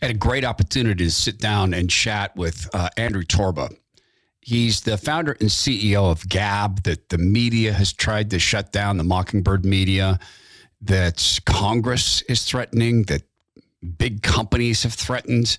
had 0.00 0.10
a 0.10 0.14
great 0.14 0.44
opportunity 0.44 1.04
to 1.04 1.10
sit 1.10 1.38
down 1.38 1.74
and 1.74 1.90
chat 1.90 2.34
with 2.36 2.68
uh, 2.72 2.88
Andrew 2.96 3.22
Torba. 3.22 3.74
He's 4.40 4.80
the 4.80 4.96
founder 4.96 5.36
and 5.40 5.50
CEO 5.50 6.10
of 6.10 6.28
Gab, 6.28 6.82
that 6.84 7.10
the 7.10 7.18
media 7.18 7.72
has 7.72 7.92
tried 7.92 8.30
to 8.30 8.38
shut 8.38 8.72
down, 8.72 8.96
the 8.96 9.04
Mockingbird 9.04 9.64
media, 9.64 10.18
that 10.82 11.40
Congress 11.44 12.22
is 12.22 12.44
threatening, 12.44 13.02
that 13.04 13.22
big 13.98 14.22
companies 14.22 14.82
have 14.82 14.94
threatened. 14.94 15.58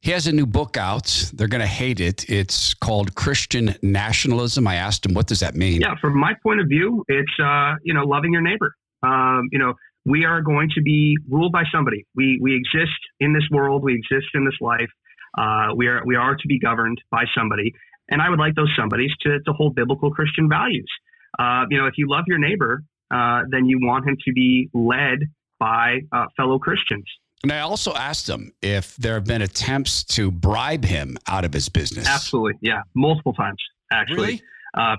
He 0.00 0.10
has 0.10 0.26
a 0.26 0.32
new 0.32 0.46
book 0.46 0.76
out. 0.76 1.30
They're 1.34 1.48
going 1.48 1.62
to 1.62 1.66
hate 1.66 2.00
it. 2.00 2.28
It's 2.28 2.74
called 2.74 3.14
Christian 3.14 3.74
Nationalism. 3.82 4.66
I 4.66 4.76
asked 4.76 5.06
him, 5.06 5.14
what 5.14 5.26
does 5.26 5.40
that 5.40 5.54
mean? 5.54 5.80
Yeah, 5.80 5.94
from 6.00 6.16
my 6.16 6.34
point 6.42 6.60
of 6.60 6.68
view, 6.68 7.04
it's, 7.08 7.32
uh, 7.42 7.74
you 7.82 7.94
know, 7.94 8.04
loving 8.04 8.32
your 8.32 8.42
neighbor. 8.42 8.74
Um, 9.02 9.48
you 9.52 9.58
know, 9.58 9.74
we 10.08 10.24
are 10.24 10.40
going 10.40 10.70
to 10.74 10.80
be 10.80 11.16
ruled 11.28 11.52
by 11.52 11.64
somebody. 11.70 12.06
We, 12.14 12.38
we 12.40 12.56
exist 12.56 12.98
in 13.20 13.34
this 13.34 13.44
world. 13.50 13.82
We 13.82 13.94
exist 13.94 14.28
in 14.34 14.44
this 14.44 14.54
life. 14.60 14.88
Uh, 15.36 15.74
we 15.76 15.86
are, 15.86 16.02
we 16.04 16.16
are 16.16 16.34
to 16.34 16.48
be 16.48 16.58
governed 16.58 17.00
by 17.10 17.24
somebody. 17.36 17.74
And 18.08 18.22
I 18.22 18.30
would 18.30 18.38
like 18.38 18.54
those 18.54 18.72
somebodies 18.76 19.10
to, 19.22 19.38
to 19.40 19.52
hold 19.52 19.74
biblical 19.74 20.10
Christian 20.10 20.48
values. 20.48 20.90
Uh, 21.38 21.64
you 21.70 21.76
know, 21.76 21.86
if 21.86 21.94
you 21.98 22.08
love 22.08 22.24
your 22.26 22.38
neighbor, 22.38 22.82
uh, 23.10 23.42
then 23.50 23.66
you 23.66 23.78
want 23.82 24.08
him 24.08 24.16
to 24.24 24.32
be 24.32 24.70
led 24.72 25.18
by 25.60 25.98
uh, 26.10 26.24
fellow 26.36 26.58
Christians. 26.58 27.04
And 27.42 27.52
I 27.52 27.60
also 27.60 27.92
asked 27.94 28.28
him 28.28 28.52
if 28.62 28.96
there 28.96 29.14
have 29.14 29.26
been 29.26 29.42
attempts 29.42 30.04
to 30.04 30.30
bribe 30.30 30.84
him 30.84 31.18
out 31.28 31.44
of 31.44 31.52
his 31.52 31.68
business. 31.68 32.08
Absolutely, 32.08 32.54
yeah, 32.62 32.80
multiple 32.94 33.32
times 33.32 33.62
actually. 33.92 34.16
Really? 34.16 34.42
Uh, 34.76 34.96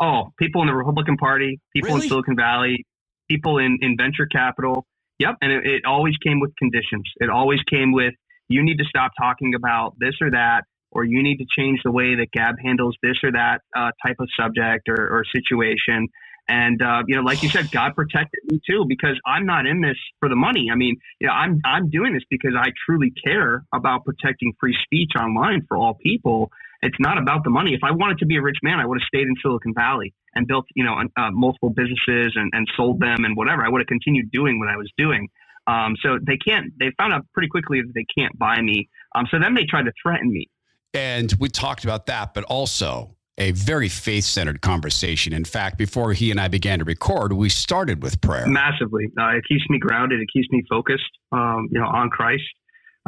oh, 0.00 0.32
people 0.38 0.62
in 0.62 0.66
the 0.66 0.74
Republican 0.74 1.16
Party, 1.16 1.60
people 1.72 1.90
Really? 1.90 2.06
in 2.06 2.08
Silicon 2.08 2.36
Valley, 2.36 2.84
people 3.28 3.58
in, 3.58 3.78
in 3.80 3.96
venture 3.96 4.26
capital. 4.26 4.86
Yep, 5.18 5.36
and 5.40 5.50
it, 5.52 5.64
it 5.64 5.82
always 5.86 6.14
came 6.18 6.40
with 6.40 6.54
conditions. 6.56 7.04
It 7.16 7.30
always 7.30 7.60
came 7.70 7.92
with 7.92 8.12
you 8.48 8.62
need 8.64 8.76
to 8.78 8.84
stop 8.84 9.12
talking 9.18 9.54
about 9.54 9.94
this 9.98 10.14
or 10.20 10.30
that, 10.30 10.62
or 10.90 11.04
you 11.04 11.22
need 11.22 11.38
to 11.38 11.46
change 11.56 11.80
the 11.84 11.90
way 11.90 12.14
that 12.16 12.28
Gab 12.32 12.56
handles 12.62 12.96
this 13.02 13.16
or 13.22 13.32
that 13.32 13.60
uh, 13.76 13.90
type 14.04 14.16
of 14.20 14.28
subject 14.38 14.88
or, 14.88 14.96
or 14.96 15.24
situation. 15.34 16.08
And 16.48 16.80
uh, 16.80 17.02
you 17.08 17.16
know, 17.16 17.22
like 17.22 17.42
you 17.42 17.48
said, 17.48 17.70
God 17.72 17.94
protected 17.96 18.40
me 18.44 18.60
too 18.68 18.84
because 18.88 19.18
I'm 19.26 19.46
not 19.46 19.66
in 19.66 19.80
this 19.80 19.96
for 20.20 20.28
the 20.28 20.36
money. 20.36 20.68
I 20.72 20.76
mean, 20.76 20.96
you 21.20 21.26
know, 21.26 21.32
I'm 21.32 21.60
I'm 21.64 21.90
doing 21.90 22.14
this 22.14 22.22
because 22.30 22.52
I 22.56 22.68
truly 22.86 23.12
care 23.24 23.64
about 23.74 24.04
protecting 24.04 24.52
free 24.60 24.76
speech 24.84 25.12
online 25.18 25.62
for 25.66 25.76
all 25.76 25.94
people. 25.94 26.50
It's 26.82 26.96
not 27.00 27.18
about 27.18 27.44
the 27.44 27.50
money. 27.50 27.74
If 27.74 27.80
I 27.82 27.90
wanted 27.90 28.18
to 28.18 28.26
be 28.26 28.36
a 28.36 28.42
rich 28.42 28.58
man, 28.62 28.78
I 28.78 28.86
would 28.86 29.00
have 29.00 29.06
stayed 29.06 29.26
in 29.26 29.34
Silicon 29.42 29.74
Valley 29.74 30.14
and 30.34 30.46
built, 30.46 30.66
you 30.74 30.84
know, 30.84 30.94
uh, 31.16 31.30
multiple 31.30 31.70
businesses 31.70 32.32
and, 32.36 32.50
and 32.52 32.68
sold 32.76 33.00
them 33.00 33.24
and 33.24 33.36
whatever. 33.36 33.64
I 33.64 33.68
would 33.68 33.80
have 33.80 33.88
continued 33.88 34.30
doing 34.30 34.58
what 34.58 34.68
I 34.68 34.76
was 34.76 34.90
doing. 34.96 35.28
Um, 35.66 35.96
so 36.00 36.18
they 36.24 36.36
can't. 36.36 36.72
They 36.78 36.92
found 36.96 37.12
out 37.12 37.26
pretty 37.32 37.48
quickly 37.48 37.80
that 37.80 37.92
they 37.94 38.04
can't 38.16 38.38
buy 38.38 38.60
me. 38.60 38.88
Um, 39.14 39.26
so 39.30 39.38
then 39.40 39.54
they 39.54 39.64
tried 39.64 39.84
to 39.84 39.92
threaten 40.02 40.30
me. 40.30 40.48
And 40.94 41.32
we 41.40 41.48
talked 41.48 41.84
about 41.84 42.06
that, 42.06 42.34
but 42.34 42.44
also 42.44 43.16
a 43.38 43.50
very 43.52 43.88
faith 43.88 44.24
centered 44.24 44.62
conversation. 44.62 45.32
In 45.32 45.44
fact, 45.44 45.76
before 45.76 46.12
he 46.12 46.30
and 46.30 46.40
I 46.40 46.48
began 46.48 46.78
to 46.78 46.84
record, 46.84 47.32
we 47.32 47.48
started 47.48 48.02
with 48.02 48.20
prayer. 48.20 48.46
massively. 48.46 49.10
Uh, 49.18 49.36
it 49.36 49.44
keeps 49.46 49.64
me 49.68 49.78
grounded. 49.78 50.20
It 50.20 50.28
keeps 50.32 50.48
me 50.50 50.62
focused, 50.70 51.10
um, 51.32 51.68
you 51.70 51.80
know, 51.80 51.86
on 51.86 52.08
Christ. 52.08 52.44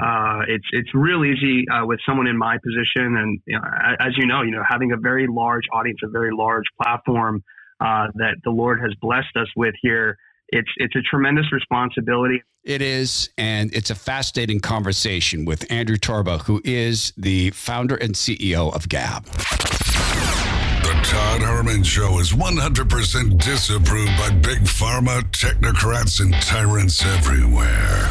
Uh, 0.00 0.42
it's 0.46 0.66
it's 0.72 0.94
real 0.94 1.24
easy 1.24 1.64
uh, 1.68 1.84
with 1.84 1.98
someone 2.06 2.28
in 2.28 2.36
my 2.36 2.56
position, 2.58 3.16
and 3.16 3.40
you 3.46 3.58
know, 3.58 3.64
as 3.98 4.16
you 4.16 4.26
know, 4.26 4.42
you 4.42 4.52
know, 4.52 4.62
having 4.68 4.92
a 4.92 4.96
very 4.96 5.26
large 5.26 5.64
audience, 5.72 5.98
a 6.04 6.08
very 6.08 6.30
large 6.32 6.64
platform 6.80 7.42
uh, 7.80 8.06
that 8.14 8.36
the 8.44 8.50
Lord 8.50 8.80
has 8.80 8.94
blessed 9.00 9.36
us 9.36 9.48
with 9.56 9.74
here. 9.82 10.16
It's 10.50 10.70
it's 10.76 10.94
a 10.94 11.02
tremendous 11.02 11.52
responsibility. 11.52 12.42
It 12.64 12.80
is, 12.80 13.30
and 13.38 13.74
it's 13.74 13.90
a 13.90 13.94
fascinating 13.94 14.60
conversation 14.60 15.44
with 15.44 15.70
Andrew 15.70 15.96
Torba, 15.96 16.42
who 16.42 16.60
is 16.64 17.12
the 17.16 17.50
founder 17.50 17.96
and 17.96 18.14
CEO 18.14 18.74
of 18.74 18.88
Gab. 18.88 19.24
The 19.24 21.00
Todd 21.02 21.42
Herman 21.42 21.82
Show 21.82 22.18
is 22.18 22.32
100% 22.32 23.42
disapproved 23.42 24.16
by 24.16 24.30
big 24.30 24.60
pharma, 24.60 25.22
technocrats, 25.32 26.20
and 26.20 26.32
tyrants 26.42 27.04
everywhere. 27.04 28.08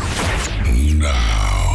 Now, 0.99 1.66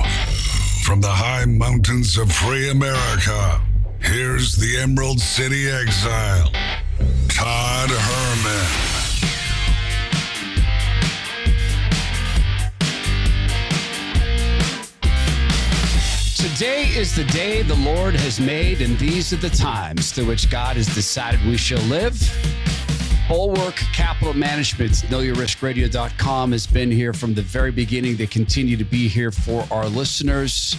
from 0.82 1.00
the 1.00 1.08
high 1.08 1.44
mountains 1.44 2.18
of 2.18 2.30
free 2.30 2.70
America, 2.70 3.60
here's 4.00 4.56
the 4.56 4.78
Emerald 4.78 5.20
City 5.20 5.70
exile, 5.70 6.50
Todd 7.28 7.88
Herman. 7.90 9.02
Today 16.36 16.88
is 16.96 17.14
the 17.14 17.24
day 17.24 17.62
the 17.62 17.76
Lord 17.76 18.14
has 18.14 18.40
made, 18.40 18.82
and 18.82 18.98
these 18.98 19.32
are 19.32 19.36
the 19.36 19.50
times 19.50 20.10
through 20.10 20.26
which 20.26 20.50
God 20.50 20.76
has 20.76 20.92
decided 20.94 21.40
we 21.46 21.56
shall 21.56 21.82
live. 21.82 22.20
Bulwark 23.28 23.76
Capital 23.92 24.34
Management, 24.34 24.92
knowyourriskradio.com 24.92 26.52
has 26.52 26.66
been 26.66 26.90
here 26.90 27.12
from 27.12 27.34
the 27.34 27.42
very 27.42 27.70
beginning. 27.70 28.16
They 28.16 28.26
continue 28.26 28.76
to 28.76 28.84
be 28.84 29.08
here 29.08 29.30
for 29.30 29.66
our 29.70 29.86
listeners. 29.86 30.76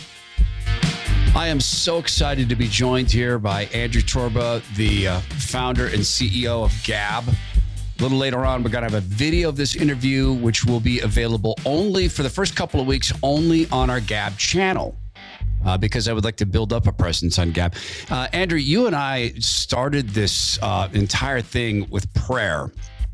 I 1.36 1.48
am 1.48 1.60
so 1.60 1.98
excited 1.98 2.50
to 2.50 2.56
be 2.56 2.68
joined 2.68 3.10
here 3.10 3.40
by 3.40 3.66
Andrew 3.66 4.02
Torba, 4.02 4.62
the 4.76 5.08
uh, 5.08 5.20
founder 5.22 5.88
and 5.88 6.00
CEO 6.00 6.64
of 6.64 6.74
Gab. 6.84 7.24
A 7.28 8.04
little 8.04 8.18
later 8.18 8.46
on, 8.46 8.62
we're 8.62 8.70
going 8.70 8.88
to 8.88 8.94
have 8.94 9.04
a 9.04 9.08
video 9.08 9.50
of 9.50 9.56
this 9.56 9.76
interview, 9.76 10.34
which 10.34 10.66
will 10.66 10.80
be 10.80 11.00
available 11.00 11.58
only 11.66 12.08
for 12.08 12.24
the 12.24 12.30
first 12.30 12.56
couple 12.56 12.82
of 12.82 12.88
weeks, 12.88 13.14
only 13.24 13.68
on 13.70 13.90
our 13.90 14.00
Gab 14.00 14.38
channel. 14.38 14.96
Uh, 15.66 15.78
because 15.78 16.10
I 16.10 16.14
would 16.14 16.26
like 16.26 16.36
to 16.38 16.46
build 16.46 16.74
up 16.74 16.88
a 16.88 16.92
presence 16.92 17.40
on 17.40 17.52
Gab. 17.52 17.74
Uh, 18.12 18.28
Andrew, 18.34 18.60
you 18.60 18.86
and 18.86 18.94
I 18.96 19.30
started 19.40 20.10
this 20.10 20.60
uh, 20.62 20.90
entire 20.92 21.40
thing 21.40 21.88
with 21.90 22.14
prayer, 22.14 22.70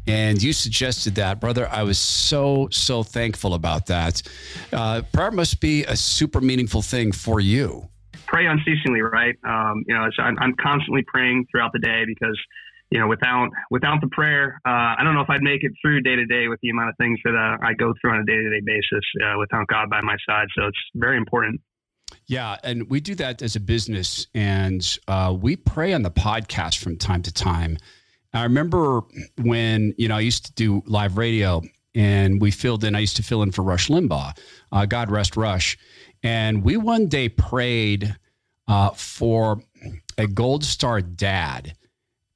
and 0.08 0.42
you 0.42 0.52
suggested 0.52 1.14
that, 1.16 1.40
brother. 1.40 1.68
I 1.70 1.84
was 1.84 2.00
so 2.00 2.68
so 2.72 3.04
thankful 3.04 3.54
about 3.54 3.86
that. 3.86 4.24
Uh, 4.74 5.04
prayer 5.14 5.30
must 5.30 5.62
be 5.62 5.84
a 5.84 5.96
super 5.96 6.42
meaningful 6.42 6.82
thing 6.82 7.12
for 7.12 7.40
you. 7.40 7.88
Pray 8.26 8.48
unceasingly, 8.48 9.02
right? 9.02 9.36
Um, 9.44 9.84
you 9.88 9.94
know, 9.94 10.10
I'm, 10.18 10.38
I'm 10.40 10.56
constantly 10.60 11.04
praying 11.08 11.46
throughout 11.52 11.72
the 11.74 11.80
day 11.80 12.04
because 12.08 12.38
you 12.92 13.00
know, 13.00 13.08
without 13.08 13.50
without 13.70 14.02
the 14.02 14.08
prayer, 14.08 14.60
uh, 14.66 14.98
I 14.98 15.02
don't 15.04 15.14
know 15.14 15.22
if 15.22 15.30
I'd 15.30 15.44
make 15.44 15.64
it 15.64 15.72
through 15.82 16.02
day 16.02 16.16
to 16.16 16.26
day 16.26 16.48
with 16.48 16.60
the 16.62 16.70
amount 16.70 16.90
of 16.90 16.96
things 16.98 17.20
that 17.24 17.36
uh, 17.36 17.64
I 17.64 17.74
go 17.74 17.94
through 18.02 18.14
on 18.14 18.20
a 18.20 18.26
day 18.26 18.36
to 18.36 18.50
day 18.50 18.62
basis 18.66 19.06
uh, 19.24 19.38
without 19.38 19.68
God 19.68 19.90
by 19.90 20.02
my 20.02 20.18
side. 20.28 20.48
So 20.58 20.66
it's 20.66 20.80
very 20.96 21.18
important. 21.18 21.62
Yeah, 22.28 22.58
and 22.64 22.90
we 22.90 23.00
do 23.00 23.16
that 23.16 23.42
as 23.42 23.56
a 23.56 23.60
business, 23.60 24.28
and 24.34 24.98
uh, 25.08 25.36
we 25.40 25.56
pray 25.56 25.94
on 25.94 26.04
the 26.04 26.12
podcast 26.12 26.78
from 26.78 26.98
time 26.98 27.22
to 27.24 27.34
time. 27.34 27.78
I 28.34 28.44
remember 28.44 29.02
when 29.42 29.94
you 29.98 30.08
know 30.08 30.16
I 30.16 30.20
used 30.22 30.46
to 30.46 30.54
do 30.54 30.84
live 30.86 31.18
radio, 31.18 31.62
and 31.96 32.40
we 32.40 32.52
filled 32.52 32.84
in. 32.84 32.96
I 32.96 33.00
used 33.00 33.16
to 33.18 33.24
fill 33.24 33.42
in 33.42 33.52
for 33.52 33.64
Rush 33.64 33.88
Limbaugh, 33.88 34.38
uh, 34.72 34.86
God 34.86 35.10
rest 35.10 35.36
Rush, 35.36 35.78
and 36.24 36.64
we 36.64 36.78
one 36.78 37.08
day 37.08 37.30
prayed 37.30 38.16
uh, 38.68 38.92
for 38.92 39.62
a 40.18 40.28
Gold 40.28 40.64
Star 40.64 41.02
dad. 41.02 41.76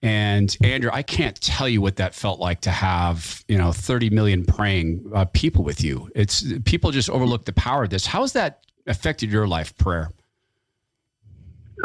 And 0.01 0.57
Andrew, 0.61 0.90
I 0.91 1.01
can't 1.01 1.40
tell 1.40 1.69
you 1.69 1.79
what 1.79 1.95
that 1.95 2.13
felt 2.13 2.40
like 2.41 2.59
to 2.61 2.72
have, 2.72 3.41
you 3.47 3.57
know, 3.57 3.72
30 3.72 4.09
million 4.09 4.44
praying 4.44 5.09
uh, 5.16 5.25
people 5.25 5.63
with 5.63 5.81
you. 5.81 6.09
It's 6.13 6.44
people 6.66 6.91
just 6.91 7.09
overlook 7.09 7.45
the 7.45 7.53
power 7.53 7.84
of 7.84 7.90
this. 7.90 8.05
How 8.05 8.23
is 8.23 8.34
that 8.34 8.66
affected 8.88 9.32
your 9.32 9.48
life, 9.48 9.76
prayer? 9.78 10.12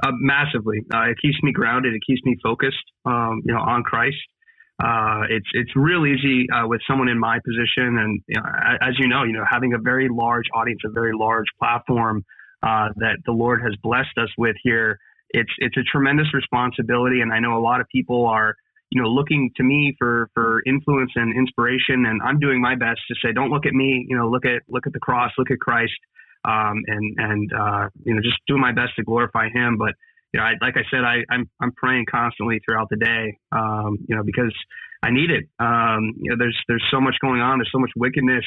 Uh, 0.02 0.12
massively. 0.20 0.84
Uh, 0.92 1.10
it 1.10 1.16
keeps 1.20 1.36
me 1.42 1.52
grounded. 1.52 1.94
It 1.94 2.02
keeps 2.06 2.22
me 2.24 2.36
focused, 2.42 2.76
um, 3.04 3.42
you 3.44 3.52
know, 3.52 3.60
on 3.60 3.82
Christ. 3.82 4.16
Uh, 4.82 5.22
it's 5.28 5.48
it's 5.54 5.74
real 5.74 6.06
easy 6.06 6.46
uh, 6.50 6.66
with 6.66 6.80
someone 6.88 7.08
in 7.08 7.18
my 7.18 7.38
position, 7.44 7.98
and 7.98 8.20
you 8.28 8.40
know, 8.40 8.46
as 8.80 8.94
you 8.98 9.08
know, 9.08 9.24
you 9.24 9.32
know, 9.32 9.44
having 9.48 9.74
a 9.74 9.78
very 9.78 10.08
large 10.08 10.44
audience, 10.54 10.80
a 10.84 10.90
very 10.90 11.12
large 11.12 11.46
platform 11.58 12.24
uh, 12.62 12.88
that 12.96 13.16
the 13.26 13.32
Lord 13.32 13.60
has 13.62 13.74
blessed 13.82 14.16
us 14.18 14.28
with 14.38 14.54
here. 14.62 14.98
It's 15.30 15.50
it's 15.58 15.76
a 15.76 15.82
tremendous 15.82 16.32
responsibility, 16.32 17.22
and 17.22 17.32
I 17.32 17.40
know 17.40 17.58
a 17.58 17.64
lot 17.64 17.80
of 17.80 17.88
people 17.88 18.26
are, 18.26 18.54
you 18.90 19.02
know, 19.02 19.08
looking 19.08 19.50
to 19.56 19.64
me 19.64 19.96
for 19.98 20.30
for 20.32 20.62
influence 20.64 21.10
and 21.16 21.34
inspiration, 21.34 22.06
and 22.06 22.22
I'm 22.22 22.38
doing 22.38 22.60
my 22.60 22.76
best 22.76 23.00
to 23.08 23.16
say, 23.20 23.32
don't 23.32 23.50
look 23.50 23.66
at 23.66 23.72
me, 23.72 24.06
you 24.08 24.16
know, 24.16 24.30
look 24.30 24.44
at 24.44 24.62
look 24.68 24.86
at 24.86 24.92
the 24.92 25.00
cross, 25.00 25.32
look 25.38 25.50
at 25.50 25.58
Christ 25.58 25.98
um, 26.48 26.82
and 26.86 27.14
and 27.18 27.52
uh, 27.52 27.88
you 28.04 28.14
know 28.14 28.20
just 28.22 28.38
do 28.46 28.56
my 28.56 28.72
best 28.72 28.96
to 28.96 29.04
glorify 29.04 29.48
Him. 29.52 29.76
But 29.76 29.94
you 30.32 30.40
know, 30.40 30.46
I, 30.46 30.52
like 30.60 30.76
I 30.76 30.84
said, 30.90 31.04
I, 31.04 31.24
I'm 31.30 31.48
I'm 31.60 31.72
praying 31.72 32.06
constantly 32.10 32.60
throughout 32.64 32.88
the 32.90 32.96
day. 32.96 33.38
Um, 33.52 33.98
you 34.08 34.16
know, 34.16 34.22
because 34.24 34.54
I 35.02 35.10
need 35.10 35.30
it. 35.30 35.44
Um, 35.58 36.14
you 36.18 36.30
know, 36.30 36.36
there's 36.38 36.56
there's 36.68 36.84
so 36.90 37.00
much 37.00 37.16
going 37.20 37.40
on. 37.40 37.58
There's 37.58 37.72
so 37.72 37.78
much 37.78 37.92
wickedness. 37.96 38.44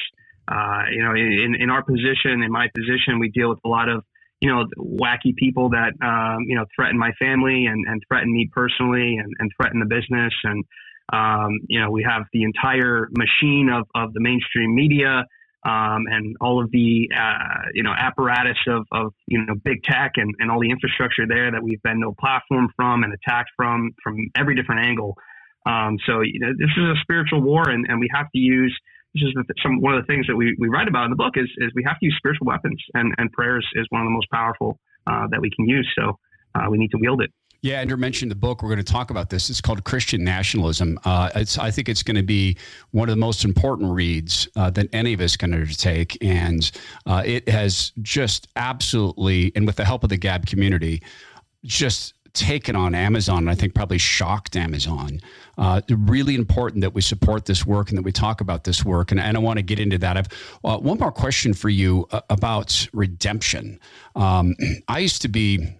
Uh, 0.47 0.83
you 0.91 1.03
know, 1.03 1.13
in 1.13 1.55
in 1.59 1.69
our 1.69 1.83
position, 1.83 2.41
in 2.43 2.51
my 2.51 2.67
position, 2.75 3.19
we 3.19 3.29
deal 3.29 3.49
with 3.49 3.59
a 3.63 3.69
lot 3.69 3.87
of 3.87 4.03
you 4.41 4.49
know 4.49 4.65
wacky 4.77 5.35
people 5.35 5.69
that 5.69 5.93
um, 6.03 6.45
you 6.47 6.55
know 6.55 6.65
threaten 6.75 6.97
my 6.97 7.11
family 7.19 7.65
and 7.67 7.85
and 7.87 8.01
threaten 8.07 8.33
me 8.33 8.49
personally 8.51 9.17
and 9.17 9.31
and 9.39 9.51
threaten 9.59 9.79
the 9.79 9.85
business 9.87 10.33
and. 10.43 10.63
Um, 11.13 11.59
you 11.67 11.81
know, 11.81 11.91
we 11.91 12.07
have 12.07 12.23
the 12.31 12.43
entire 12.43 13.09
machine 13.11 13.69
of, 13.69 13.85
of 13.93 14.13
the 14.13 14.21
mainstream 14.21 14.73
media 14.73 15.25
um, 15.63 16.05
and 16.09 16.35
all 16.41 16.63
of 16.63 16.71
the 16.71 17.09
uh, 17.15 17.69
you 17.73 17.83
know 17.83 17.91
apparatus 17.91 18.57
of, 18.67 18.85
of 18.91 19.13
you 19.27 19.43
know 19.45 19.53
big 19.63 19.83
tech 19.83 20.13
and, 20.15 20.33
and 20.39 20.49
all 20.49 20.59
the 20.59 20.69
infrastructure 20.69 21.27
there 21.27 21.51
that 21.51 21.61
we've 21.61 21.81
been 21.83 21.99
no 21.99 22.13
platform 22.19 22.69
from 22.75 23.03
and 23.03 23.13
attacked 23.13 23.51
from 23.55 23.91
from 24.03 24.17
every 24.35 24.55
different 24.55 24.85
angle. 24.85 25.15
Um, 25.65 25.97
so 26.05 26.21
you 26.21 26.39
know, 26.39 26.53
this 26.57 26.71
is 26.75 26.83
a 26.83 26.95
spiritual 27.01 27.41
war, 27.41 27.69
and, 27.69 27.85
and 27.87 27.99
we 27.99 28.09
have 28.13 28.25
to 28.33 28.39
use 28.39 28.75
this 29.13 29.23
is 29.23 29.33
some 29.61 29.81
one 29.81 29.93
of 29.93 30.01
the 30.01 30.07
things 30.07 30.25
that 30.27 30.35
we, 30.35 30.55
we 30.57 30.69
write 30.69 30.87
about 30.87 31.03
in 31.05 31.11
the 31.11 31.17
book 31.17 31.33
is, 31.35 31.49
is 31.57 31.71
we 31.75 31.83
have 31.85 31.99
to 31.99 32.05
use 32.05 32.15
spiritual 32.17 32.47
weapons, 32.47 32.81
and 32.93 33.13
and 33.17 33.31
prayers 33.31 33.67
is 33.75 33.85
one 33.89 34.01
of 34.01 34.05
the 34.05 34.11
most 34.11 34.29
powerful 34.31 34.79
uh, 35.05 35.27
that 35.29 35.41
we 35.41 35.49
can 35.55 35.67
use. 35.67 35.87
So 35.97 36.17
uh, 36.55 36.69
we 36.69 36.77
need 36.77 36.91
to 36.91 36.97
wield 36.97 37.21
it. 37.21 37.31
Yeah, 37.63 37.79
Andrew 37.79 37.97
mentioned 37.97 38.31
the 38.31 38.35
book. 38.35 38.63
We're 38.63 38.69
going 38.69 38.83
to 38.83 38.91
talk 38.91 39.11
about 39.11 39.29
this. 39.29 39.51
It's 39.51 39.61
called 39.61 39.83
Christian 39.83 40.23
Nationalism. 40.23 40.99
Uh, 41.05 41.29
it's, 41.35 41.59
I 41.59 41.69
think 41.69 41.89
it's 41.89 42.01
going 42.01 42.15
to 42.15 42.23
be 42.23 42.57
one 42.89 43.07
of 43.07 43.13
the 43.13 43.19
most 43.19 43.45
important 43.45 43.91
reads 43.91 44.47
uh, 44.55 44.71
that 44.71 44.87
any 44.93 45.13
of 45.13 45.21
us 45.21 45.37
can 45.37 45.53
undertake. 45.53 46.17
And 46.21 46.71
uh, 47.05 47.21
it 47.23 47.47
has 47.47 47.91
just 48.01 48.47
absolutely, 48.55 49.51
and 49.55 49.67
with 49.67 49.75
the 49.75 49.85
help 49.85 50.03
of 50.03 50.09
the 50.09 50.17
Gab 50.17 50.47
community, 50.47 51.03
just 51.63 52.15
taken 52.33 52.75
on 52.75 52.95
Amazon, 52.95 53.39
and 53.39 53.49
I 53.49 53.55
think 53.55 53.75
probably 53.75 53.99
shocked 53.99 54.55
Amazon. 54.55 55.19
Uh, 55.57 55.81
really 55.89 56.33
important 56.33 56.81
that 56.81 56.95
we 56.95 57.01
support 57.01 57.45
this 57.45 57.65
work 57.65 57.89
and 57.89 57.97
that 57.97 58.03
we 58.03 58.11
talk 58.11 58.41
about 58.41 58.63
this 58.63 58.83
work. 58.83 59.11
And, 59.11 59.19
and 59.19 59.37
I 59.37 59.39
want 59.39 59.57
to 59.57 59.63
get 59.63 59.79
into 59.79 59.99
that. 59.99 60.17
I've 60.17 60.27
uh, 60.63 60.77
one 60.77 60.97
more 60.97 61.11
question 61.11 61.53
for 61.53 61.69
you 61.69 62.07
uh, 62.11 62.21
about 62.31 62.87
redemption. 62.91 63.79
Um, 64.15 64.55
I 64.87 64.99
used 64.99 65.21
to 65.21 65.27
be 65.27 65.75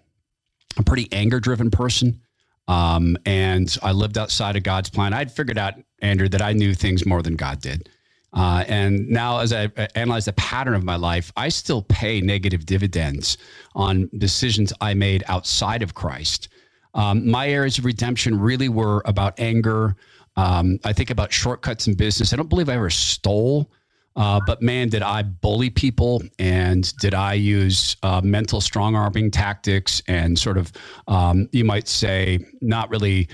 a 0.77 0.83
pretty 0.83 1.07
anger 1.11 1.39
driven 1.39 1.71
person. 1.71 2.21
Um, 2.67 3.17
and 3.25 3.75
I 3.83 3.91
lived 3.91 4.17
outside 4.17 4.55
of 4.55 4.63
God's 4.63 4.89
plan. 4.89 5.13
I'd 5.13 5.31
figured 5.31 5.57
out, 5.57 5.73
Andrew, 6.01 6.29
that 6.29 6.41
I 6.41 6.53
knew 6.53 6.73
things 6.73 7.05
more 7.05 7.21
than 7.21 7.35
God 7.35 7.61
did. 7.61 7.89
Uh, 8.33 8.63
and 8.67 9.09
now, 9.09 9.39
as 9.39 9.51
I 9.51 9.65
analyze 9.95 10.25
the 10.25 10.33
pattern 10.33 10.73
of 10.73 10.83
my 10.83 10.95
life, 10.95 11.33
I 11.35 11.49
still 11.49 11.81
pay 11.81 12.21
negative 12.21 12.65
dividends 12.65 13.37
on 13.75 14.09
decisions 14.17 14.71
I 14.79 14.93
made 14.93 15.23
outside 15.27 15.81
of 15.81 15.95
Christ. 15.95 16.47
Um, 16.93 17.29
my 17.29 17.49
areas 17.49 17.77
of 17.77 17.85
redemption 17.85 18.39
really 18.39 18.69
were 18.69 19.01
about 19.05 19.37
anger. 19.39 19.95
Um, 20.37 20.79
I 20.85 20.93
think 20.93 21.09
about 21.09 21.33
shortcuts 21.33 21.87
in 21.87 21.93
business. 21.95 22.31
I 22.31 22.37
don't 22.37 22.49
believe 22.49 22.69
I 22.69 22.75
ever 22.75 22.89
stole 22.89 23.69
uh, 24.15 24.39
but 24.45 24.61
man, 24.61 24.89
did 24.89 25.01
I 25.01 25.23
bully 25.23 25.69
people 25.69 26.21
and 26.37 26.95
did 26.97 27.13
I 27.13 27.33
use 27.33 27.95
uh, 28.03 28.21
mental 28.23 28.59
strong 28.59 28.95
arming 28.95 29.31
tactics 29.31 30.01
and 30.07 30.37
sort 30.37 30.57
of, 30.57 30.71
um, 31.07 31.47
you 31.51 31.63
might 31.63 31.87
say, 31.87 32.39
not 32.61 32.89
really, 32.89 33.29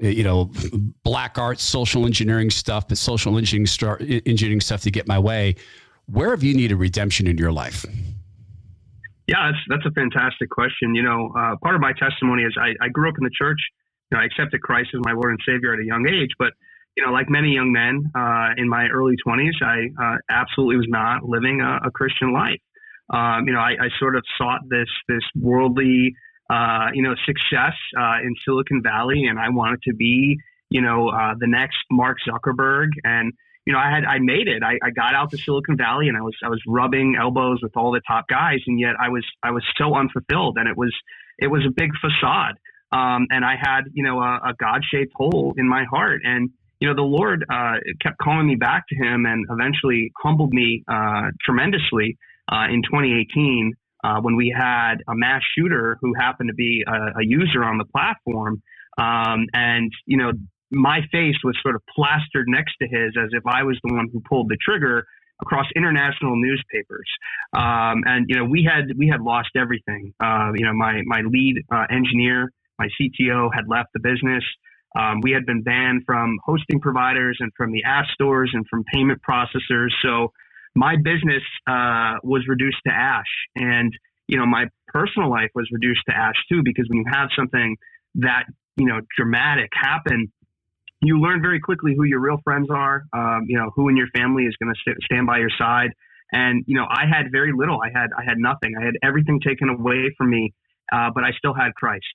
you 0.00 0.24
know, 0.24 0.50
black 1.04 1.38
arts, 1.38 1.62
social 1.62 2.04
engineering 2.04 2.50
stuff, 2.50 2.88
but 2.88 2.98
social 2.98 3.38
engineering, 3.38 3.66
engineering 4.26 4.60
stuff 4.60 4.82
to 4.82 4.90
get 4.90 5.06
my 5.06 5.18
way. 5.18 5.54
Where 6.06 6.30
have 6.30 6.42
you 6.42 6.54
needed 6.54 6.76
redemption 6.76 7.26
in 7.26 7.38
your 7.38 7.52
life? 7.52 7.84
Yeah, 9.26 9.52
that's, 9.52 9.64
that's 9.68 9.86
a 9.86 9.92
fantastic 9.92 10.50
question. 10.50 10.94
You 10.94 11.02
know, 11.02 11.32
uh, 11.38 11.56
part 11.62 11.74
of 11.74 11.80
my 11.80 11.92
testimony 11.92 12.44
is 12.44 12.56
I, 12.60 12.74
I 12.84 12.88
grew 12.88 13.08
up 13.08 13.14
in 13.18 13.24
the 13.24 13.30
church. 13.36 13.60
You 14.10 14.16
know, 14.16 14.22
I 14.22 14.24
accepted 14.24 14.62
Christ 14.62 14.88
as 14.94 15.00
my 15.04 15.12
Lord 15.12 15.30
and 15.30 15.38
Savior 15.46 15.74
at 15.74 15.80
a 15.80 15.84
young 15.84 16.08
age, 16.08 16.30
but 16.38 16.54
you 16.98 17.06
know, 17.06 17.12
like 17.12 17.30
many 17.30 17.50
young 17.50 17.70
men 17.70 18.10
uh, 18.12 18.48
in 18.56 18.68
my 18.68 18.88
early 18.88 19.14
20s, 19.24 19.62
I 19.62 19.86
uh, 20.02 20.16
absolutely 20.28 20.78
was 20.78 20.88
not 20.88 21.22
living 21.22 21.60
a, 21.60 21.86
a 21.86 21.90
Christian 21.92 22.32
life. 22.32 22.58
Um, 23.08 23.46
you 23.46 23.52
know, 23.52 23.60
I, 23.60 23.70
I, 23.70 23.88
sort 24.00 24.16
of 24.16 24.24
sought 24.36 24.62
this 24.68 24.88
this 25.08 25.22
worldly, 25.40 26.12
uh, 26.50 26.88
you 26.92 27.04
know, 27.04 27.14
success 27.24 27.74
uh, 27.96 28.18
in 28.20 28.34
Silicon 28.44 28.82
Valley, 28.82 29.26
and 29.26 29.38
I 29.38 29.48
wanted 29.48 29.80
to 29.84 29.94
be, 29.94 30.38
you 30.70 30.82
know, 30.82 31.08
uh, 31.08 31.34
the 31.38 31.46
next 31.46 31.78
Mark 31.88 32.18
Zuckerberg. 32.28 32.88
And 33.04 33.32
you 33.64 33.72
know, 33.72 33.78
I 33.78 33.90
had 33.94 34.04
I 34.04 34.18
made 34.18 34.48
it. 34.48 34.64
I, 34.64 34.78
I 34.84 34.90
got 34.90 35.14
out 35.14 35.30
to 35.30 35.38
Silicon 35.38 35.76
Valley, 35.76 36.08
and 36.08 36.16
I 36.18 36.20
was 36.20 36.34
I 36.44 36.48
was 36.48 36.60
rubbing 36.66 37.16
elbows 37.18 37.60
with 37.62 37.76
all 37.76 37.92
the 37.92 38.02
top 38.08 38.26
guys, 38.28 38.58
and 38.66 38.80
yet 38.80 38.94
I 39.00 39.08
was 39.08 39.24
I 39.42 39.52
was 39.52 39.62
so 39.78 39.94
unfulfilled, 39.94 40.58
and 40.58 40.68
it 40.68 40.76
was 40.76 40.92
it 41.38 41.46
was 41.46 41.62
a 41.64 41.70
big 41.70 41.92
facade. 42.00 42.56
Um, 42.90 43.26
and 43.30 43.44
I 43.44 43.54
had, 43.60 43.82
you 43.92 44.02
know, 44.02 44.18
a, 44.18 44.40
a 44.48 44.54
God-shaped 44.58 45.12
hole 45.14 45.52
in 45.58 45.68
my 45.68 45.84
heart, 45.84 46.22
and 46.24 46.50
you 46.80 46.88
know, 46.88 46.94
the 46.94 47.02
Lord 47.02 47.44
uh, 47.50 47.74
kept 48.00 48.18
calling 48.18 48.46
me 48.46 48.54
back 48.54 48.84
to 48.88 48.94
Him 48.96 49.26
and 49.26 49.46
eventually 49.50 50.12
humbled 50.22 50.52
me 50.52 50.84
uh, 50.88 51.30
tremendously 51.44 52.16
uh, 52.50 52.66
in 52.70 52.82
2018 52.82 53.72
uh, 54.04 54.20
when 54.20 54.36
we 54.36 54.54
had 54.56 54.96
a 55.08 55.14
mass 55.14 55.42
shooter 55.56 55.98
who 56.00 56.14
happened 56.14 56.48
to 56.48 56.54
be 56.54 56.84
a, 56.86 57.20
a 57.20 57.24
user 57.24 57.64
on 57.64 57.78
the 57.78 57.84
platform. 57.84 58.62
Um, 58.96 59.46
and, 59.52 59.90
you 60.06 60.16
know, 60.16 60.32
my 60.70 61.00
face 61.10 61.36
was 61.42 61.56
sort 61.62 61.74
of 61.74 61.82
plastered 61.94 62.46
next 62.48 62.74
to 62.80 62.88
his 62.88 63.14
as 63.20 63.30
if 63.32 63.42
I 63.46 63.62
was 63.62 63.78
the 63.82 63.94
one 63.94 64.08
who 64.12 64.20
pulled 64.28 64.48
the 64.48 64.58
trigger 64.62 65.04
across 65.40 65.66
international 65.74 66.36
newspapers. 66.36 67.08
Um, 67.56 68.02
and, 68.06 68.26
you 68.28 68.36
know, 68.36 68.44
we 68.44 68.68
had, 68.68 68.96
we 68.96 69.08
had 69.08 69.20
lost 69.20 69.50
everything. 69.56 70.12
Uh, 70.22 70.52
you 70.56 70.66
know, 70.66 70.74
my, 70.74 71.00
my 71.06 71.22
lead 71.22 71.56
uh, 71.72 71.86
engineer, 71.90 72.50
my 72.78 72.88
CTO 73.00 73.48
had 73.54 73.64
left 73.68 73.88
the 73.94 74.00
business. 74.00 74.44
Um, 74.96 75.20
we 75.22 75.32
had 75.32 75.44
been 75.44 75.62
banned 75.62 76.02
from 76.06 76.38
hosting 76.44 76.80
providers 76.80 77.36
and 77.40 77.52
from 77.56 77.72
the 77.72 77.84
app 77.84 78.06
stores 78.12 78.50
and 78.54 78.66
from 78.68 78.84
payment 78.92 79.20
processors. 79.28 79.90
So 80.02 80.32
my 80.74 80.96
business 80.96 81.42
uh, 81.66 82.16
was 82.22 82.46
reduced 82.48 82.78
to 82.86 82.92
ash, 82.92 83.26
and 83.56 83.92
you 84.26 84.38
know 84.38 84.46
my 84.46 84.66
personal 84.86 85.30
life 85.30 85.50
was 85.54 85.68
reduced 85.72 86.00
to 86.08 86.16
ash 86.16 86.36
too. 86.48 86.62
Because 86.64 86.86
when 86.88 86.98
you 86.98 87.04
have 87.10 87.28
something 87.36 87.76
that 88.16 88.44
you 88.76 88.86
know 88.86 89.00
dramatic 89.16 89.70
happen, 89.74 90.32
you 91.00 91.20
learn 91.20 91.42
very 91.42 91.60
quickly 91.60 91.94
who 91.96 92.04
your 92.04 92.20
real 92.20 92.38
friends 92.44 92.68
are. 92.70 93.04
Um, 93.12 93.46
you 93.46 93.58
know 93.58 93.70
who 93.74 93.88
in 93.88 93.96
your 93.96 94.08
family 94.16 94.44
is 94.44 94.54
going 94.62 94.72
to 94.72 94.94
stand 95.04 95.26
by 95.26 95.38
your 95.38 95.50
side. 95.58 95.90
And 96.32 96.64
you 96.66 96.76
know 96.76 96.86
I 96.88 97.04
had 97.10 97.32
very 97.32 97.52
little. 97.54 97.80
I 97.82 97.90
had 97.92 98.10
I 98.16 98.24
had 98.24 98.38
nothing. 98.38 98.74
I 98.80 98.84
had 98.84 98.94
everything 99.02 99.40
taken 99.40 99.68
away 99.68 100.14
from 100.16 100.30
me, 100.30 100.54
uh, 100.92 101.10
but 101.14 101.24
I 101.24 101.32
still 101.38 101.54
had 101.54 101.74
Christ. 101.74 102.06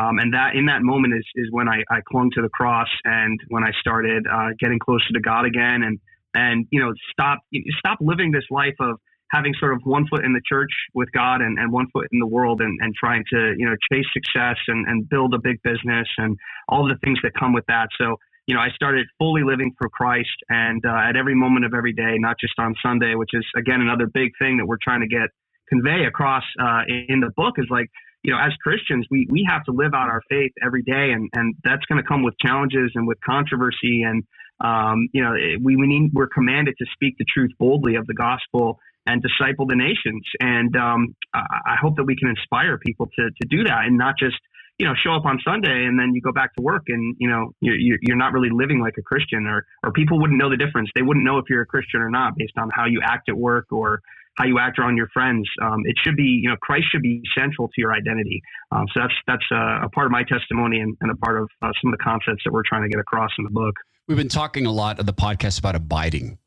Um, 0.00 0.18
and 0.18 0.32
that 0.32 0.54
in 0.54 0.66
that 0.66 0.82
moment 0.82 1.14
is, 1.14 1.24
is 1.34 1.48
when 1.50 1.68
I, 1.68 1.82
I 1.90 2.00
clung 2.08 2.30
to 2.34 2.42
the 2.42 2.48
cross 2.48 2.88
and 3.04 3.38
when 3.48 3.64
I 3.64 3.70
started 3.80 4.24
uh, 4.26 4.48
getting 4.58 4.78
closer 4.78 5.12
to 5.12 5.20
God 5.20 5.44
again 5.44 5.82
and 5.82 5.98
and 6.32 6.66
you 6.70 6.80
know 6.80 6.92
stop 7.10 7.40
stop 7.78 7.98
living 8.00 8.30
this 8.30 8.44
life 8.50 8.76
of 8.80 8.98
having 9.30 9.52
sort 9.60 9.72
of 9.72 9.80
one 9.84 10.06
foot 10.08 10.24
in 10.24 10.32
the 10.32 10.40
church 10.48 10.70
with 10.94 11.10
God 11.12 11.40
and, 11.40 11.58
and 11.58 11.70
one 11.70 11.86
foot 11.92 12.08
in 12.12 12.18
the 12.18 12.26
world 12.26 12.60
and, 12.60 12.78
and 12.80 12.94
trying 12.94 13.24
to 13.32 13.54
you 13.58 13.66
know 13.66 13.74
chase 13.92 14.06
success 14.12 14.56
and, 14.68 14.86
and 14.88 15.08
build 15.08 15.34
a 15.34 15.38
big 15.38 15.60
business 15.62 16.08
and 16.16 16.36
all 16.68 16.86
the 16.86 16.96
things 17.04 17.18
that 17.22 17.32
come 17.38 17.52
with 17.52 17.66
that. 17.66 17.88
So 17.98 18.16
you 18.46 18.54
know 18.54 18.60
I 18.60 18.70
started 18.70 19.06
fully 19.18 19.42
living 19.42 19.72
for 19.76 19.90
Christ 19.90 20.36
and 20.48 20.82
uh, 20.86 21.08
at 21.08 21.16
every 21.16 21.34
moment 21.34 21.66
of 21.66 21.74
every 21.74 21.92
day, 21.92 22.16
not 22.16 22.36
just 22.40 22.54
on 22.58 22.74
Sunday, 22.82 23.16
which 23.16 23.30
is 23.34 23.44
again 23.54 23.82
another 23.82 24.06
big 24.06 24.30
thing 24.38 24.56
that 24.58 24.66
we're 24.66 24.80
trying 24.82 25.00
to 25.00 25.08
get 25.08 25.28
convey 25.68 26.04
across 26.06 26.44
uh, 26.60 26.82
in 27.08 27.20
the 27.20 27.30
book 27.36 27.54
is 27.58 27.66
like 27.70 27.90
you 28.22 28.32
know, 28.32 28.38
as 28.38 28.52
Christians, 28.62 29.06
we, 29.10 29.26
we 29.30 29.46
have 29.48 29.64
to 29.64 29.72
live 29.72 29.94
out 29.94 30.08
our 30.08 30.22
faith 30.28 30.52
every 30.64 30.82
day, 30.82 31.12
and, 31.12 31.28
and 31.34 31.54
that's 31.64 31.84
going 31.86 32.02
to 32.02 32.06
come 32.06 32.22
with 32.22 32.34
challenges 32.38 32.92
and 32.94 33.06
with 33.06 33.18
controversy. 33.24 34.02
And, 34.02 34.24
um, 34.60 35.08
you 35.12 35.22
know, 35.22 35.32
we, 35.62 35.76
we 35.76 35.86
need, 35.86 36.10
we're 36.12 36.28
commanded 36.28 36.74
to 36.78 36.86
speak 36.92 37.16
the 37.18 37.24
truth 37.32 37.50
boldly 37.58 37.94
of 37.94 38.06
the 38.06 38.14
gospel 38.14 38.78
and 39.06 39.22
disciple 39.22 39.66
the 39.66 39.76
nations. 39.76 40.22
And 40.40 40.76
um, 40.76 41.16
I, 41.32 41.40
I 41.72 41.76
hope 41.80 41.96
that 41.96 42.04
we 42.04 42.14
can 42.14 42.28
inspire 42.28 42.76
people 42.78 43.06
to, 43.06 43.30
to 43.30 43.48
do 43.48 43.64
that 43.64 43.86
and 43.86 43.96
not 43.96 44.16
just, 44.18 44.36
you 44.78 44.86
know, 44.86 44.92
show 45.02 45.12
up 45.14 45.24
on 45.24 45.38
Sunday 45.44 45.84
and 45.84 45.98
then 45.98 46.12
you 46.14 46.20
go 46.20 46.32
back 46.32 46.54
to 46.56 46.62
work 46.62 46.84
and, 46.88 47.16
you 47.18 47.28
know, 47.28 47.52
you're, 47.60 47.98
you're 48.02 48.16
not 48.16 48.32
really 48.32 48.50
living 48.52 48.80
like 48.80 48.94
a 48.98 49.02
Christian 49.02 49.46
or, 49.46 49.64
or 49.82 49.92
people 49.92 50.20
wouldn't 50.20 50.38
know 50.38 50.50
the 50.50 50.56
difference. 50.56 50.90
They 50.94 51.02
wouldn't 51.02 51.24
know 51.24 51.38
if 51.38 51.46
you're 51.48 51.62
a 51.62 51.66
Christian 51.66 52.00
or 52.00 52.10
not 52.10 52.36
based 52.36 52.56
on 52.58 52.70
how 52.74 52.84
you 52.86 53.00
act 53.02 53.28
at 53.30 53.36
work 53.36 53.66
or, 53.70 54.02
how 54.40 54.46
you 54.46 54.58
act 54.58 54.78
around 54.78 54.96
your 54.96 55.08
friends. 55.08 55.46
Um, 55.60 55.82
it 55.84 55.94
should 56.02 56.16
be, 56.16 56.40
you 56.42 56.48
know, 56.48 56.56
Christ 56.62 56.86
should 56.90 57.02
be 57.02 57.22
central 57.36 57.68
to 57.68 57.74
your 57.76 57.92
identity. 57.92 58.40
Um, 58.72 58.86
so 58.94 59.00
that's 59.00 59.12
that's 59.26 59.44
a 59.52 59.88
part 59.90 60.06
of 60.06 60.12
my 60.12 60.22
testimony 60.24 60.80
and, 60.80 60.96
and 61.02 61.10
a 61.10 61.16
part 61.16 61.40
of 61.40 61.48
uh, 61.60 61.70
some 61.82 61.92
of 61.92 61.98
the 61.98 62.02
concepts 62.02 62.42
that 62.44 62.52
we're 62.52 62.62
trying 62.66 62.82
to 62.82 62.88
get 62.88 62.98
across 62.98 63.30
in 63.38 63.44
the 63.44 63.50
book. 63.50 63.74
We've 64.08 64.16
been 64.16 64.28
talking 64.28 64.64
a 64.64 64.72
lot 64.72 64.98
of 64.98 65.04
the 65.04 65.12
podcast 65.12 65.58
about 65.58 65.76
abiding 65.76 66.38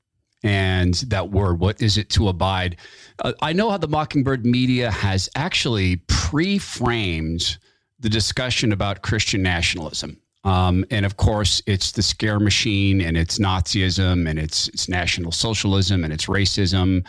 and 0.43 0.95
that 1.07 1.29
word. 1.29 1.59
What 1.59 1.81
is 1.81 1.97
it 1.97 2.09
to 2.11 2.29
abide? 2.29 2.77
Uh, 3.19 3.33
I 3.41 3.53
know 3.53 3.69
how 3.69 3.77
the 3.77 3.87
Mockingbird 3.87 4.43
media 4.43 4.89
has 4.89 5.29
actually 5.35 5.97
pre-framed 6.07 7.57
the 7.99 8.09
discussion 8.09 8.71
about 8.71 9.03
Christian 9.03 9.43
nationalism. 9.43 10.19
Um, 10.43 10.83
and 10.89 11.05
of 11.05 11.15
course, 11.17 11.61
it's 11.67 11.91
the 11.93 12.01
scare 12.01 12.39
machine, 12.39 12.99
and 13.01 13.15
it's 13.15 13.37
Nazism, 13.37 14.27
and 14.27 14.39
it's 14.39 14.67
it's 14.69 14.89
National 14.89 15.31
Socialism, 15.31 16.03
and 16.03 16.11
it's 16.11 16.25
racism. 16.25 17.05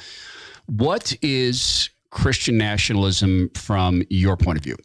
What 0.67 1.15
is 1.23 1.91
Christian 2.11 2.57
nationalism 2.57 3.51
from 3.55 4.03
your 4.09 4.37
point 4.37 4.59
of 4.59 4.65
view? 4.65 4.77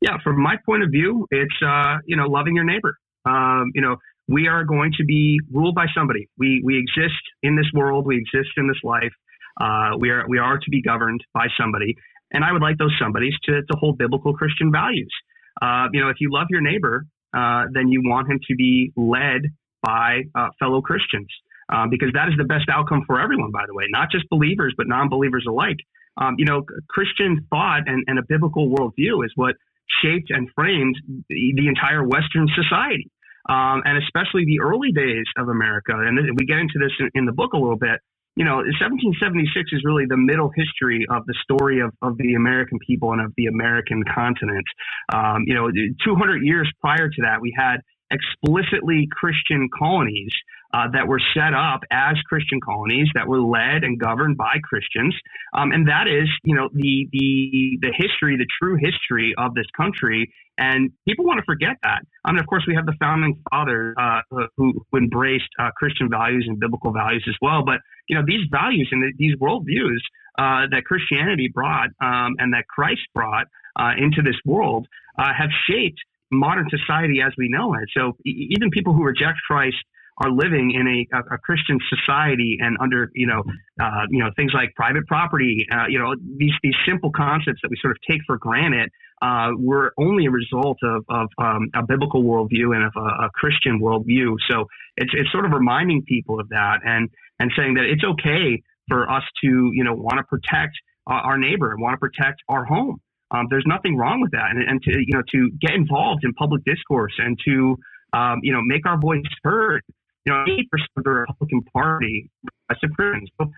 Yeah, 0.00 0.16
from 0.24 0.40
my 0.40 0.56
point 0.66 0.82
of 0.82 0.90
view, 0.90 1.26
it's 1.30 1.54
uh, 1.64 1.98
you 2.06 2.16
know 2.16 2.26
loving 2.26 2.56
your 2.56 2.64
neighbor. 2.64 2.96
Um, 3.24 3.70
you 3.74 3.80
know, 3.82 3.96
we 4.28 4.48
are 4.48 4.64
going 4.64 4.92
to 4.98 5.04
be 5.04 5.40
ruled 5.52 5.74
by 5.74 5.86
somebody. 5.94 6.28
We 6.38 6.62
we 6.64 6.78
exist 6.78 7.22
in 7.42 7.56
this 7.56 7.66
world. 7.74 8.06
We 8.06 8.16
exist 8.16 8.50
in 8.56 8.66
this 8.68 8.78
life. 8.82 9.12
Uh, 9.60 9.96
we 9.98 10.10
are 10.10 10.24
we 10.28 10.38
are 10.38 10.58
to 10.58 10.70
be 10.70 10.82
governed 10.82 11.22
by 11.34 11.46
somebody, 11.58 11.94
and 12.32 12.44
I 12.44 12.52
would 12.52 12.62
like 12.62 12.78
those 12.78 12.96
somebodies 13.00 13.34
to 13.44 13.62
to 13.62 13.78
hold 13.78 13.98
biblical 13.98 14.34
Christian 14.34 14.72
values. 14.72 15.12
Uh, 15.60 15.86
you 15.92 16.00
know, 16.00 16.08
if 16.08 16.16
you 16.20 16.32
love 16.32 16.46
your 16.50 16.62
neighbor, 16.62 17.04
uh, 17.34 17.64
then 17.72 17.88
you 17.88 18.02
want 18.04 18.30
him 18.30 18.40
to 18.48 18.54
be 18.56 18.92
led 18.96 19.42
by 19.82 20.22
uh, 20.34 20.48
fellow 20.58 20.80
Christians. 20.80 21.28
Uh, 21.72 21.86
because 21.90 22.10
that 22.14 22.28
is 22.28 22.34
the 22.38 22.44
best 22.44 22.68
outcome 22.70 23.02
for 23.06 23.20
everyone, 23.20 23.50
by 23.50 23.64
the 23.66 23.74
way, 23.74 23.84
not 23.88 24.10
just 24.10 24.28
believers, 24.30 24.74
but 24.76 24.88
non 24.88 25.08
believers 25.08 25.44
alike. 25.48 25.78
Um, 26.16 26.36
you 26.38 26.44
know, 26.44 26.64
Christian 26.88 27.46
thought 27.50 27.82
and, 27.86 28.04
and 28.06 28.18
a 28.18 28.22
biblical 28.28 28.68
worldview 28.68 29.24
is 29.24 29.32
what 29.34 29.56
shaped 30.02 30.30
and 30.30 30.48
framed 30.54 30.96
the, 31.28 31.52
the 31.56 31.68
entire 31.68 32.06
Western 32.06 32.48
society. 32.54 33.10
Um, 33.48 33.82
and 33.84 33.98
especially 33.98 34.44
the 34.46 34.60
early 34.60 34.92
days 34.92 35.26
of 35.36 35.48
America. 35.48 35.92
And 35.96 36.16
we 36.38 36.46
get 36.46 36.58
into 36.58 36.78
this 36.78 36.92
in, 37.00 37.10
in, 37.14 37.26
the 37.26 37.32
book 37.32 37.54
a 37.54 37.58
little 37.58 37.76
bit. 37.76 37.98
You 38.36 38.44
know, 38.44 38.62
1776 38.62 39.72
is 39.72 39.82
really 39.84 40.04
the 40.06 40.16
middle 40.16 40.48
history 40.54 41.04
of 41.10 41.26
the 41.26 41.34
story 41.42 41.80
of, 41.80 41.90
of 42.02 42.16
the 42.18 42.34
American 42.34 42.78
people 42.86 43.12
and 43.12 43.20
of 43.20 43.32
the 43.36 43.46
American 43.46 44.04
continent. 44.14 44.64
Um, 45.12 45.42
you 45.46 45.54
know, 45.54 45.68
200 46.04 46.42
years 46.44 46.70
prior 46.80 47.08
to 47.08 47.22
that, 47.22 47.40
we 47.40 47.52
had 47.58 47.82
explicitly 48.12 49.08
Christian 49.10 49.68
colonies 49.76 50.30
uh, 50.72 50.88
that 50.92 51.06
were 51.06 51.20
set 51.34 51.54
up 51.54 51.80
as 51.90 52.16
Christian 52.28 52.60
colonies 52.60 53.08
that 53.14 53.28
were 53.28 53.40
led 53.40 53.84
and 53.84 53.98
governed 53.98 54.36
by 54.36 54.56
Christians, 54.62 55.14
um, 55.54 55.72
and 55.72 55.88
that 55.88 56.08
is, 56.08 56.28
you 56.44 56.54
know, 56.54 56.68
the 56.72 57.08
the 57.12 57.78
the 57.80 57.92
history, 57.96 58.36
the 58.36 58.46
true 58.60 58.76
history 58.76 59.34
of 59.36 59.54
this 59.54 59.66
country. 59.76 60.32
And 60.58 60.92
people 61.08 61.24
want 61.24 61.38
to 61.38 61.44
forget 61.44 61.76
that. 61.82 62.02
I 62.24 62.32
mean, 62.32 62.40
of 62.40 62.46
course, 62.46 62.64
we 62.68 62.74
have 62.74 62.84
the 62.84 62.94
founding 63.00 63.42
fathers 63.50 63.96
uh, 63.98 64.20
who, 64.30 64.84
who 64.90 64.98
embraced 64.98 65.48
uh, 65.58 65.70
Christian 65.76 66.08
values 66.10 66.44
and 66.46 66.60
biblical 66.60 66.92
values 66.92 67.24
as 67.26 67.34
well. 67.40 67.64
But 67.64 67.80
you 68.08 68.16
know, 68.16 68.22
these 68.26 68.46
values 68.50 68.88
and 68.92 69.02
these 69.18 69.34
worldviews 69.36 70.00
uh, 70.38 70.68
that 70.70 70.84
Christianity 70.86 71.50
brought 71.52 71.88
um, 72.00 72.36
and 72.38 72.52
that 72.54 72.66
Christ 72.68 73.02
brought 73.14 73.46
uh, 73.78 73.92
into 73.96 74.22
this 74.22 74.36
world 74.44 74.86
uh, 75.18 75.32
have 75.36 75.50
shaped 75.68 76.00
modern 76.30 76.66
society 76.70 77.20
as 77.24 77.32
we 77.36 77.48
know 77.48 77.74
it. 77.74 77.88
So 77.96 78.16
even 78.24 78.70
people 78.70 78.94
who 78.94 79.04
reject 79.04 79.38
Christ 79.46 79.76
are 80.18 80.30
living 80.30 80.72
in 80.72 80.86
a, 80.86 81.16
a, 81.16 81.34
a 81.34 81.38
Christian 81.38 81.78
society 81.88 82.58
and 82.60 82.76
under 82.80 83.10
you 83.14 83.26
know 83.26 83.42
uh, 83.80 84.06
you 84.10 84.22
know 84.22 84.30
things 84.36 84.52
like 84.54 84.74
private 84.74 85.06
property, 85.06 85.66
uh, 85.72 85.86
you 85.88 85.98
know 85.98 86.14
these 86.36 86.52
these 86.62 86.74
simple 86.86 87.10
concepts 87.10 87.60
that 87.62 87.70
we 87.70 87.76
sort 87.80 87.92
of 87.92 87.98
take 88.08 88.20
for 88.26 88.38
granted 88.38 88.90
uh, 89.22 89.50
were 89.56 89.92
only 89.98 90.26
a 90.26 90.30
result 90.30 90.78
of, 90.82 91.04
of 91.08 91.28
um, 91.38 91.70
a 91.74 91.82
biblical 91.86 92.24
worldview 92.24 92.74
and 92.74 92.84
of 92.84 92.92
a, 92.96 93.26
a, 93.26 93.30
Christian 93.34 93.80
worldview. 93.80 94.34
So 94.50 94.66
it's 94.96 95.12
it's 95.14 95.30
sort 95.30 95.44
of 95.44 95.52
reminding 95.52 96.02
people 96.02 96.40
of 96.40 96.48
that 96.48 96.80
and 96.84 97.08
and 97.38 97.52
saying 97.56 97.74
that 97.74 97.84
it's 97.84 98.04
okay 98.04 98.62
for 98.88 99.08
us 99.10 99.22
to 99.42 99.70
you 99.72 99.84
know 99.84 99.94
want 99.94 100.18
to 100.18 100.24
protect 100.24 100.76
our 101.06 101.36
neighbor 101.36 101.72
and 101.72 101.80
want 101.80 101.94
to 101.94 101.98
protect 101.98 102.42
our 102.48 102.64
home. 102.64 103.00
Um, 103.32 103.46
there's 103.48 103.64
nothing 103.66 103.96
wrong 103.96 104.20
with 104.20 104.32
that, 104.32 104.50
and, 104.50 104.62
and 104.68 104.82
to 104.82 104.90
you 104.90 105.14
know 105.14 105.22
to 105.32 105.50
get 105.60 105.72
involved 105.74 106.24
in 106.24 106.32
public 106.34 106.62
discourse 106.64 107.14
and 107.18 107.38
to 107.46 107.76
um, 108.12 108.40
you 108.42 108.52
know 108.52 108.60
make 108.62 108.86
our 108.86 109.00
voice 109.00 109.22
heard. 109.42 109.82
You 110.24 110.32
know, 110.32 110.44
80% 110.46 110.62
of 110.96 111.04
the 111.04 111.10
Republican 111.10 111.62
Party 111.72 112.30
is 112.70 112.90
Christians. 112.96 113.30
So, 113.40 113.50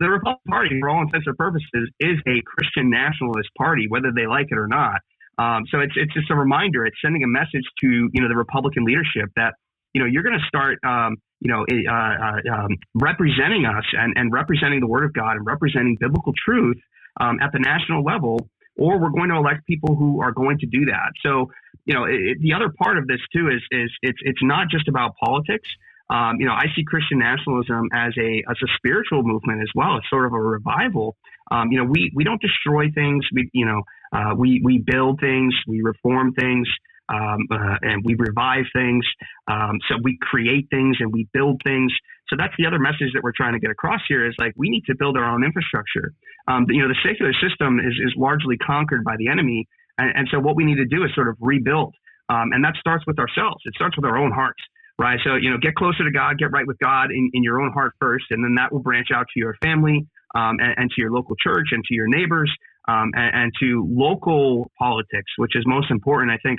the 0.00 0.10
Republican 0.10 0.50
Party, 0.50 0.80
for 0.80 0.88
all 0.88 1.02
intents 1.02 1.26
and 1.26 1.36
purposes, 1.36 1.90
is 2.00 2.18
a 2.26 2.42
Christian 2.44 2.90
nationalist 2.90 3.48
party, 3.56 3.86
whether 3.88 4.10
they 4.14 4.26
like 4.26 4.46
it 4.50 4.58
or 4.58 4.66
not. 4.66 5.00
Um, 5.38 5.62
so 5.70 5.78
it's 5.78 5.92
it's 5.94 6.12
just 6.12 6.30
a 6.30 6.34
reminder. 6.34 6.84
It's 6.84 6.96
sending 7.00 7.22
a 7.22 7.28
message 7.28 7.62
to 7.80 7.86
you 8.12 8.20
know 8.20 8.28
the 8.28 8.36
Republican 8.36 8.84
leadership 8.84 9.30
that 9.36 9.54
you 9.94 10.00
know 10.02 10.06
you're 10.06 10.24
going 10.24 10.38
to 10.38 10.46
start 10.48 10.78
um, 10.84 11.16
you 11.38 11.48
know 11.48 11.62
uh, 11.62 11.94
uh, 11.94 12.54
um, 12.54 12.76
representing 12.94 13.64
us 13.64 13.84
and, 13.92 14.14
and 14.16 14.32
representing 14.32 14.80
the 14.80 14.88
Word 14.88 15.04
of 15.04 15.12
God 15.12 15.36
and 15.36 15.46
representing 15.46 15.96
biblical 16.00 16.32
truth 16.44 16.78
um, 17.20 17.38
at 17.40 17.52
the 17.52 17.60
national 17.60 18.02
level 18.02 18.50
or 18.78 18.98
we're 18.98 19.10
going 19.10 19.28
to 19.28 19.36
elect 19.36 19.66
people 19.66 19.96
who 19.96 20.22
are 20.22 20.32
going 20.32 20.56
to 20.58 20.66
do 20.66 20.86
that. 20.86 21.10
So, 21.22 21.50
you 21.84 21.94
know, 21.94 22.04
it, 22.04 22.38
the 22.40 22.54
other 22.54 22.72
part 22.80 22.96
of 22.96 23.06
this 23.06 23.20
too 23.34 23.48
is 23.48 23.60
is 23.70 23.90
it's 24.02 24.18
it's 24.22 24.42
not 24.42 24.68
just 24.70 24.88
about 24.88 25.16
politics. 25.22 25.68
Um, 26.10 26.36
you 26.40 26.46
know, 26.46 26.52
I 26.52 26.66
see 26.74 26.84
Christian 26.84 27.18
nationalism 27.18 27.88
as 27.92 28.12
a 28.18 28.42
as 28.50 28.56
a 28.62 28.68
spiritual 28.76 29.22
movement 29.22 29.60
as 29.62 29.68
well. 29.74 29.96
It's 29.96 30.08
sort 30.10 30.26
of 30.26 30.32
a 30.32 30.40
revival. 30.40 31.16
Um, 31.50 31.70
you 31.70 31.78
know, 31.78 31.84
we 31.84 32.10
we 32.14 32.24
don't 32.24 32.40
destroy 32.40 32.90
things. 32.94 33.26
We 33.32 33.50
you 33.52 33.66
know 33.66 33.82
uh, 34.12 34.34
we 34.36 34.60
we 34.64 34.78
build 34.78 35.20
things. 35.20 35.54
We 35.66 35.82
reform 35.82 36.32
things 36.34 36.68
um, 37.08 37.46
uh, 37.50 37.76
and 37.82 38.04
we 38.04 38.14
revive 38.18 38.64
things. 38.72 39.04
Um, 39.48 39.78
so 39.88 39.96
we 40.02 40.18
create 40.20 40.68
things 40.70 40.96
and 41.00 41.12
we 41.12 41.28
build 41.32 41.60
things. 41.64 41.92
So 42.28 42.36
that's 42.36 42.52
the 42.58 42.66
other 42.66 42.78
message 42.78 43.12
that 43.14 43.22
we're 43.22 43.36
trying 43.36 43.54
to 43.54 43.58
get 43.58 43.70
across 43.70 44.00
here 44.08 44.26
is 44.26 44.34
like 44.38 44.52
we 44.56 44.68
need 44.68 44.84
to 44.86 44.94
build 44.94 45.16
our 45.16 45.24
own 45.24 45.44
infrastructure. 45.44 46.12
Um, 46.46 46.66
you 46.68 46.82
know, 46.82 46.88
the 46.88 47.00
secular 47.02 47.32
system 47.32 47.80
is 47.80 47.94
is 48.04 48.12
largely 48.16 48.56
conquered 48.58 49.04
by 49.04 49.16
the 49.16 49.28
enemy, 49.28 49.66
and, 49.96 50.12
and 50.14 50.28
so 50.30 50.38
what 50.38 50.56
we 50.56 50.64
need 50.64 50.76
to 50.76 50.84
do 50.84 51.04
is 51.04 51.10
sort 51.14 51.28
of 51.28 51.36
rebuild, 51.40 51.94
um, 52.28 52.52
and 52.52 52.62
that 52.64 52.74
starts 52.78 53.04
with 53.06 53.18
ourselves. 53.18 53.62
It 53.64 53.74
starts 53.74 53.96
with 53.96 54.04
our 54.04 54.18
own 54.18 54.32
hearts. 54.32 54.60
Right. 55.00 55.20
So, 55.24 55.36
you 55.36 55.50
know, 55.50 55.58
get 55.62 55.76
closer 55.76 56.02
to 56.02 56.10
God, 56.10 56.38
get 56.38 56.50
right 56.50 56.66
with 56.66 56.78
God 56.80 57.12
in, 57.12 57.30
in 57.32 57.44
your 57.44 57.60
own 57.60 57.70
heart 57.70 57.92
first, 58.00 58.26
and 58.30 58.42
then 58.42 58.56
that 58.56 58.72
will 58.72 58.80
branch 58.80 59.08
out 59.14 59.26
to 59.32 59.38
your 59.38 59.54
family 59.62 60.08
um, 60.34 60.56
and, 60.58 60.74
and, 60.76 60.90
to 60.90 61.00
your 61.00 61.12
local 61.12 61.36
church 61.36 61.68
and 61.70 61.84
to 61.84 61.94
your 61.94 62.08
neighbors 62.08 62.52
um, 62.88 63.12
and, 63.14 63.44
and, 63.44 63.52
to 63.60 63.86
local 63.88 64.72
politics, 64.76 65.30
which 65.36 65.54
is 65.54 65.62
most 65.66 65.92
important, 65.92 66.32
I 66.32 66.38
think, 66.42 66.58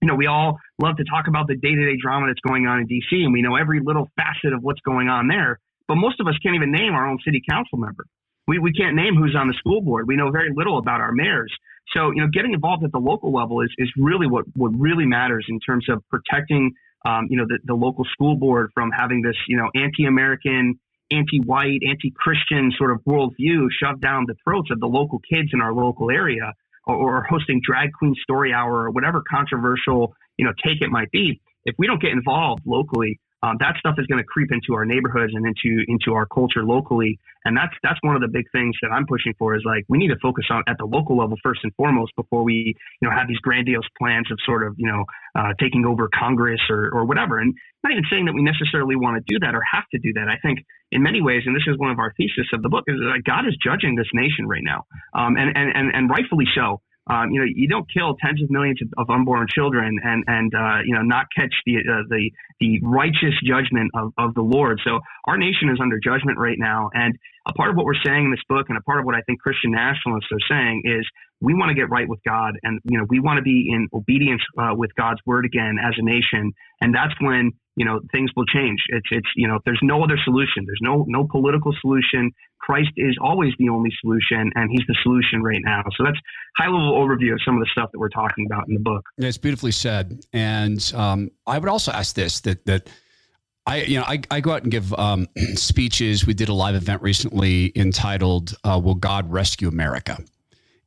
you 0.00 0.08
know, 0.08 0.16
we 0.16 0.26
all 0.26 0.58
love 0.82 0.96
to 0.96 1.04
talk 1.04 1.28
about 1.28 1.46
the 1.46 1.54
day 1.54 1.74
to 1.74 1.86
day 1.86 1.96
drama 2.02 2.26
that's 2.26 2.40
going 2.40 2.66
on 2.66 2.80
in 2.80 2.88
DC, 2.88 3.22
and 3.22 3.32
we 3.32 3.42
know 3.42 3.54
every 3.54 3.80
little 3.80 4.10
facet 4.16 4.52
of 4.52 4.62
what's 4.62 4.80
going 4.80 5.08
on 5.08 5.28
there. 5.28 5.60
But 5.86 5.96
most 5.96 6.18
of 6.20 6.26
us 6.26 6.34
can't 6.42 6.56
even 6.56 6.72
name 6.72 6.94
our 6.94 7.06
own 7.06 7.18
city 7.24 7.40
council 7.48 7.78
member. 7.78 8.04
We, 8.48 8.58
we 8.58 8.72
can't 8.72 8.96
name 8.96 9.14
who's 9.14 9.36
on 9.38 9.46
the 9.46 9.54
school 9.54 9.82
board. 9.82 10.08
We 10.08 10.16
know 10.16 10.30
very 10.30 10.50
little 10.54 10.78
about 10.78 11.00
our 11.00 11.12
mayors. 11.12 11.52
So, 11.94 12.10
you 12.10 12.22
know, 12.22 12.28
getting 12.32 12.54
involved 12.54 12.82
at 12.84 12.92
the 12.92 12.98
local 12.98 13.32
level 13.32 13.60
is, 13.60 13.70
is 13.78 13.90
really 13.96 14.26
what, 14.26 14.44
what 14.56 14.72
really 14.76 15.06
matters 15.06 15.46
in 15.48 15.60
terms 15.60 15.86
of 15.88 16.02
protecting, 16.08 16.72
um, 17.04 17.26
you 17.30 17.36
know, 17.36 17.46
the, 17.46 17.58
the 17.64 17.74
local 17.74 18.04
school 18.12 18.36
board 18.36 18.70
from 18.74 18.90
having 18.90 19.22
this, 19.22 19.36
you 19.48 19.56
know, 19.56 19.70
anti-American, 19.74 20.78
anti-white, 21.10 21.80
anti-Christian 21.86 22.72
sort 22.76 22.92
of 22.92 23.00
worldview 23.04 23.66
shoved 23.70 24.00
down 24.00 24.24
the 24.26 24.34
throats 24.44 24.70
of 24.70 24.80
the 24.80 24.86
local 24.86 25.20
kids 25.20 25.50
in 25.52 25.60
our 25.60 25.72
local 25.72 26.10
area 26.10 26.52
or, 26.86 26.96
or 26.96 27.26
hosting 27.28 27.60
drag 27.64 27.92
queen 27.92 28.14
story 28.22 28.52
hour 28.52 28.84
or 28.84 28.90
whatever 28.90 29.22
controversial 29.28 30.14
you 30.36 30.44
know 30.44 30.52
take 30.64 30.80
it 30.80 30.90
might 30.90 31.10
be. 31.10 31.40
If 31.64 31.76
we 31.78 31.86
don't 31.86 32.00
get 32.00 32.12
involved 32.12 32.62
locally 32.66 33.20
um, 33.42 33.56
that 33.58 33.74
stuff 33.78 33.96
is 33.98 34.06
going 34.06 34.22
to 34.22 34.26
creep 34.26 34.52
into 34.52 34.74
our 34.74 34.84
neighborhoods 34.84 35.32
and 35.34 35.44
into 35.44 35.82
into 35.88 36.14
our 36.14 36.26
culture 36.26 36.62
locally. 36.62 37.18
And 37.44 37.56
that's 37.56 37.74
that's 37.82 37.98
one 38.02 38.14
of 38.14 38.22
the 38.22 38.28
big 38.28 38.46
things 38.52 38.76
that 38.82 38.92
i'm 38.92 39.04
pushing 39.06 39.34
for 39.38 39.56
is 39.56 39.62
like 39.66 39.84
we 39.88 39.98
need 39.98 40.08
to 40.08 40.20
focus 40.22 40.46
on 40.50 40.62
at 40.68 40.78
the 40.78 40.84
local 40.84 41.18
level 41.18 41.36
first 41.42 41.60
and 41.64 41.74
foremost 41.74 42.12
before 42.14 42.44
we 42.44 42.74
you 43.00 43.08
know 43.08 43.10
have 43.10 43.26
these 43.26 43.38
grandiose 43.38 43.88
plans 43.98 44.30
of 44.30 44.38
sort 44.46 44.64
of 44.64 44.74
you 44.78 44.86
know 44.86 45.04
uh, 45.34 45.52
taking 45.58 45.84
over 45.84 46.08
congress 46.08 46.60
or 46.70 46.90
or 46.92 47.04
whatever. 47.04 47.38
And 47.38 47.54
not 47.82 47.90
even 47.90 48.04
saying 48.08 48.26
that 48.26 48.34
we 48.34 48.42
necessarily 48.42 48.94
want 48.94 49.18
to 49.18 49.24
do 49.26 49.40
that 49.40 49.56
or 49.56 49.62
have 49.74 49.84
to 49.90 49.98
do 49.98 50.12
that. 50.14 50.28
I 50.28 50.38
think 50.38 50.60
in 50.92 51.02
many 51.02 51.20
ways 51.20 51.42
and 51.46 51.56
this 51.56 51.66
is 51.66 51.76
one 51.78 51.90
of 51.90 51.98
our 51.98 52.12
thesis 52.16 52.46
of 52.52 52.62
the 52.62 52.68
book 52.68 52.84
is 52.86 52.96
that 53.00 53.22
god 53.26 53.46
is 53.46 53.56
judging 53.58 53.96
this 53.96 54.08
nation 54.14 54.46
right 54.46 54.62
now. 54.62 54.86
Um, 55.14 55.36
and, 55.36 55.50
and 55.56 55.74
and 55.74 55.90
and 55.94 56.10
rightfully 56.10 56.46
so 56.54 56.80
um, 57.10 57.30
you 57.30 57.40
know, 57.40 57.46
you 57.46 57.68
don't 57.68 57.86
kill 57.92 58.14
tens 58.24 58.42
of 58.42 58.50
millions 58.50 58.78
of, 58.96 59.10
unborn 59.10 59.46
children 59.52 59.98
and 60.02 60.24
and 60.26 60.54
uh, 60.54 60.78
you 60.84 60.94
know 60.94 61.02
not 61.02 61.26
catch 61.36 61.52
the 61.66 61.78
uh, 61.78 62.02
the 62.08 62.30
the 62.60 62.80
righteous 62.82 63.34
judgment 63.44 63.90
of, 63.94 64.12
of 64.16 64.34
the 64.34 64.42
Lord. 64.42 64.80
So 64.84 65.00
our 65.26 65.36
nation 65.36 65.68
is 65.68 65.78
under 65.82 65.98
judgment 65.98 66.38
right 66.38 66.58
now, 66.58 66.90
and 66.94 67.18
a 67.46 67.52
part 67.54 67.70
of 67.70 67.76
what 67.76 67.84
we're 67.86 68.00
saying 68.04 68.26
in 68.26 68.30
this 68.30 68.42
book, 68.48 68.66
and 68.68 68.78
a 68.78 68.82
part 68.82 69.00
of 69.00 69.04
what 69.04 69.16
I 69.16 69.20
think 69.22 69.40
Christian 69.40 69.72
nationalists 69.72 70.28
are 70.32 70.46
saying 70.48 70.82
is 70.84 71.04
we 71.40 71.54
want 71.54 71.70
to 71.70 71.74
get 71.74 71.90
right 71.90 72.08
with 72.08 72.20
God, 72.24 72.54
and 72.62 72.78
you 72.84 72.98
know 72.98 73.06
we 73.10 73.18
want 73.18 73.38
to 73.38 73.42
be 73.42 73.68
in 73.68 73.88
obedience 73.92 74.42
uh, 74.56 74.74
with 74.74 74.94
God's 74.94 75.20
word 75.26 75.44
again 75.44 75.76
as 75.82 75.94
a 75.98 76.04
nation, 76.04 76.52
and 76.80 76.94
that's 76.94 77.14
when 77.20 77.50
you 77.76 77.84
know 77.84 78.00
things 78.12 78.30
will 78.36 78.46
change. 78.46 78.80
It's 78.88 79.06
it's 79.10 79.28
you 79.36 79.48
know 79.48 79.58
there's 79.64 79.80
no 79.82 80.02
other 80.04 80.18
solution. 80.24 80.64
There's 80.66 80.80
no 80.82 81.04
no 81.08 81.26
political 81.30 81.72
solution. 81.80 82.30
Christ 82.58 82.90
is 82.96 83.16
always 83.20 83.52
the 83.58 83.68
only 83.68 83.90
solution, 84.00 84.52
and 84.54 84.70
He's 84.70 84.86
the 84.86 84.96
solution 85.02 85.42
right 85.42 85.60
now. 85.62 85.82
So 85.96 86.04
that's 86.04 86.18
high 86.56 86.66
level 86.66 86.92
overview 86.94 87.32
of 87.32 87.40
some 87.44 87.56
of 87.56 87.60
the 87.60 87.68
stuff 87.72 87.90
that 87.92 87.98
we're 87.98 88.08
talking 88.08 88.46
about 88.46 88.68
in 88.68 88.74
the 88.74 88.80
book. 88.80 89.04
Yeah, 89.18 89.28
it's 89.28 89.38
beautifully 89.38 89.72
said, 89.72 90.24
and 90.32 90.92
um, 90.94 91.30
I 91.46 91.58
would 91.58 91.68
also 91.68 91.92
ask 91.92 92.14
this 92.14 92.40
that 92.40 92.64
that. 92.66 92.88
I, 93.64 93.82
you 93.82 93.96
know, 93.96 94.04
I, 94.04 94.20
I 94.28 94.40
go 94.40 94.50
out 94.50 94.64
and 94.64 94.72
give 94.72 94.92
um, 94.94 95.28
speeches. 95.54 96.26
We 96.26 96.34
did 96.34 96.48
a 96.48 96.52
live 96.52 96.74
event 96.74 97.00
recently 97.00 97.70
entitled 97.76 98.54
uh, 98.64 98.80
"Will 98.82 98.96
God 98.96 99.30
Rescue 99.30 99.68
America?" 99.68 100.18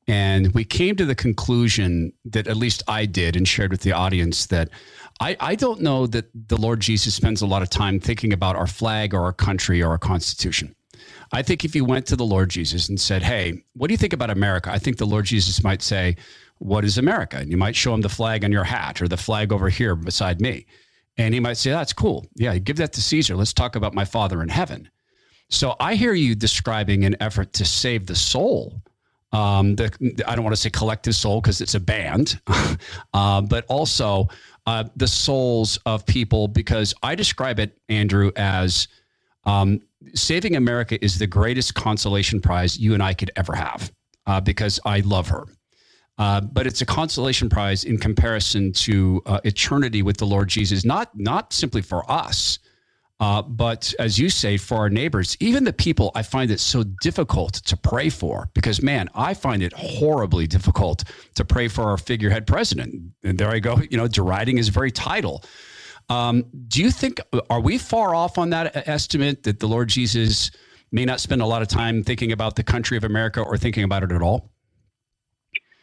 And 0.08 0.54
we 0.54 0.63
came 0.65 0.96
to 0.98 1.06
the 1.06 1.15
conclusion 1.15 2.13
that 2.25 2.48
at 2.48 2.58
least 2.58 2.84
I 2.88 3.06
did 3.06 3.36
and 3.36 3.48
shared 3.48 3.72
with 3.72 3.82
the 3.82 3.94
audience 3.94 4.48
that 4.48 4.70
I, 5.19 5.38
I 5.39 5.55
don't 5.55 5.81
know 5.81 6.07
that 6.07 6.29
the 6.48 6.57
Lord 6.57 6.81
Jesus 6.81 7.15
spends 7.15 7.41
a 7.41 7.48
lot 7.48 7.62
of 7.62 7.69
time 7.69 8.00
thinking 8.00 8.34
about 8.34 8.55
our 8.55 8.67
flag 8.67 9.13
or 9.13 9.22
our 9.22 9.34
country 9.34 9.81
or 9.81 9.89
our 9.91 9.98
constitution. 9.98 10.75
I 11.31 11.41
think 11.41 11.63
if 11.63 11.75
you 11.75 11.86
went 11.86 12.05
to 12.07 12.15
the 12.15 12.25
Lord 12.25 12.50
Jesus 12.50 12.89
and 12.89 13.00
said, 13.00 13.24
Hey, 13.24 13.63
what 13.74 13.88
do 13.88 13.93
you 13.93 13.98
think 13.98 14.13
about 14.13 14.29
America? 14.29 14.72
I 14.72 14.77
think 14.77 14.98
the 14.98 15.05
Lord 15.05 15.25
Jesus 15.25 15.63
might 15.63 15.81
say, 15.81 16.17
What 16.60 16.86
is 16.86 16.98
America? 16.98 17.38
And 17.38 17.50
you 17.50 17.57
might 17.57 17.75
show 17.75 17.93
him 17.93 18.01
the 18.01 18.10
flag 18.10 18.43
on 18.43 18.51
your 18.51 18.63
hat 18.63 19.01
or 19.01 19.07
the 19.07 19.17
flag 19.17 19.51
over 19.51 19.69
here 19.69 19.95
beside 19.95 20.41
me. 20.41 20.65
And 21.17 21.34
he 21.34 21.39
might 21.39 21.57
say, 21.57 21.72
That's 21.72 21.93
cool. 21.93 22.25
Yeah, 22.36 22.57
give 22.57 22.77
that 22.77 22.93
to 22.93 23.01
Caesar. 23.01 23.36
Let's 23.36 23.53
talk 23.53 23.75
about 23.75 23.93
my 23.93 24.05
Father 24.05 24.41
in 24.41 24.50
heaven. 24.50 24.89
So 25.50 25.75
I 25.79 25.95
hear 25.95 26.13
you 26.13 26.36
describing 26.36 27.05
an 27.05 27.15
effort 27.19 27.53
to 27.53 27.65
save 27.65 28.07
the 28.07 28.15
soul 28.15 28.81
um, 29.36 29.75
the, 29.75 30.24
I 30.27 30.36
don't 30.36 30.46
want 30.46 30.56
to 30.56 30.62
say 30.62 30.72
collective 30.72 31.15
soul 31.15 31.42
because 31.42 31.62
it's 31.62 31.75
a 31.75 31.82
band, 31.82 32.39
uh, 33.13 33.42
but 33.42 33.65
also 33.70 34.30
uh, 34.68 34.86
the 34.96 35.08
souls 35.08 35.80
of 35.86 36.06
people 36.06 36.48
because 36.48 36.94
I 37.04 37.15
describe 37.15 37.60
it, 37.60 37.77
Andrew, 37.89 38.32
as 38.38 38.88
Um, 39.46 39.82
Saving 40.15 40.56
America 40.56 41.04
is 41.04 41.20
the 41.20 41.27
greatest 41.27 41.75
consolation 41.75 42.42
prize 42.42 42.77
you 42.80 42.94
and 42.96 43.04
I 43.04 43.13
could 43.13 43.32
ever 43.36 43.56
have 43.56 43.92
uh, 44.27 44.42
because 44.42 44.80
I 44.86 45.01
love 45.01 45.30
her. 45.30 45.46
Uh, 46.20 46.42
but 46.42 46.68
it's 46.68 46.82
a 46.82 46.86
consolation 46.86 47.50
prize 47.50 47.86
in 47.86 47.98
comparison 47.98 48.72
to 48.74 49.22
uh, 49.25 49.42
eternity 49.44 50.04
with 50.04 50.18
the 50.18 50.25
Lord 50.25 50.50
Jesus, 50.50 50.86
not 50.86 51.10
not 51.20 51.54
simply 51.54 51.82
for 51.82 52.10
us, 52.12 52.60
uh, 53.19 53.41
but 53.41 53.93
as 53.98 54.19
you 54.19 54.29
say, 54.29 54.57
for 54.57 54.75
our 54.77 54.89
neighbors, 54.89 55.38
even 55.39 55.63
the 55.63 55.74
people 55.74 56.12
I 56.15 56.24
find 56.24 56.51
it 56.51 56.60
so 56.60 56.84
difficult 57.01 57.53
to 57.53 57.77
pray 57.77 58.10
for, 58.10 58.50
because 58.53 58.81
man, 58.81 59.10
I 59.15 59.34
find 59.34 59.63
it 59.63 59.72
horribly 59.74 60.48
difficult 60.48 61.05
to 61.36 61.45
pray 61.45 61.69
for 61.69 61.84
our 61.84 61.98
figurehead 61.98 62.45
president. 62.45 63.13
And 63.24 63.38
there 63.38 63.50
I 63.50 63.60
go, 63.60 63.79
you 63.89 63.98
know, 63.98 64.07
deriding 64.07 64.57
his 64.57 64.67
very 64.67 64.91
title. 64.91 65.43
Um, 66.10 66.45
do 66.67 66.84
you 66.84 66.91
think, 66.91 67.22
are 67.50 67.62
we 67.62 67.77
far 67.77 68.13
off 68.13 68.38
on 68.38 68.50
that 68.50 68.88
estimate 68.88 69.43
that 69.43 69.60
the 69.60 69.67
Lord 69.67 69.88
Jesus 69.88 70.51
may 70.91 71.05
not 71.05 71.19
spend 71.19 71.41
a 71.41 71.45
lot 71.45 71.62
of 71.62 71.67
time 71.67 72.03
thinking 72.03 72.31
about 72.31 72.55
the 72.57 72.63
country 72.63 72.98
of 72.98 73.03
America 73.03 73.41
or 73.41 73.57
thinking 73.57 73.84
about 73.84 74.03
it 74.03 74.12
at 74.12 74.22
all? 74.22 74.51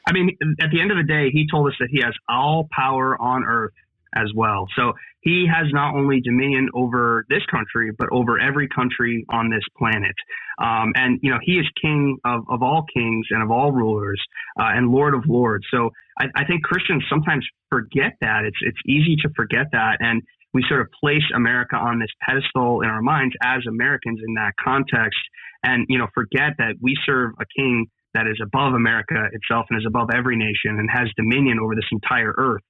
I 0.07 0.13
mean, 0.13 0.37
at 0.61 0.71
the 0.71 0.81
end 0.81 0.91
of 0.91 0.97
the 0.99 1.05
day, 1.05 1.31
he 1.31 1.47
told 1.51 1.69
us 1.69 1.75
that 1.81 1.89
he 1.91 2.01
has 2.05 2.15
all 2.29 2.69
power 2.73 3.21
on 3.21 3.45
earth 3.45 3.73
as 4.15 4.29
well. 4.35 4.69
So 4.77 4.93
he 5.23 5.47
has 5.47 5.67
not 5.73 5.95
only 5.95 6.21
dominion 6.21 6.69
over 6.75 7.25
this 7.29 7.43
country, 7.51 7.93
but 7.97 8.09
over 8.11 8.39
every 8.39 8.69
country 8.69 9.25
on 9.31 9.51
this 9.51 9.63
planet. 9.79 10.15
Um, 10.59 10.93
and, 10.97 11.19
you 11.23 11.31
know, 11.31 11.39
he 11.43 11.53
is 11.53 11.67
king 11.81 12.19
of, 12.25 12.43
of 12.51 12.63
all 12.63 12.85
kings 12.93 13.27
and 13.31 13.43
of 13.43 13.51
all 13.51 13.71
rulers 13.73 14.21
uh, 14.61 14.71
and 14.75 14.91
Lord 14.91 15.15
of 15.15 15.23
lords. 15.29 15.65
So 15.71 15.91
I, 16.19 16.27
I 16.35 16.45
think 16.45 16.65
Christians 16.65 17.05
sometimes 17.09 17.47
forget 17.71 18.15
that. 18.21 18.45
It's, 18.45 18.59
it's 18.63 18.79
easy 18.87 19.17
to 19.23 19.31
forget 19.37 19.67
that. 19.73 19.99
And 20.01 20.23
we 20.53 20.65
sort 20.69 20.81
of 20.81 20.89
place 21.01 21.23
America 21.35 21.77
on 21.77 21.99
this 21.99 22.11
pedestal 22.21 22.83
in 22.83 22.89
our 22.89 23.01
minds 23.01 23.35
as 23.43 23.63
Americans 23.69 24.21
in 24.27 24.35
that 24.35 24.53
context 24.63 25.21
and, 25.65 25.87
you 25.89 25.99
know, 25.99 26.09
forget 26.15 26.59
that 26.59 26.75
we 26.83 26.97
serve 27.07 27.33
a 27.41 27.45
king 27.57 27.87
that 28.15 28.27
is 28.27 28.39
above 28.43 28.75
America 28.75 29.29
itself 29.33 29.67
and 29.71 29.79
is 29.79 29.87
above 29.87 30.09
every 30.15 30.37
nation 30.37 30.79
and 30.79 30.91
has 30.93 31.09
dominion 31.17 31.59
over 31.63 31.75
this 31.75 31.89
entire 31.93 32.35
earth. 32.37 32.63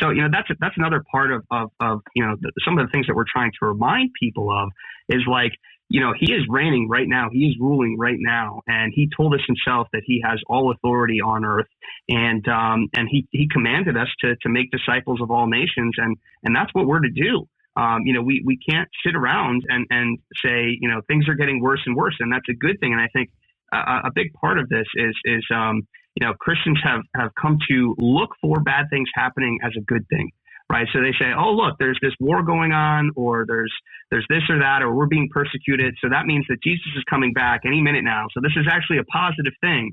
So, 0.00 0.10
you 0.10 0.22
know, 0.22 0.28
that's 0.30 0.48
that's 0.60 0.76
another 0.76 1.04
part 1.10 1.32
of, 1.32 1.44
of, 1.50 1.70
of 1.80 2.00
you 2.14 2.24
know, 2.24 2.36
the, 2.40 2.52
some 2.64 2.78
of 2.78 2.86
the 2.86 2.90
things 2.90 3.06
that 3.06 3.16
we're 3.16 3.30
trying 3.30 3.52
to 3.60 3.66
remind 3.66 4.10
people 4.20 4.50
of 4.50 4.70
is 5.08 5.22
like, 5.28 5.52
you 5.88 6.00
know, 6.00 6.12
he 6.18 6.32
is 6.32 6.42
reigning 6.48 6.88
right 6.88 7.08
now. 7.08 7.28
He 7.32 7.46
is 7.46 7.56
ruling 7.58 7.96
right 7.98 8.18
now, 8.18 8.60
and 8.66 8.92
he 8.94 9.08
told 9.16 9.34
us 9.34 9.40
himself 9.46 9.88
that 9.92 10.02
he 10.04 10.22
has 10.22 10.38
all 10.46 10.70
authority 10.70 11.20
on 11.20 11.44
earth, 11.44 11.68
and 12.08 12.46
um, 12.48 12.88
and 12.94 13.08
he 13.10 13.26
he 13.30 13.48
commanded 13.50 13.96
us 13.96 14.08
to 14.20 14.36
to 14.42 14.48
make 14.50 14.70
disciples 14.70 15.20
of 15.22 15.30
all 15.30 15.46
nations, 15.46 15.94
and 15.96 16.16
and 16.42 16.54
that's 16.54 16.72
what 16.74 16.86
we're 16.86 17.00
to 17.00 17.10
do. 17.10 17.48
Um, 17.74 18.02
you 18.04 18.12
know, 18.12 18.22
we 18.22 18.42
we 18.44 18.58
can't 18.58 18.88
sit 19.04 19.16
around 19.16 19.62
and 19.68 19.86
and 19.88 20.18
say, 20.44 20.76
you 20.78 20.90
know, 20.90 21.00
things 21.08 21.26
are 21.28 21.34
getting 21.34 21.62
worse 21.62 21.80
and 21.86 21.96
worse, 21.96 22.16
and 22.20 22.30
that's 22.30 22.48
a 22.50 22.54
good 22.54 22.78
thing. 22.80 22.92
And 22.92 23.00
I 23.00 23.08
think 23.14 23.30
a, 23.72 24.08
a 24.08 24.10
big 24.14 24.32
part 24.34 24.58
of 24.58 24.68
this 24.68 24.86
is 24.94 25.16
is 25.24 25.46
um, 25.54 25.86
you 26.18 26.26
know 26.26 26.34
Christians 26.34 26.78
have 26.82 27.02
have 27.14 27.30
come 27.40 27.58
to 27.70 27.94
look 27.98 28.30
for 28.40 28.60
bad 28.60 28.86
things 28.90 29.08
happening 29.14 29.58
as 29.64 29.72
a 29.76 29.80
good 29.82 30.04
thing, 30.08 30.30
right? 30.70 30.86
So 30.92 31.00
they 31.00 31.12
say, 31.18 31.30
oh 31.36 31.52
look, 31.52 31.76
there's 31.78 31.98
this 32.02 32.12
war 32.18 32.42
going 32.42 32.72
on, 32.72 33.10
or 33.16 33.44
there's 33.46 33.72
there's 34.10 34.26
this 34.28 34.42
or 34.48 34.58
that, 34.58 34.82
or 34.82 34.94
we're 34.94 35.06
being 35.06 35.28
persecuted, 35.32 35.94
so 36.02 36.08
that 36.10 36.26
means 36.26 36.44
that 36.48 36.62
Jesus 36.62 36.86
is 36.96 37.04
coming 37.08 37.32
back 37.32 37.60
any 37.64 37.80
minute 37.80 38.04
now. 38.04 38.26
So 38.34 38.40
this 38.42 38.52
is 38.56 38.66
actually 38.70 38.98
a 38.98 39.04
positive 39.04 39.52
thing, 39.60 39.92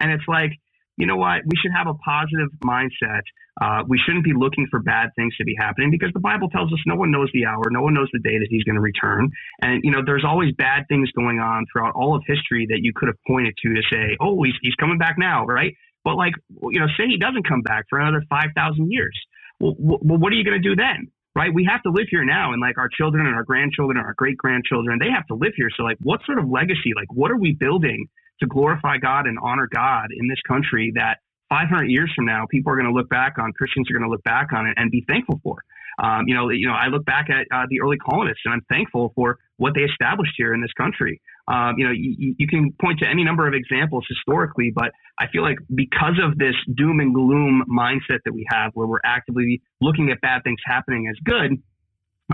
and 0.00 0.10
it's 0.10 0.24
like 0.28 0.52
you 0.96 1.06
know 1.06 1.16
what? 1.16 1.42
We 1.44 1.56
should 1.60 1.72
have 1.76 1.86
a 1.86 1.94
positive 1.94 2.48
mindset. 2.64 3.22
Uh, 3.60 3.82
we 3.88 3.98
shouldn't 3.98 4.24
be 4.24 4.32
looking 4.36 4.66
for 4.70 4.80
bad 4.80 5.10
things 5.16 5.36
to 5.36 5.44
be 5.44 5.54
happening 5.58 5.90
because 5.90 6.10
the 6.12 6.20
Bible 6.20 6.48
tells 6.48 6.72
us 6.72 6.78
no 6.86 6.96
one 6.96 7.10
knows 7.10 7.30
the 7.32 7.46
hour, 7.46 7.62
no 7.70 7.82
one 7.82 7.94
knows 7.94 8.08
the 8.12 8.20
day 8.20 8.38
that 8.38 8.48
he's 8.50 8.64
going 8.64 8.76
to 8.76 8.80
return. 8.80 9.30
And, 9.62 9.80
you 9.84 9.90
know, 9.90 10.00
there's 10.04 10.24
always 10.26 10.52
bad 10.56 10.84
things 10.88 11.10
going 11.12 11.38
on 11.38 11.64
throughout 11.72 11.94
all 11.94 12.14
of 12.16 12.22
history 12.26 12.66
that 12.68 12.80
you 12.82 12.92
could 12.94 13.08
have 13.08 13.16
pointed 13.26 13.54
to 13.64 13.74
to 13.74 13.82
say, 13.92 14.16
oh, 14.20 14.42
he's, 14.42 14.54
he's 14.62 14.74
coming 14.74 14.98
back 14.98 15.16
now, 15.18 15.44
right? 15.44 15.74
But, 16.04 16.16
like, 16.16 16.34
you 16.70 16.80
know, 16.80 16.86
say 16.96 17.08
he 17.08 17.18
doesn't 17.18 17.48
come 17.48 17.62
back 17.62 17.84
for 17.88 17.98
another 17.98 18.22
5,000 18.28 18.52
years. 18.90 19.16
Well, 19.60 19.74
well, 19.78 20.18
what 20.18 20.32
are 20.32 20.36
you 20.36 20.44
going 20.44 20.60
to 20.60 20.68
do 20.68 20.76
then? 20.76 21.08
Right? 21.34 21.52
We 21.52 21.68
have 21.70 21.82
to 21.82 21.90
live 21.90 22.06
here 22.10 22.24
now, 22.24 22.52
and 22.52 22.62
like 22.62 22.78
our 22.78 22.88
children 22.88 23.26
and 23.26 23.34
our 23.34 23.44
grandchildren 23.44 23.98
and 23.98 24.06
our 24.06 24.14
great 24.16 24.38
grandchildren, 24.38 24.96
they 24.98 25.10
have 25.12 25.26
to 25.26 25.34
live 25.34 25.52
here. 25.54 25.68
So, 25.76 25.82
like, 25.82 25.98
what 26.02 26.20
sort 26.24 26.38
of 26.38 26.48
legacy, 26.48 26.96
like, 26.96 27.12
what 27.12 27.30
are 27.30 27.36
we 27.36 27.52
building 27.52 28.08
to 28.40 28.46
glorify 28.46 28.98
God 28.98 29.26
and 29.26 29.38
honor 29.42 29.68
God 29.72 30.08
in 30.16 30.28
this 30.28 30.40
country 30.46 30.92
that 30.94 31.18
500 31.48 31.84
years 31.84 32.12
from 32.14 32.26
now, 32.26 32.46
people 32.50 32.72
are 32.72 32.76
going 32.76 32.88
to 32.88 32.92
look 32.92 33.08
back 33.08 33.34
on, 33.38 33.52
Christians 33.52 33.90
are 33.90 33.94
going 33.94 34.04
to 34.04 34.10
look 34.10 34.24
back 34.24 34.52
on 34.52 34.66
it 34.66 34.74
and 34.76 34.90
be 34.90 35.04
thankful 35.06 35.40
for. 35.42 35.58
Um, 35.98 36.24
you 36.26 36.34
know, 36.34 36.50
you 36.50 36.68
know, 36.68 36.74
I 36.74 36.88
look 36.88 37.06
back 37.06 37.28
at 37.30 37.46
uh, 37.50 37.64
the 37.70 37.80
early 37.80 37.96
colonists 37.96 38.42
and 38.44 38.52
I'm 38.52 38.64
thankful 38.68 39.12
for 39.14 39.38
what 39.56 39.72
they 39.74 39.80
established 39.80 40.34
here 40.36 40.52
in 40.52 40.60
this 40.60 40.72
country. 40.76 41.22
Um, 41.48 41.76
you 41.78 41.86
know, 41.86 41.92
you, 41.92 42.34
you, 42.38 42.46
can 42.48 42.74
point 42.80 42.98
to 42.98 43.08
any 43.08 43.24
number 43.24 43.46
of 43.46 43.54
examples 43.54 44.04
historically, 44.08 44.72
but 44.74 44.90
I 45.18 45.28
feel 45.28 45.42
like 45.42 45.58
because 45.74 46.18
of 46.22 46.36
this 46.36 46.54
doom 46.74 47.00
and 47.00 47.14
gloom 47.14 47.64
mindset 47.70 48.18
that 48.24 48.34
we 48.34 48.44
have, 48.50 48.72
where 48.74 48.86
we're 48.86 49.04
actively 49.04 49.62
looking 49.80 50.10
at 50.10 50.20
bad 50.20 50.42
things 50.42 50.58
happening 50.66 51.06
as 51.08 51.16
good, 51.24 51.62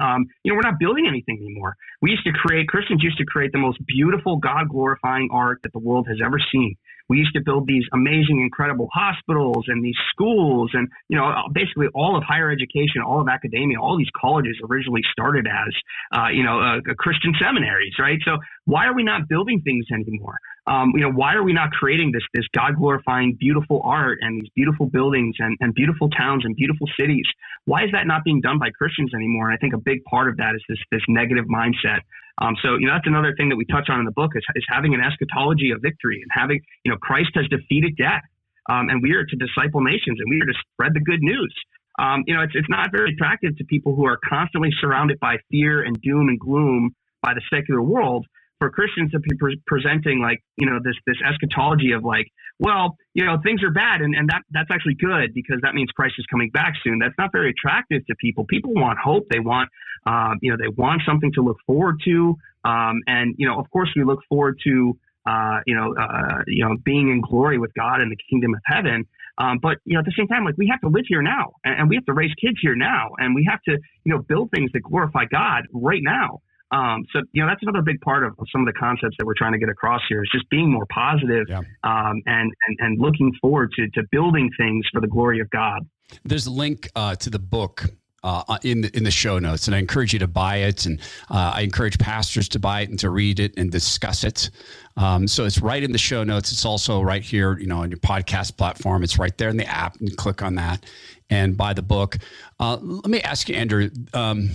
um, 0.01 0.27
you 0.43 0.53
know, 0.53 0.57
we're 0.57 0.69
not 0.69 0.79
building 0.79 1.07
anything 1.07 1.39
anymore. 1.41 1.77
We 2.01 2.11
used 2.11 2.25
to 2.25 2.33
create, 2.33 2.69
Christians 2.69 3.03
used 3.03 3.19
to 3.19 3.25
create 3.25 3.53
the 3.53 3.59
most 3.59 3.79
beautiful, 3.87 4.37
God 4.37 4.69
glorifying 4.71 5.29
art 5.33 5.61
that 5.63 5.73
the 5.73 5.79
world 5.79 6.07
has 6.09 6.19
ever 6.25 6.39
seen. 6.53 6.77
We 7.12 7.18
used 7.18 7.35
to 7.35 7.42
build 7.44 7.66
these 7.66 7.85
amazing, 7.92 8.40
incredible 8.40 8.88
hospitals 8.90 9.64
and 9.68 9.85
these 9.85 10.01
schools, 10.12 10.70
and 10.72 10.88
you 11.11 11.18
know, 11.18 11.31
basically 11.53 11.88
all 11.94 12.16
of 12.16 12.22
higher 12.25 12.51
education, 12.51 13.03
all 13.05 13.20
of 13.20 13.29
academia, 13.29 13.79
all 13.79 13.98
these 13.98 14.09
colleges 14.18 14.57
originally 14.70 15.03
started 15.12 15.46
as, 15.46 15.72
uh, 16.16 16.29
you 16.33 16.42
know, 16.42 16.57
uh, 16.59 16.81
Christian 16.96 17.35
seminaries, 17.38 17.92
right? 17.98 18.18
So 18.25 18.38
why 18.64 18.87
are 18.87 18.94
we 18.94 19.03
not 19.03 19.29
building 19.29 19.61
things 19.61 19.85
anymore? 19.92 20.38
Um, 20.66 20.92
you 20.94 21.03
know, 21.03 21.12
why 21.12 21.35
are 21.35 21.42
we 21.42 21.53
not 21.53 21.70
creating 21.72 22.12
this 22.12 22.22
this 22.33 22.46
God 22.55 22.77
glorifying, 22.79 23.37
beautiful 23.38 23.83
art 23.85 24.18
and 24.22 24.40
these 24.40 24.51
beautiful 24.57 24.87
buildings 24.87 25.37
and, 25.38 25.55
and 25.61 25.75
beautiful 25.75 26.09
towns 26.09 26.46
and 26.46 26.57
beautiful 26.57 26.88
cities? 26.98 27.27
Why 27.66 27.85
is 27.85 27.90
that 27.92 28.07
not 28.07 28.25
being 28.25 28.40
done 28.40 28.59
by 28.59 28.70
Christians 28.70 29.12
anymore? 29.12 29.51
And 29.51 29.55
I 29.55 29.59
think 29.59 29.75
a 29.75 29.83
big 29.92 30.03
part 30.05 30.31
of 30.31 30.38
that 30.38 30.55
is 30.55 30.62
this 30.66 30.79
this 30.90 31.03
negative 31.09 31.44
mindset. 31.44 32.01
Um, 32.40 32.57
so 32.62 32.77
you 32.81 32.87
know 32.87 32.95
that's 32.95 33.07
another 33.07 33.35
thing 33.37 33.49
that 33.51 33.57
we 33.57 33.66
touch 33.66 33.88
on 33.90 34.01
in 34.01 34.07
the 34.07 34.16
book 34.16 34.33
is, 34.35 34.42
is 34.55 34.64
having 34.68 34.95
an 34.95 35.01
eschatology 35.01 35.71
of 35.71 35.83
victory 35.83 36.21
and 36.23 36.31
having 36.33 36.61
you 36.85 36.90
know 36.90 36.99
Christ 36.99 37.31
has 37.35 37.47
defeated 37.49 37.97
death, 37.97 38.23
um, 38.71 38.88
and 38.88 39.03
we 39.03 39.12
are 39.12 39.25
to 39.25 39.37
disciple 39.37 39.83
nations 39.83 40.18
and 40.18 40.29
we 40.31 40.40
are 40.40 40.47
to 40.47 40.59
spread 40.73 40.95
the 40.95 41.01
good 41.01 41.21
news. 41.21 41.55
Um, 41.99 42.25
you 42.27 42.35
know, 42.35 42.42
it's 42.42 42.55
it's 42.55 42.71
not 42.71 42.90
very 42.90 43.12
attractive 43.12 43.57
to 43.59 43.64
people 43.64 43.95
who 43.95 44.07
are 44.07 44.18
constantly 44.29 44.71
surrounded 44.81 45.21
by 45.21 45.37
fear 45.51 45.83
and 45.83 46.01
doom 46.01 46.29
and 46.29 46.40
gloom 46.40 46.95
by 47.23 47.35
the 47.35 47.42
secular 47.53 47.83
world 47.83 48.27
for 48.62 48.70
Christians 48.70 49.11
to 49.11 49.18
be 49.18 49.37
pre- 49.37 49.61
presenting 49.66 50.22
like 50.22 50.40
you 50.57 50.70
know 50.70 50.79
this 50.85 50.94
this 51.05 51.16
eschatology 51.29 51.90
of 51.90 52.05
like 52.05 52.29
well 52.61 52.96
you 53.12 53.25
know 53.25 53.37
things 53.42 53.61
are 53.64 53.72
bad 53.72 54.03
and, 54.03 54.14
and 54.14 54.29
that 54.29 54.42
that's 54.53 54.70
actually 54.70 54.94
good 54.94 55.35
because 55.35 55.59
that 55.62 55.75
means 55.75 55.90
Christ 55.90 56.14
is 56.16 56.25
coming 56.31 56.48
back 56.51 56.75
soon. 56.85 57.01
That's 57.01 57.14
not 57.18 57.33
very 57.33 57.51
attractive 57.51 58.07
to 58.07 58.14
people. 58.20 58.44
People 58.44 58.72
want 58.72 59.01
hope. 59.01 59.27
They 59.33 59.40
want 59.40 59.68
um, 60.07 60.38
you 60.42 60.53
know 60.53 60.57
they 60.57 60.68
want 60.68 61.03
something 61.05 61.33
to 61.35 61.42
look 61.42 61.57
forward 61.66 62.01
to. 62.05 62.37
Um, 62.64 63.01
and 63.09 63.35
you 63.37 63.48
know 63.48 63.59
of 63.59 63.68
course 63.70 63.90
we 63.96 64.05
look 64.05 64.20
forward 64.29 64.61
to 64.62 64.96
uh, 65.27 65.59
you 65.66 65.75
know 65.75 65.92
uh, 66.01 66.42
you 66.46 66.64
know 66.64 66.77
being 66.85 67.11
in 67.11 67.20
glory 67.20 67.59
with 67.59 67.75
God 67.75 68.01
in 68.01 68.11
the 68.11 68.18
kingdom 68.31 68.55
of 68.55 68.61
heaven. 68.64 69.09
Um, 69.38 69.59
but 69.61 69.79
you 69.87 69.94
know, 69.94 70.01
at 70.01 70.05
the 70.05 70.14
same 70.16 70.29
time, 70.29 70.44
like 70.44 70.57
we 70.57 70.68
have 70.70 70.81
to 70.83 70.88
live 70.88 71.07
here 71.09 71.22
now, 71.22 71.55
and, 71.64 71.81
and, 71.81 71.88
we 71.88 71.96
have 71.96 72.05
to 72.05 72.12
raise 72.12 72.31
kids 72.35 72.59
here 72.61 72.77
now, 72.77 73.12
and 73.16 73.35
we 73.35 73.48
have 73.51 73.62
to, 73.62 73.79
you 74.05 74.12
know, 74.12 74.20
build 74.20 74.51
things 74.55 74.70
that 74.75 74.81
glorify 74.81 75.25
God 75.25 75.62
right 75.72 76.03
now. 76.03 76.42
Um, 76.73 77.05
so 77.13 77.21
you 77.33 77.43
know 77.43 77.49
that's 77.49 77.63
another 77.63 77.83
big 77.83 78.01
part 78.01 78.25
of, 78.25 78.35
some 78.51 78.63
of 78.63 78.67
the 78.67 78.73
concepts 78.73 79.17
that 79.19 79.27
we're 79.27 79.35
trying 79.37 79.53
to 79.53 79.59
get 79.59 79.69
across 79.69 80.01
here 80.09 80.23
is 80.23 80.31
just 80.33 80.49
being 80.49 80.73
more 80.73 80.87
positive, 80.87 81.47
yeah. 81.49 81.59
um, 81.85 82.23
and, 82.27 82.51
and 82.67 82.77
and 82.81 82.99
looking 82.99 83.31
forward 83.41 83.71
to 83.77 83.89
to 83.91 84.03
building 84.11 84.51
things 84.59 84.87
for 84.93 85.01
the 85.01 85.07
glory 85.07 85.41
of 85.41 85.51
God. 85.51 85.81
There's 86.25 86.47
a 86.47 86.51
link 86.51 86.89
uh, 86.97 87.15
to 87.17 87.31
the 87.31 87.39
book 87.39 87.85
uh, 88.23 88.59
in 88.63 88.83
the, 88.83 88.97
in 88.97 89.05
the 89.05 89.11
show 89.11 89.39
notes, 89.39 89.67
and 89.67 89.75
I 89.75 89.79
encourage 89.79 90.13
you 90.13 90.19
to 90.21 90.27
buy 90.27 90.57
it, 90.57 90.87
and 90.87 90.99
uh, 91.31 91.53
I 91.57 91.61
encourage 91.61 91.99
pastors 91.99 92.49
to 92.51 92.59
buy 92.59 92.83
it 92.83 92.89
and 92.89 92.99
to 93.01 93.11
read 93.11 93.41
it 93.41 93.53
and 93.57 93.71
discuss 93.71 94.25
it. 94.25 94.51
Um, 94.97 95.27
so 95.27 95.45
it's 95.45 95.61
right 95.61 95.83
in 95.83 95.93
the 95.93 95.99
show 95.99 96.25
notes. 96.25 96.53
It's 96.53 96.65
also 96.65 97.03
right 97.03 97.23
here, 97.23 97.59
you 97.59 97.67
know, 97.67 97.79
on 97.79 97.91
your 97.91 97.99
podcast 97.99 98.57
platform. 98.57 99.03
It's 99.03 99.19
right 99.19 99.37
there 99.37 99.49
in 99.49 99.57
the 99.57 99.67
app, 99.67 100.01
and 100.01 100.17
click 100.17 100.43
on 100.43 100.55
that 100.55 100.87
and 101.29 101.57
buy 101.57 101.73
the 101.73 101.83
book. 101.83 102.19
Uh, 102.61 102.79
let 102.81 103.09
me 103.09 103.21
ask 103.21 103.49
you, 103.49 103.57
Andrew. 103.57 103.91
Um, 104.15 104.51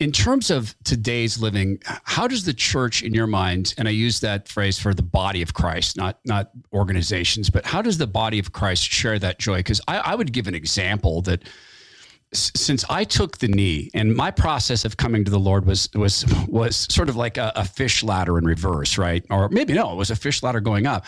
in 0.00 0.10
terms 0.10 0.50
of 0.50 0.74
today's 0.84 1.40
living, 1.40 1.80
how 1.84 2.26
does 2.26 2.44
the 2.44 2.52
church, 2.52 3.02
in 3.02 3.14
your 3.14 3.26
mind, 3.26 3.74
and 3.78 3.86
I 3.86 3.92
use 3.92 4.20
that 4.20 4.48
phrase 4.48 4.78
for 4.78 4.92
the 4.92 5.02
body 5.02 5.40
of 5.40 5.54
Christ, 5.54 5.96
not 5.96 6.18
not 6.24 6.50
organizations, 6.72 7.48
but 7.48 7.64
how 7.64 7.80
does 7.80 7.98
the 7.98 8.06
body 8.06 8.38
of 8.38 8.52
Christ 8.52 8.82
share 8.82 9.18
that 9.20 9.38
joy? 9.38 9.58
Because 9.58 9.80
I, 9.86 9.98
I 9.98 10.14
would 10.14 10.32
give 10.32 10.48
an 10.48 10.54
example 10.54 11.22
that 11.22 11.44
since 12.34 12.84
I 12.88 13.04
took 13.04 13.38
the 13.38 13.48
knee, 13.48 13.90
and 13.94 14.14
my 14.14 14.30
process 14.30 14.84
of 14.84 14.96
coming 14.96 15.24
to 15.24 15.30
the 15.30 15.38
Lord 15.38 15.66
was 15.66 15.88
was 15.94 16.24
was 16.48 16.86
sort 16.90 17.08
of 17.08 17.16
like 17.16 17.36
a, 17.36 17.52
a 17.56 17.64
fish 17.64 18.02
ladder 18.02 18.38
in 18.38 18.44
reverse, 18.44 18.98
right? 18.98 19.24
Or 19.30 19.48
maybe 19.48 19.72
no, 19.72 19.92
it 19.92 19.96
was 19.96 20.10
a 20.10 20.16
fish 20.16 20.42
ladder 20.42 20.60
going 20.60 20.86
up. 20.86 21.04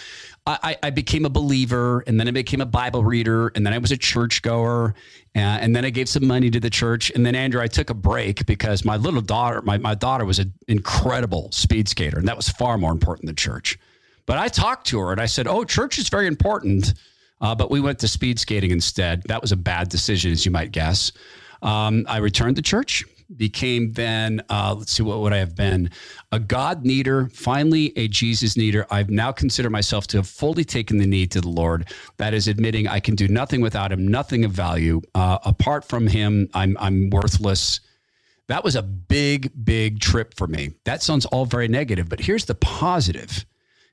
I, 0.48 0.76
I, 0.80 0.90
became 0.90 1.24
a 1.24 1.28
believer, 1.28 2.04
and 2.06 2.20
then 2.20 2.28
I 2.28 2.30
became 2.30 2.60
a 2.60 2.66
Bible 2.66 3.02
reader, 3.02 3.50
and 3.56 3.66
then 3.66 3.72
I 3.72 3.78
was 3.78 3.90
a 3.90 3.96
churchgoer, 3.96 4.94
and, 5.34 5.60
and 5.60 5.74
then 5.74 5.84
I 5.84 5.90
gave 5.90 6.08
some 6.08 6.24
money 6.24 6.50
to 6.50 6.60
the 6.60 6.70
church, 6.70 7.10
and 7.10 7.26
then 7.26 7.34
Andrew, 7.34 7.60
I 7.60 7.66
took 7.66 7.90
a 7.90 7.94
break 7.94 8.46
because 8.46 8.84
my 8.84 8.96
little 8.96 9.20
daughter, 9.20 9.60
my 9.62 9.76
my 9.78 9.96
daughter 9.96 10.24
was 10.24 10.38
an 10.38 10.52
incredible 10.68 11.50
speed 11.50 11.88
skater, 11.88 12.18
and 12.18 12.28
that 12.28 12.36
was 12.36 12.48
far 12.48 12.78
more 12.78 12.92
important 12.92 13.26
than 13.26 13.34
church. 13.34 13.76
But 14.24 14.38
I 14.38 14.46
talked 14.46 14.86
to 14.88 15.00
her, 15.00 15.10
and 15.10 15.20
I 15.20 15.26
said, 15.26 15.48
"Oh, 15.48 15.64
church 15.64 15.98
is 15.98 16.08
very 16.08 16.28
important." 16.28 16.94
Uh, 17.40 17.54
but 17.54 17.70
we 17.70 17.80
went 17.80 17.98
to 18.00 18.08
speed 18.08 18.38
skating 18.38 18.70
instead. 18.70 19.22
That 19.24 19.42
was 19.42 19.52
a 19.52 19.56
bad 19.56 19.88
decision, 19.88 20.32
as 20.32 20.44
you 20.44 20.50
might 20.50 20.72
guess. 20.72 21.12
Um, 21.62 22.04
I 22.08 22.18
returned 22.18 22.56
to 22.56 22.62
church, 22.62 23.04
became 23.34 23.92
then, 23.92 24.42
uh, 24.50 24.74
let's 24.78 24.92
see, 24.92 25.02
what 25.02 25.20
would 25.20 25.32
I 25.32 25.38
have 25.38 25.56
been? 25.56 25.90
A 26.32 26.38
God 26.38 26.84
needer, 26.84 27.28
finally 27.32 27.92
a 27.96 28.08
Jesus 28.08 28.56
needer. 28.56 28.86
I've 28.90 29.10
now 29.10 29.32
considered 29.32 29.70
myself 29.70 30.06
to 30.08 30.18
have 30.18 30.28
fully 30.28 30.64
taken 30.64 30.98
the 30.98 31.06
knee 31.06 31.26
to 31.28 31.40
the 31.40 31.48
Lord. 31.48 31.88
That 32.18 32.34
is 32.34 32.46
admitting 32.46 32.86
I 32.86 33.00
can 33.00 33.14
do 33.14 33.28
nothing 33.28 33.60
without 33.60 33.90
Him, 33.90 34.06
nothing 34.06 34.44
of 34.44 34.52
value. 34.52 35.02
Uh, 35.14 35.38
apart 35.44 35.84
from 35.84 36.06
Him, 36.06 36.48
I'm, 36.54 36.76
I'm 36.78 37.10
worthless. 37.10 37.80
That 38.48 38.62
was 38.62 38.76
a 38.76 38.82
big, 38.82 39.50
big 39.64 39.98
trip 39.98 40.34
for 40.34 40.46
me. 40.46 40.70
That 40.84 41.02
sounds 41.02 41.26
all 41.26 41.46
very 41.46 41.68
negative, 41.68 42.08
but 42.08 42.20
here's 42.20 42.44
the 42.44 42.54
positive 42.54 43.44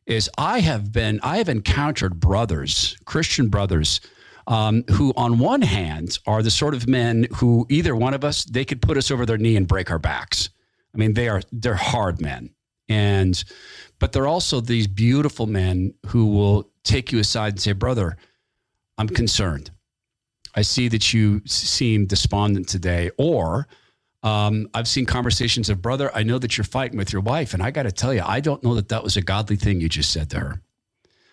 is 0.05 0.29
I 0.37 0.59
have 0.59 0.91
been 0.91 1.19
I 1.23 1.37
have 1.37 1.49
encountered 1.49 2.19
brothers, 2.19 2.97
Christian 3.05 3.47
brothers, 3.47 4.01
um, 4.47 4.83
who 4.91 5.13
on 5.15 5.39
one 5.39 5.61
hand 5.61 6.17
are 6.27 6.43
the 6.43 6.51
sort 6.51 6.73
of 6.73 6.87
men 6.87 7.27
who 7.35 7.65
either 7.69 7.95
one 7.95 8.13
of 8.13 8.23
us 8.23 8.43
they 8.43 8.65
could 8.65 8.81
put 8.81 8.97
us 8.97 9.11
over 9.11 9.25
their 9.25 9.37
knee 9.37 9.55
and 9.55 9.67
break 9.67 9.89
our 9.91 9.99
backs. 9.99 10.49
I 10.93 10.97
mean, 10.97 11.13
they 11.13 11.27
are 11.29 11.41
they're 11.51 11.75
hard 11.75 12.21
men, 12.21 12.49
and 12.89 13.41
but 13.99 14.11
they're 14.11 14.27
also 14.27 14.59
these 14.59 14.87
beautiful 14.87 15.47
men 15.47 15.93
who 16.07 16.27
will 16.27 16.69
take 16.83 17.11
you 17.11 17.19
aside 17.19 17.53
and 17.53 17.61
say, 17.61 17.71
"Brother, 17.71 18.17
I'm 18.97 19.09
concerned. 19.09 19.71
I 20.55 20.61
see 20.61 20.87
that 20.89 21.13
you 21.13 21.41
seem 21.45 22.05
despondent 22.05 22.67
today," 22.67 23.09
or 23.17 23.67
um, 24.23 24.69
I've 24.73 24.87
seen 24.87 25.05
conversations 25.05 25.69
of, 25.69 25.81
brother, 25.81 26.09
I 26.15 26.23
know 26.23 26.39
that 26.39 26.57
you're 26.57 26.63
fighting 26.63 26.97
with 26.97 27.11
your 27.11 27.21
wife. 27.21 27.53
And 27.53 27.61
I 27.61 27.71
got 27.71 27.83
to 27.83 27.91
tell 27.91 28.13
you, 28.13 28.23
I 28.25 28.39
don't 28.39 28.63
know 28.63 28.75
that 28.75 28.89
that 28.89 29.03
was 29.03 29.17
a 29.17 29.21
godly 29.21 29.57
thing 29.57 29.81
you 29.81 29.89
just 29.89 30.11
said 30.11 30.29
to 30.31 30.39
her. 30.39 30.61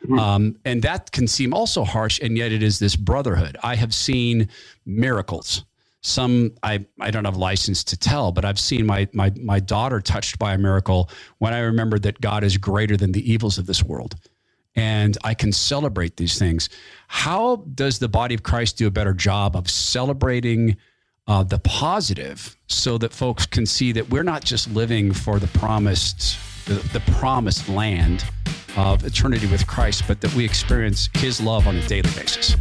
Mm-hmm. 0.04 0.18
Um, 0.18 0.56
and 0.64 0.82
that 0.82 1.12
can 1.12 1.28
seem 1.28 1.52
also 1.52 1.84
harsh, 1.84 2.20
and 2.20 2.36
yet 2.36 2.52
it 2.52 2.62
is 2.62 2.78
this 2.78 2.96
brotherhood. 2.96 3.56
I 3.62 3.74
have 3.76 3.94
seen 3.94 4.48
miracles. 4.86 5.64
Some 6.02 6.52
I, 6.62 6.86
I 6.98 7.10
don't 7.10 7.26
have 7.26 7.36
license 7.36 7.84
to 7.84 7.98
tell, 7.98 8.32
but 8.32 8.46
I've 8.46 8.58
seen 8.58 8.86
my, 8.86 9.06
my 9.12 9.30
my 9.36 9.60
daughter 9.60 10.00
touched 10.00 10.38
by 10.38 10.54
a 10.54 10.58
miracle 10.58 11.10
when 11.38 11.52
I 11.52 11.58
remember 11.60 11.98
that 11.98 12.22
God 12.22 12.42
is 12.42 12.56
greater 12.56 12.96
than 12.96 13.12
the 13.12 13.30
evils 13.30 13.58
of 13.58 13.66
this 13.66 13.84
world. 13.84 14.14
And 14.74 15.18
I 15.22 15.34
can 15.34 15.52
celebrate 15.52 16.16
these 16.16 16.38
things. 16.38 16.70
How 17.08 17.56
does 17.74 17.98
the 17.98 18.08
body 18.08 18.34
of 18.34 18.42
Christ 18.42 18.78
do 18.78 18.86
a 18.86 18.90
better 18.90 19.12
job 19.12 19.54
of 19.54 19.68
celebrating 19.68 20.78
uh, 21.30 21.44
the 21.44 21.60
positive 21.60 22.56
so 22.66 22.98
that 22.98 23.12
folks 23.12 23.46
can 23.46 23.64
see 23.64 23.92
that 23.92 24.10
we're 24.10 24.24
not 24.24 24.44
just 24.44 24.68
living 24.72 25.12
for 25.12 25.38
the 25.38 25.46
promised 25.58 26.36
the, 26.66 26.74
the 26.92 27.00
promised 27.12 27.68
land 27.68 28.24
of 28.76 29.04
eternity 29.04 29.46
with 29.46 29.64
Christ, 29.64 30.04
but 30.08 30.20
that 30.22 30.34
we 30.34 30.44
experience 30.44 31.08
His 31.14 31.40
love 31.40 31.68
on 31.68 31.76
a 31.76 31.86
daily 31.86 32.10
basis. 32.16 32.56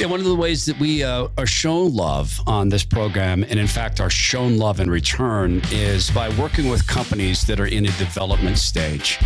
Yeah, 0.00 0.06
one 0.06 0.20
of 0.20 0.26
the 0.26 0.34
ways 0.34 0.64
that 0.64 0.78
we 0.80 1.04
uh, 1.04 1.28
are 1.36 1.46
shown 1.46 1.94
love 1.94 2.40
on 2.46 2.70
this 2.70 2.84
program, 2.84 3.42
and 3.42 3.58
in 3.58 3.66
fact 3.66 4.00
are 4.00 4.10
shown 4.10 4.56
love 4.56 4.80
in 4.80 4.88
return, 4.88 5.60
is 5.70 6.10
by 6.10 6.30
working 6.40 6.68
with 6.68 6.86
companies 6.86 7.42
that 7.42 7.60
are 7.60 7.66
in 7.66 7.84
a 7.84 7.92
development 7.98 8.56
stage. 8.56 9.18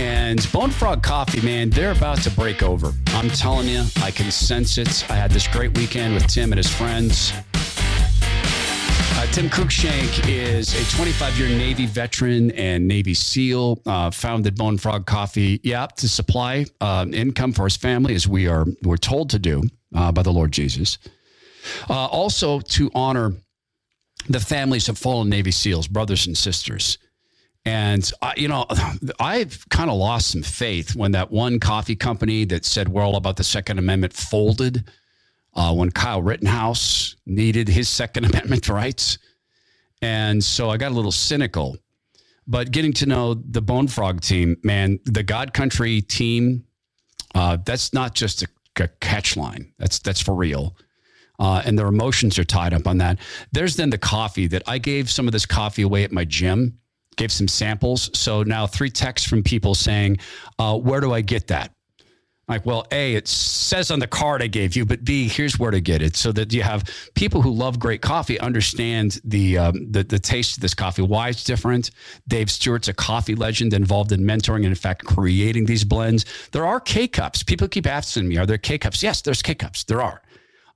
And 0.00 0.50
Bone 0.50 0.70
Frog 0.70 1.02
Coffee, 1.02 1.42
man, 1.42 1.68
they're 1.68 1.92
about 1.92 2.22
to 2.22 2.30
break 2.30 2.62
over. 2.62 2.94
I'm 3.08 3.28
telling 3.28 3.68
you, 3.68 3.84
I 4.02 4.10
can 4.10 4.30
sense 4.30 4.78
it. 4.78 5.04
I 5.10 5.14
had 5.14 5.30
this 5.30 5.46
great 5.46 5.76
weekend 5.76 6.14
with 6.14 6.26
Tim 6.26 6.52
and 6.52 6.56
his 6.56 6.72
friends. 6.72 7.34
Uh, 7.54 9.26
Tim 9.26 9.50
Cruikshank 9.50 10.26
is 10.26 10.72
a 10.72 10.96
25 10.96 11.38
year 11.38 11.48
Navy 11.50 11.84
veteran 11.84 12.50
and 12.52 12.88
Navy 12.88 13.12
SEAL. 13.12 13.82
Uh, 13.84 14.10
founded 14.10 14.56
Bone 14.56 14.78
Frog 14.78 15.04
Coffee, 15.04 15.60
yeah, 15.62 15.86
to 15.98 16.08
supply 16.08 16.64
uh, 16.80 17.04
income 17.12 17.52
for 17.52 17.64
his 17.64 17.76
family, 17.76 18.14
as 18.14 18.26
we 18.26 18.48
are 18.48 18.64
we're 18.82 18.96
told 18.96 19.28
to 19.30 19.38
do 19.38 19.62
uh, 19.94 20.10
by 20.12 20.22
the 20.22 20.32
Lord 20.32 20.50
Jesus. 20.50 20.96
Uh, 21.90 22.06
also 22.06 22.60
to 22.60 22.90
honor 22.94 23.34
the 24.30 24.40
families 24.40 24.88
of 24.88 24.96
fallen 24.96 25.28
Navy 25.28 25.50
SEALs, 25.50 25.88
brothers 25.88 26.26
and 26.26 26.38
sisters. 26.38 26.96
And 27.64 28.10
I, 28.22 28.34
you 28.36 28.48
know, 28.48 28.66
I've 29.20 29.68
kind 29.68 29.90
of 29.90 29.96
lost 29.96 30.30
some 30.30 30.42
faith 30.42 30.96
when 30.96 31.12
that 31.12 31.30
one 31.30 31.60
coffee 31.60 31.96
company 31.96 32.44
that 32.46 32.64
said 32.64 32.88
we're 32.88 33.02
all 33.02 33.16
about 33.16 33.36
the 33.36 33.44
Second 33.44 33.78
Amendment 33.78 34.12
folded. 34.12 34.90
Uh, 35.52 35.74
when 35.74 35.90
Kyle 35.90 36.22
Rittenhouse 36.22 37.16
needed 37.26 37.68
his 37.68 37.88
Second 37.88 38.24
Amendment 38.30 38.68
rights, 38.68 39.18
and 40.00 40.42
so 40.42 40.70
I 40.70 40.76
got 40.76 40.92
a 40.92 40.94
little 40.94 41.12
cynical. 41.12 41.76
But 42.46 42.70
getting 42.70 42.92
to 42.94 43.06
know 43.06 43.34
the 43.34 43.60
Bone 43.60 43.88
Frog 43.88 44.20
team, 44.20 44.56
man, 44.62 44.98
the 45.04 45.22
God 45.22 45.52
Country 45.52 46.00
team, 46.00 46.64
uh, 47.34 47.58
that's 47.64 47.92
not 47.92 48.14
just 48.14 48.42
a, 48.42 48.48
a 48.78 48.88
catch 49.00 49.36
line. 49.36 49.72
That's 49.78 49.98
that's 49.98 50.20
for 50.20 50.34
real. 50.34 50.76
Uh, 51.38 51.62
and 51.64 51.78
their 51.78 51.86
emotions 51.86 52.38
are 52.38 52.44
tied 52.44 52.74
up 52.74 52.86
on 52.86 52.98
that. 52.98 53.18
There's 53.52 53.76
then 53.76 53.90
the 53.90 53.98
coffee 53.98 54.46
that 54.48 54.62
I 54.66 54.78
gave 54.78 55.10
some 55.10 55.26
of 55.26 55.32
this 55.32 55.46
coffee 55.46 55.82
away 55.82 56.04
at 56.04 56.12
my 56.12 56.24
gym 56.24 56.79
gave 57.20 57.30
some 57.30 57.48
samples. 57.48 58.10
So 58.18 58.42
now 58.42 58.66
three 58.66 58.90
texts 58.90 59.28
from 59.28 59.42
people 59.42 59.74
saying, 59.74 60.18
uh, 60.58 60.78
Where 60.78 61.00
do 61.00 61.12
I 61.12 61.20
get 61.20 61.48
that? 61.48 61.72
Like, 62.48 62.66
well, 62.66 62.84
A, 62.90 63.14
it 63.14 63.28
says 63.28 63.92
on 63.92 64.00
the 64.00 64.08
card 64.08 64.42
I 64.42 64.48
gave 64.48 64.74
you, 64.74 64.84
but 64.84 65.04
B, 65.04 65.28
here's 65.28 65.56
where 65.56 65.70
to 65.70 65.80
get 65.80 66.02
it. 66.02 66.16
So 66.16 66.32
that 66.32 66.52
you 66.52 66.62
have 66.62 66.82
people 67.14 67.42
who 67.42 67.52
love 67.52 67.78
great 67.78 68.02
coffee 68.02 68.40
understand 68.40 69.20
the, 69.22 69.56
um, 69.56 69.92
the, 69.92 70.02
the 70.02 70.18
taste 70.18 70.56
of 70.56 70.60
this 70.62 70.74
coffee, 70.74 71.02
why 71.02 71.28
it's 71.28 71.44
different. 71.44 71.92
Dave 72.26 72.50
Stewart's 72.50 72.88
a 72.88 72.92
coffee 72.92 73.36
legend 73.36 73.72
involved 73.72 74.10
in 74.10 74.22
mentoring 74.22 74.56
and, 74.56 74.66
in 74.66 74.74
fact, 74.74 75.04
creating 75.04 75.66
these 75.66 75.84
blends. 75.84 76.24
There 76.50 76.66
are 76.66 76.80
K 76.80 77.06
cups. 77.06 77.44
People 77.44 77.68
keep 77.68 77.86
asking 77.86 78.26
me, 78.26 78.36
are 78.36 78.46
there 78.46 78.58
K 78.58 78.78
cups? 78.78 79.00
Yes, 79.00 79.20
there's 79.20 79.42
K 79.42 79.54
cups. 79.54 79.84
There 79.84 80.02
are 80.02 80.20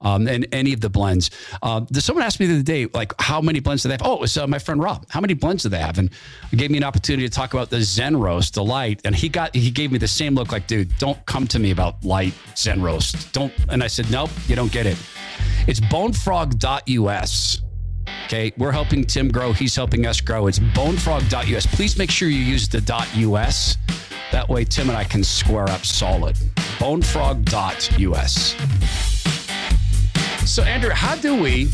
um, 0.01 0.29
and 0.29 0.47
any 0.53 0.73
of 0.73 0.81
the 0.81 0.91
blends. 0.91 1.31
Uh, 1.63 1.85
someone 1.95 2.25
asked 2.25 2.41
me 2.41 2.47
the 2.47 2.55
other 2.55 2.63
day, 2.63 2.87
like, 2.87 3.13
how 3.21 3.41
many 3.41 3.61
blends 3.61 3.83
do 3.83 3.89
they 3.89 3.95
have? 3.95 4.03
Oh, 4.05 4.15
it 4.15 4.21
was 4.21 4.37
uh, 4.37 4.47
my 4.47 4.59
friend 4.59 4.83
Rob. 4.83 5.07
How 5.09 5.21
many 5.21 5.35
blends 5.35 5.63
do 5.63 5.69
they 5.69 5.79
have? 5.79 5.99
And 5.99 6.11
he 6.51 6.57
gave 6.57 6.71
me 6.71 6.79
an 6.79 6.85
opportunity 6.85 7.29
to 7.29 7.35
talk 7.35 7.55
about 7.55 7.71
the 7.71 7.83
Zen 7.83 8.17
Roast, 8.17 8.55
the 8.55 8.65
light, 8.65 9.01
and 9.05 9.15
he 9.15 9.29
got 9.29 9.55
he 9.55 9.71
gave 9.71 9.93
me 9.93 9.99
the 9.99 10.09
same 10.09 10.35
look, 10.35 10.53
like, 10.53 10.67
dude, 10.67 10.97
don't 10.99 11.25
come 11.27 11.47
to 11.49 11.59
me 11.59 11.71
about 11.71 12.05
light 12.05 12.35
Zen 12.57 12.83
Roast. 12.83 13.33
Don't. 13.33 13.53
And 13.69 13.83
I 13.83 13.87
said, 13.87 14.11
nope, 14.11 14.31
you 14.47 14.57
don't 14.57 14.73
get 14.73 14.87
it. 14.87 14.99
It's 15.67 15.81
bonefrog.us. 15.81 17.61
Okay, 18.27 18.53
we're 18.57 18.73
helping 18.73 19.05
Tim 19.05 19.31
grow. 19.31 19.53
He's 19.53 19.77
helping 19.77 20.07
us 20.07 20.21
grow. 20.21 20.47
It's 20.47 20.59
bonefrog.us. 20.59 21.67
Please 21.67 21.99
make 21.99 22.11
sure 22.11 22.29
you 22.29 22.39
use 22.39 22.69
the 22.69 22.79
.us. 22.79 23.77
That 24.33 24.49
way, 24.49 24.65
Tim 24.65 24.89
and 24.89 24.97
I 24.97 25.05
can 25.05 25.23
square 25.23 25.69
up 25.69 25.85
solid. 25.85 26.37
Bonefrog.us. 26.79 29.14
So, 30.47 30.63
Andrew, 30.63 30.91
how 30.91 31.17
do 31.17 31.41
we, 31.43 31.69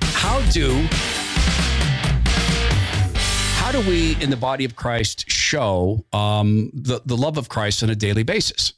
how 0.00 0.40
do, 0.50 0.86
how 3.54 3.72
do 3.72 3.80
we 3.88 4.20
in 4.20 4.30
the 4.30 4.36
body 4.36 4.64
of 4.64 4.76
Christ 4.76 5.30
show 5.30 6.04
um, 6.12 6.70
the, 6.74 7.00
the 7.06 7.16
love 7.16 7.38
of 7.38 7.48
Christ 7.48 7.82
on 7.82 7.88
a 7.88 7.94
daily 7.94 8.24
basis? 8.24 8.74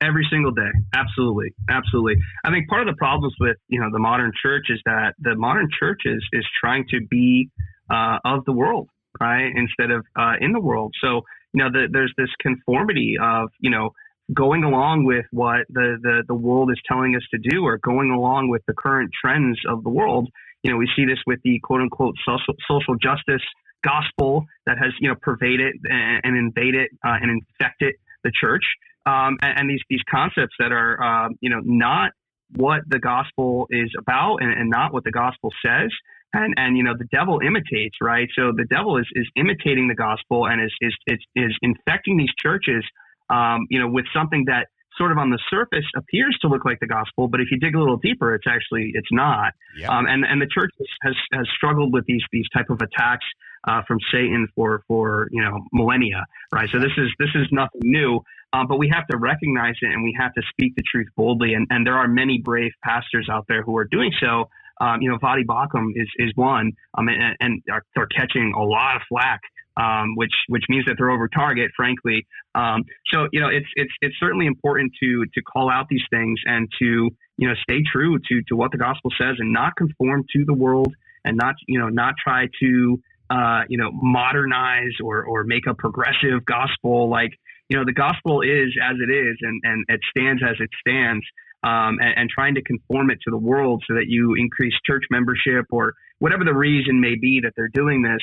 Every 0.00 0.26
single 0.30 0.52
day. 0.52 0.70
Absolutely. 0.94 1.52
Absolutely. 1.68 2.14
I 2.44 2.50
think 2.50 2.68
part 2.68 2.88
of 2.88 2.94
the 2.94 2.96
problems 2.96 3.34
with, 3.38 3.56
you 3.68 3.80
know, 3.80 3.90
the 3.92 3.98
modern 3.98 4.32
church 4.40 4.66
is 4.70 4.80
that 4.86 5.14
the 5.18 5.34
modern 5.34 5.68
church 5.78 6.02
is, 6.04 6.24
is 6.32 6.46
trying 6.58 6.86
to 6.90 7.00
be 7.10 7.50
uh, 7.90 8.18
of 8.24 8.44
the 8.46 8.52
world, 8.52 8.88
right? 9.20 9.52
Instead 9.54 9.90
of 9.90 10.06
uh, 10.18 10.34
in 10.40 10.52
the 10.52 10.60
world. 10.60 10.94
So, 11.02 11.22
you 11.52 11.62
know, 11.62 11.70
the, 11.70 11.88
there's 11.90 12.14
this 12.16 12.30
conformity 12.40 13.16
of, 13.20 13.50
you 13.60 13.70
know, 13.70 13.90
going 14.34 14.64
along 14.64 15.04
with 15.04 15.26
what 15.30 15.66
the, 15.68 15.98
the, 16.00 16.22
the 16.28 16.34
world 16.34 16.70
is 16.70 16.80
telling 16.90 17.14
us 17.16 17.22
to 17.32 17.38
do 17.38 17.64
or 17.64 17.78
going 17.78 18.10
along 18.10 18.48
with 18.48 18.62
the 18.66 18.74
current 18.74 19.10
trends 19.18 19.58
of 19.68 19.82
the 19.82 19.90
world. 19.90 20.28
You 20.62 20.70
know, 20.70 20.76
we 20.76 20.88
see 20.96 21.04
this 21.04 21.18
with 21.26 21.40
the 21.44 21.60
quote 21.62 21.80
unquote 21.80 22.14
social, 22.26 22.54
social 22.68 22.94
justice 22.96 23.42
gospel 23.84 24.44
that 24.66 24.78
has, 24.78 24.92
you 25.00 25.08
know, 25.08 25.16
pervaded 25.20 25.74
and, 25.84 26.20
and 26.24 26.36
invaded 26.36 26.88
uh, 27.04 27.18
and 27.20 27.30
infected 27.30 27.94
the 28.22 28.32
church. 28.38 28.62
Um, 29.04 29.38
and, 29.42 29.60
and, 29.60 29.70
these, 29.70 29.82
these 29.90 30.02
concepts 30.08 30.54
that 30.60 30.70
are, 30.70 31.02
uh, 31.02 31.28
you 31.40 31.50
know, 31.50 31.60
not 31.64 32.12
what 32.54 32.82
the 32.86 33.00
gospel 33.00 33.66
is 33.70 33.90
about 33.98 34.36
and, 34.36 34.52
and 34.52 34.70
not 34.70 34.92
what 34.92 35.04
the 35.04 35.10
gospel 35.10 35.50
says 35.64 35.90
and 36.34 36.54
and 36.56 36.76
you 36.76 36.82
know 36.82 36.94
the 36.96 37.06
devil 37.12 37.40
imitates 37.40 37.96
right 38.00 38.28
so 38.34 38.52
the 38.56 38.66
devil 38.70 38.98
is 38.98 39.06
is 39.12 39.28
imitating 39.36 39.88
the 39.88 39.94
gospel 39.94 40.46
and 40.46 40.62
is 40.62 40.72
is 40.80 40.94
is, 41.06 41.18
is 41.34 41.56
infecting 41.62 42.16
these 42.16 42.32
churches 42.38 42.84
um, 43.32 43.66
you 43.70 43.80
know, 43.80 43.88
with 43.88 44.04
something 44.14 44.44
that 44.46 44.68
sort 44.98 45.10
of 45.10 45.18
on 45.18 45.30
the 45.30 45.38
surface 45.48 45.86
appears 45.96 46.36
to 46.42 46.48
look 46.48 46.64
like 46.64 46.78
the 46.80 46.86
gospel, 46.86 47.26
but 47.26 47.40
if 47.40 47.48
you 47.50 47.58
dig 47.58 47.74
a 47.74 47.78
little 47.78 47.96
deeper, 47.96 48.34
it's 48.34 48.46
actually 48.46 48.92
it's 48.94 49.08
not. 49.10 49.52
Yep. 49.76 49.90
Um, 49.90 50.06
and 50.06 50.24
and 50.24 50.40
the 50.40 50.48
church 50.52 50.70
has 51.02 51.14
has 51.32 51.46
struggled 51.56 51.92
with 51.92 52.04
these 52.06 52.22
these 52.30 52.46
type 52.54 52.68
of 52.68 52.80
attacks 52.82 53.24
uh, 53.66 53.82
from 53.88 53.98
Satan 54.12 54.48
for 54.54 54.82
for 54.86 55.28
you 55.32 55.42
know 55.42 55.58
millennia, 55.72 56.24
right? 56.52 56.68
So 56.70 56.78
this 56.78 56.92
is 56.98 57.08
this 57.18 57.30
is 57.34 57.48
nothing 57.50 57.80
new. 57.84 58.20
Um, 58.54 58.66
but 58.68 58.78
we 58.78 58.90
have 58.92 59.06
to 59.06 59.16
recognize 59.16 59.76
it 59.80 59.90
and 59.90 60.02
we 60.04 60.14
have 60.18 60.34
to 60.34 60.42
speak 60.50 60.74
the 60.76 60.82
truth 60.82 61.08
boldly. 61.16 61.54
And, 61.54 61.66
and 61.70 61.86
there 61.86 61.96
are 61.96 62.06
many 62.06 62.38
brave 62.38 62.72
pastors 62.84 63.28
out 63.32 63.46
there 63.48 63.62
who 63.62 63.76
are 63.78 63.86
doing 63.86 64.12
so. 64.20 64.50
Um, 64.80 65.00
you 65.00 65.10
know, 65.10 65.18
Voddie 65.18 65.46
Baucham 65.46 65.90
is, 65.94 66.08
is 66.18 66.32
one, 66.34 66.72
um, 66.98 67.08
and, 67.08 67.36
and 67.40 67.62
are, 67.70 67.82
are, 67.96 68.06
catching 68.06 68.52
a 68.56 68.62
lot 68.62 68.96
of 68.96 69.02
flack, 69.08 69.40
um, 69.76 70.14
which 70.16 70.34
which 70.48 70.64
means 70.68 70.84
that 70.86 70.96
they're 70.98 71.10
over 71.10 71.28
target, 71.28 71.70
frankly. 71.76 72.26
Um, 72.54 72.84
so 73.12 73.28
you 73.32 73.40
know, 73.40 73.48
it's 73.48 73.66
it's 73.74 73.92
it's 74.00 74.16
certainly 74.18 74.46
important 74.46 74.92
to 75.02 75.24
to 75.34 75.42
call 75.42 75.70
out 75.70 75.86
these 75.88 76.04
things 76.10 76.38
and 76.44 76.68
to 76.80 77.10
you 77.38 77.48
know 77.48 77.54
stay 77.62 77.82
true 77.90 78.18
to 78.28 78.42
to 78.48 78.56
what 78.56 78.72
the 78.72 78.78
gospel 78.78 79.10
says 79.18 79.36
and 79.38 79.52
not 79.52 79.76
conform 79.76 80.24
to 80.34 80.44
the 80.44 80.54
world 80.54 80.94
and 81.24 81.36
not 81.36 81.54
you 81.66 81.78
know 81.78 81.88
not 81.88 82.14
try 82.22 82.46
to 82.60 83.00
uh, 83.30 83.62
you 83.68 83.78
know 83.78 83.90
modernize 83.92 84.92
or 85.02 85.24
or 85.24 85.44
make 85.44 85.66
a 85.66 85.74
progressive 85.74 86.44
gospel 86.44 87.08
like 87.08 87.32
you 87.72 87.78
know, 87.78 87.84
the 87.86 87.94
gospel 87.94 88.42
is 88.42 88.76
as 88.84 88.96
it 89.00 89.10
is 89.10 89.38
and, 89.40 89.58
and 89.64 89.84
it 89.88 90.00
stands 90.10 90.42
as 90.46 90.56
it 90.60 90.68
stands. 90.78 91.24
Um, 91.64 91.98
and, 92.02 92.14
and, 92.16 92.28
trying 92.28 92.56
to 92.56 92.62
conform 92.62 93.08
it 93.12 93.18
to 93.22 93.30
the 93.30 93.38
world 93.38 93.84
so 93.86 93.94
that 93.94 94.06
you 94.08 94.34
increase 94.36 94.72
church 94.84 95.04
membership 95.12 95.66
or 95.70 95.94
whatever 96.18 96.42
the 96.42 96.52
reason 96.52 97.00
may 97.00 97.14
be 97.14 97.38
that 97.44 97.52
they're 97.56 97.70
doing 97.72 98.02
this, 98.02 98.18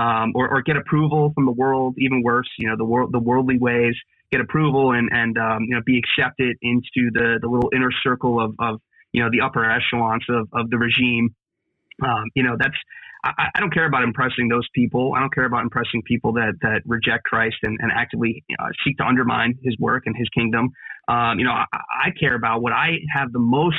um, 0.00 0.30
or, 0.36 0.48
or, 0.48 0.62
get 0.62 0.76
approval 0.76 1.32
from 1.34 1.44
the 1.44 1.50
world. 1.50 1.96
Even 1.98 2.22
worse, 2.22 2.48
you 2.56 2.68
know, 2.68 2.76
the 2.76 2.84
world, 2.84 3.10
the 3.10 3.18
worldly 3.18 3.58
ways, 3.58 3.96
get 4.30 4.40
approval 4.40 4.92
and 4.92 5.08
and 5.10 5.36
um, 5.38 5.64
you 5.64 5.74
know 5.74 5.82
be 5.84 5.98
accepted 5.98 6.56
into 6.62 7.10
the 7.12 7.40
the 7.42 7.48
little 7.48 7.68
inner 7.74 7.90
circle 8.04 8.40
of 8.40 8.54
of 8.60 8.80
you 9.12 9.24
know 9.24 9.28
the 9.28 9.40
upper 9.40 9.68
echelons 9.68 10.24
of 10.28 10.48
of 10.52 10.70
the 10.70 10.78
regime. 10.78 11.34
Um, 12.02 12.24
you 12.34 12.42
know, 12.42 12.56
that's 12.58 12.76
I, 13.24 13.48
I, 13.54 13.60
don't 13.60 13.72
care 13.72 13.86
about 13.86 14.02
impressing 14.02 14.48
those 14.48 14.68
people. 14.74 15.14
I 15.16 15.20
don't 15.20 15.32
care 15.32 15.46
about 15.46 15.62
impressing 15.62 16.02
people 16.04 16.34
that 16.34 16.54
that 16.60 16.82
reject 16.84 17.24
Christ 17.24 17.56
and, 17.62 17.78
and 17.80 17.90
actively 17.94 18.44
uh, 18.58 18.68
seek 18.84 18.98
to 18.98 19.04
undermine 19.04 19.58
His 19.62 19.76
work 19.78 20.04
and 20.06 20.16
His 20.16 20.28
kingdom. 20.30 20.70
Um, 21.08 21.38
you 21.38 21.44
know, 21.44 21.52
I, 21.52 21.64
I, 21.72 22.10
care 22.18 22.34
about 22.34 22.62
what 22.62 22.72
I 22.72 22.98
have 23.14 23.32
the 23.32 23.38
most, 23.38 23.76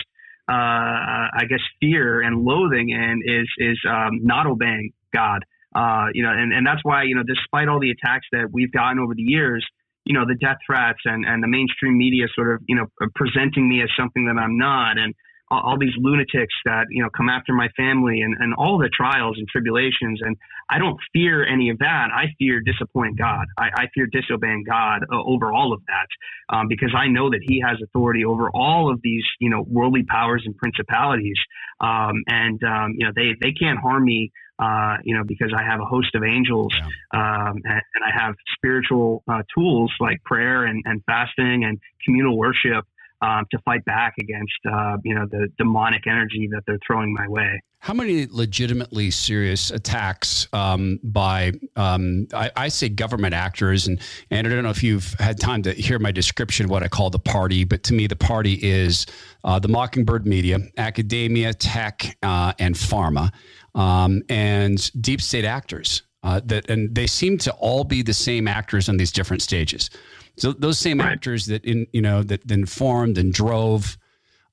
uh, 0.50 0.52
I 0.52 1.44
guess, 1.50 1.60
fear 1.80 2.22
and 2.22 2.44
loathing 2.44 2.90
in 2.90 3.22
is 3.26 3.48
is 3.58 3.80
um, 3.90 4.20
not 4.24 4.48
obeying 4.48 4.92
God. 5.14 5.44
Uh, 5.76 6.08
you 6.14 6.24
know, 6.24 6.32
and, 6.32 6.54
and 6.54 6.66
that's 6.66 6.84
why 6.84 7.04
you 7.04 7.16
know, 7.16 7.24
despite 7.24 7.68
all 7.68 7.80
the 7.80 7.92
attacks 7.92 8.26
that 8.32 8.48
we've 8.52 8.72
gotten 8.72 9.00
over 9.00 9.14
the 9.14 9.24
years, 9.24 9.66
you 10.06 10.14
know, 10.14 10.26
the 10.26 10.36
death 10.36 10.58
threats 10.66 11.00
and 11.06 11.26
and 11.26 11.44
the 11.44 11.48
mainstream 11.48 11.98
media 11.98 12.26
sort 12.34 12.56
of 12.56 12.62
you 12.68 12.76
know 12.76 12.86
presenting 13.16 13.68
me 13.70 13.82
as 13.84 13.90
something 13.98 14.26
that 14.26 14.40
I'm 14.40 14.58
not, 14.58 14.98
and 14.98 15.14
all, 15.52 15.62
all, 15.66 15.78
these 15.80 15.94
lunatics 15.98 16.54
that 16.66 16.86
you 16.90 17.02
know 17.02 17.10
come 17.16 17.30
after 17.30 17.54
my 17.54 17.68
family 17.78 18.22
and, 18.22 18.36
and 18.40 18.54
all 18.56 18.78
the 18.78 18.90
trials 18.90 19.38
and 19.38 19.48
tribulations. 19.48 20.20
And 20.22 20.36
i 20.70 20.78
don't 20.78 20.98
fear 21.14 21.46
any 21.46 21.70
of 21.70 21.80
that. 21.80 22.08
I 22.14 22.26
fear 22.40 22.62
disappointing 22.62 23.16
god. 23.16 23.46
I, 23.58 23.70
I 23.76 23.88
fear 23.94 24.08
disobeying 24.08 24.64
god 24.68 25.04
uh, 25.12 25.24
over 25.24 25.52
all 25.52 25.74
of 25.74 25.82
that 25.88 26.56
um, 26.56 26.68
because 26.68 26.94
i 26.96 27.08
know 27.08 27.30
that 27.30 27.42
he 27.44 27.62
has 27.66 27.78
authority 27.84 28.26
over 28.26 28.50
all 28.50 28.92
of 28.92 29.00
these 29.04 29.24
you 29.40 29.50
know 29.50 29.64
worldly 29.68 30.04
powers 30.04 30.44
and 30.46 30.56
principalities. 30.58 31.38
Um, 31.82 32.24
and 32.28 32.62
um, 32.64 32.96
you 32.98 33.06
know 33.06 33.12
they 33.16 33.36
they 33.42 33.52
can't 33.52 33.80
harm 33.80 34.06
me 34.06 34.32
uh, 34.58 34.96
you 35.04 35.16
know, 35.16 35.24
because 35.26 35.52
I 35.56 35.64
have 35.64 35.82
a 35.82 35.86
host 35.86 36.16
of 36.16 36.24
angels 36.24 36.74
yeah. 36.78 36.86
um, 37.14 37.62
and, 37.66 37.82
and, 37.94 38.04
I 38.06 38.24
have 38.24 38.36
spiritual 38.56 39.22
uh, 39.28 39.42
tools 39.54 39.92
like 40.00 40.24
prayer 40.24 40.64
and, 40.64 40.82
and 40.86 41.04
fasting 41.06 41.66
and 41.66 41.78
communal 42.06 42.38
worship 42.38 42.86
um, 43.26 43.46
to 43.52 43.60
fight 43.66 43.84
back 43.86 44.14
against 44.20 44.54
uh, 44.70 44.98
you 45.04 45.16
know 45.16 45.26
the 45.30 45.48
demonic 45.58 46.08
energy 46.08 46.48
that 46.52 46.62
they're 46.68 46.80
throwing 46.86 47.14
my 47.14 47.28
way. 47.28 47.62
How 47.80 47.94
many 47.94 48.28
legitimately 48.30 49.12
serious 49.12 49.70
attacks 49.70 50.48
um, 50.54 51.00
by 51.04 51.52
um, 51.76 52.28
I, 52.34 52.52
I, 52.56 52.68
say 52.70 52.90
government 52.90 53.34
actors 53.34 53.88
and 53.88 54.00
and 54.32 54.48
I 54.48 54.50
don't 54.50 54.64
know 54.64 54.70
if 54.70 54.84
you've 54.84 55.14
had 55.20 55.40
time 55.40 55.62
to 55.64 55.72
hear 55.72 56.00
my 56.00 56.12
description 56.12 56.66
of 56.66 56.72
what 56.72 56.84
I 56.84 56.88
call 56.88 57.10
the 57.10 57.20
party, 57.20 57.64
but 57.64 57.84
to 57.84 57.94
me 57.94 58.08
the 58.08 58.16
party 58.16 58.54
is 58.62 59.06
uh, 59.44 59.60
the 59.60 59.68
Mockingbird 59.68 60.26
media, 60.26 60.60
academia, 60.78 61.54
tech, 61.54 62.18
uh, 62.24 62.54
and 62.60 62.76
pharma, 62.76 63.32
um, 63.76 64.24
and 64.30 64.92
deep 65.02 65.22
state 65.22 65.46
actors. 65.46 66.04
Uh, 66.26 66.42
that 66.44 66.68
and 66.72 66.94
they 66.96 67.06
seem 67.06 67.38
to 67.38 67.54
all 67.54 67.84
be 67.84 68.02
the 68.02 68.14
same 68.14 68.48
actors 68.48 68.90
on 68.90 68.98
these 68.98 69.12
different 69.12 69.44
stages. 69.44 69.92
So 70.38 70.54
those 70.54 70.80
same 70.80 71.00
right. 71.00 71.12
actors 71.12 71.46
that 71.46 71.64
in 71.64 71.86
you 71.94 72.02
know 72.02 72.24
that 72.24 72.50
informed 72.52 73.20
and 73.20 73.32
drove 73.32 73.96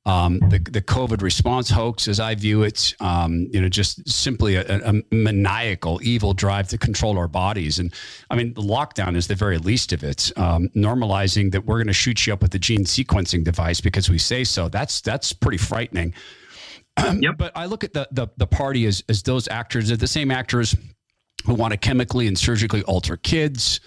um, 0.05 0.39
the 0.51 0.59
the 0.59 0.83
COVID 0.83 1.23
response 1.23 1.71
hoax, 1.71 2.09
as 2.09 2.21
I 2.21 2.35
view 2.35 2.63
it, 2.63 2.95
um, 3.01 3.49
you 3.53 3.61
know, 3.63 3.71
just 3.71 4.07
simply 4.07 4.57
a, 4.57 4.65
a, 4.67 5.03
maniacal, 5.15 5.99
evil 6.03 6.35
drive 6.35 6.69
to 6.69 6.79
control 6.79 7.17
our 7.17 7.29
bodies. 7.29 7.79
And 7.79 7.95
I 8.29 8.37
mean, 8.37 8.53
the 8.53 8.63
lockdown 8.63 9.17
is 9.17 9.29
the 9.29 9.35
very 9.35 9.57
least 9.57 9.95
of 9.95 10.05
it. 10.05 10.31
Um, 10.37 10.69
normalizing 10.77 11.53
that 11.53 11.65
we're 11.65 11.79
going 11.79 11.87
to 11.87 11.95
shoot 11.95 12.27
you 12.27 12.35
up 12.35 12.43
with 12.43 12.55
a 12.55 12.59
gene 12.59 12.85
sequencing 12.85 13.45
device 13.45 13.81
because 13.81 14.11
we 14.11 14.19
say 14.19 14.45
so. 14.45 14.69
That's 14.69 15.01
that's 15.01 15.33
pretty 15.33 15.59
frightening. 15.59 16.13
yep. 16.99 17.37
But 17.39 17.53
I 17.57 17.65
look 17.65 17.83
at 17.83 17.95
the, 17.95 18.09
the 18.11 18.27
the 18.37 18.47
party 18.47 18.85
as 18.85 19.03
as 19.09 19.23
those 19.23 19.49
actors, 19.49 19.91
are 19.91 19.97
the 19.97 20.07
same 20.07 20.31
actors 20.31 20.77
who 21.45 21.55
want 21.55 21.73
to 21.73 21.77
chemically 21.77 22.27
and 22.27 22.39
surgically 22.39 22.83
alter 22.85 23.17
kids. 23.17 23.81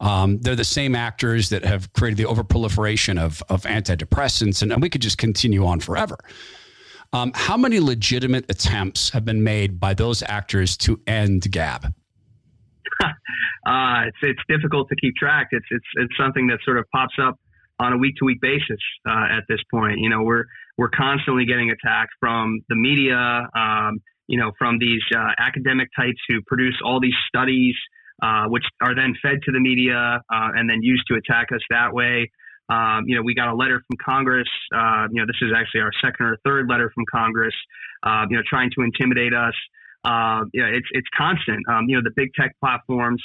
Um, 0.00 0.38
they're 0.38 0.56
the 0.56 0.64
same 0.64 0.94
actors 0.94 1.48
that 1.48 1.64
have 1.64 1.92
created 1.94 2.18
the 2.18 2.24
overproliferation 2.24 3.18
of, 3.18 3.42
of 3.48 3.62
antidepressants, 3.62 4.62
and, 4.62 4.72
and 4.72 4.82
we 4.82 4.90
could 4.90 5.00
just 5.00 5.18
continue 5.18 5.64
on 5.64 5.80
forever. 5.80 6.18
Um, 7.12 7.32
how 7.34 7.56
many 7.56 7.80
legitimate 7.80 8.44
attempts 8.50 9.10
have 9.10 9.24
been 9.24 9.42
made 9.42 9.80
by 9.80 9.94
those 9.94 10.22
actors 10.22 10.76
to 10.78 11.00
end 11.06 11.50
Gab? 11.50 11.84
uh, 13.04 14.02
it's 14.06 14.18
it's 14.22 14.40
difficult 14.48 14.88
to 14.88 14.96
keep 14.96 15.14
track. 15.16 15.48
It's 15.52 15.66
it's 15.70 15.86
it's 15.94 16.12
something 16.18 16.46
that 16.48 16.58
sort 16.64 16.78
of 16.78 16.84
pops 16.94 17.14
up 17.22 17.38
on 17.78 17.92
a 17.92 17.96
week 17.96 18.16
to 18.16 18.24
week 18.24 18.40
basis 18.40 18.80
uh, 19.08 19.28
at 19.30 19.44
this 19.48 19.60
point. 19.70 19.98
You 19.98 20.10
know, 20.10 20.22
we're 20.22 20.44
we're 20.76 20.90
constantly 20.90 21.46
getting 21.46 21.70
attacked 21.70 22.12
from 22.20 22.60
the 22.68 22.76
media. 22.76 23.48
Um, 23.54 24.00
you 24.28 24.38
know, 24.38 24.52
from 24.58 24.78
these 24.78 25.02
uh, 25.14 25.30
academic 25.38 25.88
types 25.96 26.18
who 26.28 26.42
produce 26.46 26.76
all 26.84 27.00
these 27.00 27.16
studies 27.28 27.74
uh, 28.22 28.46
which 28.46 28.64
are 28.80 28.94
then 28.94 29.14
fed 29.20 29.42
to 29.44 29.52
the 29.52 29.60
media 29.60 30.22
uh, 30.32 30.48
and 30.54 30.70
then 30.70 30.82
used 30.82 31.04
to 31.06 31.16
attack 31.16 31.48
us 31.52 31.60
that 31.68 31.92
way. 31.92 32.30
Um, 32.68 33.04
you 33.06 33.14
know, 33.14 33.22
we 33.22 33.34
got 33.34 33.48
a 33.48 33.54
letter 33.54 33.82
from 33.86 33.98
Congress. 34.02 34.48
Uh, 34.74 35.06
you 35.12 35.20
know, 35.20 35.26
this 35.26 35.36
is 35.42 35.52
actually 35.54 35.82
our 35.82 35.92
second 36.02 36.24
or 36.24 36.36
third 36.44 36.68
letter 36.68 36.90
from 36.94 37.04
Congress. 37.12 37.54
Uh, 38.02 38.24
you 38.30 38.36
know, 38.36 38.42
trying 38.48 38.70
to 38.76 38.82
intimidate 38.82 39.34
us. 39.34 39.54
Uh, 40.02 40.44
you 40.54 40.62
know, 40.62 40.68
it's 40.68 40.86
it's 40.92 41.06
constant. 41.16 41.62
Um, 41.68 41.84
you 41.88 41.96
know, 41.96 42.02
the 42.02 42.12
big 42.16 42.32
tech 42.34 42.56
platforms. 42.58 43.22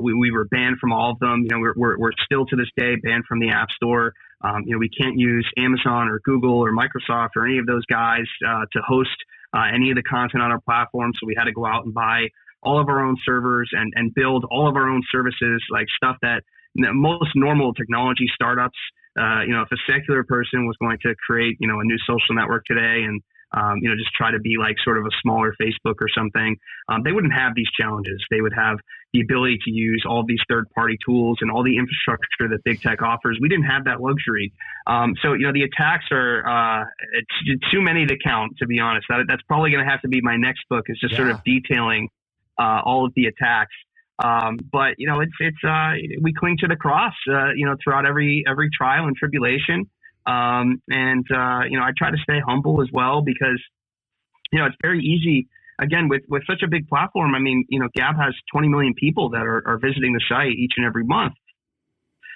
We, 0.00 0.14
we 0.14 0.30
were 0.30 0.44
banned 0.44 0.78
from 0.78 0.92
all 0.92 1.12
of 1.12 1.18
them. 1.18 1.42
You 1.42 1.48
know, 1.50 1.58
we're, 1.58 1.74
we're, 1.76 1.98
we're 1.98 2.12
still 2.24 2.46
to 2.46 2.56
this 2.56 2.68
day 2.76 2.96
banned 3.02 3.24
from 3.26 3.40
the 3.40 3.50
App 3.50 3.70
Store. 3.74 4.12
Um, 4.44 4.62
you 4.66 4.72
know, 4.72 4.78
we 4.78 4.88
can't 4.88 5.18
use 5.18 5.48
Amazon 5.58 6.08
or 6.08 6.20
Google 6.24 6.60
or 6.60 6.72
Microsoft 6.72 7.30
or 7.36 7.46
any 7.46 7.58
of 7.58 7.66
those 7.66 7.84
guys 7.86 8.24
to 8.40 8.80
host 8.86 9.16
any 9.54 9.90
of 9.90 9.96
the 9.96 10.02
content 10.02 10.42
on 10.42 10.50
our 10.50 10.60
platform. 10.60 11.12
So 11.20 11.26
we 11.26 11.34
had 11.36 11.44
to 11.44 11.52
go 11.52 11.66
out 11.66 11.84
and 11.84 11.92
buy 11.94 12.28
all 12.62 12.80
of 12.80 12.88
our 12.88 13.04
own 13.04 13.16
servers 13.24 13.70
and, 13.72 13.92
and 13.96 14.14
build 14.14 14.44
all 14.50 14.68
of 14.68 14.76
our 14.76 14.88
own 14.88 15.02
services, 15.10 15.62
like 15.70 15.86
stuff 15.96 16.16
that 16.22 16.42
most 16.74 17.30
normal 17.34 17.74
technology 17.74 18.26
startups, 18.34 18.78
uh, 19.18 19.42
you 19.42 19.52
know, 19.52 19.62
if 19.62 19.68
a 19.72 19.92
secular 19.92 20.24
person 20.24 20.66
was 20.66 20.76
going 20.80 20.96
to 21.02 21.14
create, 21.26 21.56
you 21.60 21.68
know, 21.68 21.80
a 21.80 21.84
new 21.84 21.98
social 22.06 22.34
network 22.34 22.64
today 22.64 23.04
and, 23.04 23.20
um, 23.54 23.78
you 23.80 23.88
know, 23.88 23.96
just 23.96 24.12
try 24.14 24.30
to 24.30 24.40
be 24.40 24.56
like 24.58 24.76
sort 24.84 24.98
of 24.98 25.04
a 25.04 25.10
smaller 25.20 25.54
Facebook 25.60 25.96
or 26.00 26.08
something, 26.14 26.56
um, 26.88 27.02
they 27.04 27.12
wouldn't 27.12 27.32
have 27.32 27.54
these 27.54 27.68
challenges. 27.78 28.22
They 28.30 28.40
would 28.40 28.54
have 28.54 28.78
the 29.12 29.20
ability 29.20 29.58
to 29.64 29.70
use 29.70 30.04
all 30.08 30.24
these 30.26 30.40
third 30.48 30.70
party 30.70 30.96
tools 31.04 31.38
and 31.42 31.50
all 31.50 31.62
the 31.62 31.76
infrastructure 31.76 32.48
that 32.48 32.64
big 32.64 32.80
tech 32.80 33.02
offers. 33.02 33.38
We 33.40 33.48
didn't 33.48 33.66
have 33.66 33.84
that 33.84 34.00
luxury. 34.00 34.52
Um, 34.86 35.14
so, 35.22 35.34
you 35.34 35.46
know, 35.46 35.52
the 35.52 35.64
attacks 35.64 36.06
are 36.10 36.46
uh, 36.48 36.84
it's, 37.12 37.62
too 37.70 37.82
many 37.82 38.06
to 38.06 38.16
count, 38.24 38.56
to 38.58 38.66
be 38.66 38.80
honest. 38.80 39.06
That, 39.08 39.24
that's 39.28 39.42
probably 39.42 39.70
going 39.70 39.84
to 39.84 39.90
have 39.90 40.00
to 40.02 40.08
be 40.08 40.20
my 40.22 40.36
next 40.36 40.62
book 40.68 40.84
is 40.88 40.98
just 40.98 41.12
yeah. 41.12 41.18
sort 41.18 41.30
of 41.30 41.44
detailing 41.44 42.08
uh, 42.58 42.80
all 42.84 43.04
of 43.04 43.12
the 43.14 43.26
attacks. 43.26 43.74
Um, 44.22 44.58
but 44.70 44.94
you 44.98 45.06
know, 45.06 45.20
it's 45.20 45.32
it's 45.40 45.64
uh, 45.66 45.92
we 46.22 46.32
cling 46.32 46.56
to 46.58 46.68
the 46.68 46.76
cross, 46.76 47.14
uh, 47.28 47.52
you 47.56 47.66
know, 47.66 47.76
throughout 47.82 48.06
every 48.06 48.44
every 48.48 48.68
trial 48.70 49.06
and 49.06 49.16
tribulation. 49.16 49.90
Um, 50.26 50.82
and 50.88 51.24
uh, 51.30 51.62
you 51.68 51.78
know, 51.78 51.84
I 51.84 51.90
try 51.96 52.10
to 52.10 52.16
stay 52.22 52.40
humble 52.46 52.82
as 52.82 52.88
well 52.92 53.22
because 53.22 53.60
you 54.52 54.58
know 54.58 54.66
it's 54.66 54.76
very 54.82 55.00
easy. 55.00 55.48
Again, 55.78 56.08
with 56.08 56.22
with 56.28 56.42
such 56.46 56.62
a 56.62 56.68
big 56.68 56.88
platform, 56.88 57.34
I 57.34 57.38
mean, 57.38 57.64
you 57.68 57.80
know, 57.80 57.88
Gab 57.94 58.16
has 58.16 58.34
20 58.52 58.68
million 58.68 58.94
people 58.94 59.30
that 59.30 59.42
are, 59.42 59.62
are 59.66 59.78
visiting 59.78 60.12
the 60.12 60.22
site 60.28 60.52
each 60.52 60.72
and 60.76 60.86
every 60.86 61.04
month. 61.04 61.34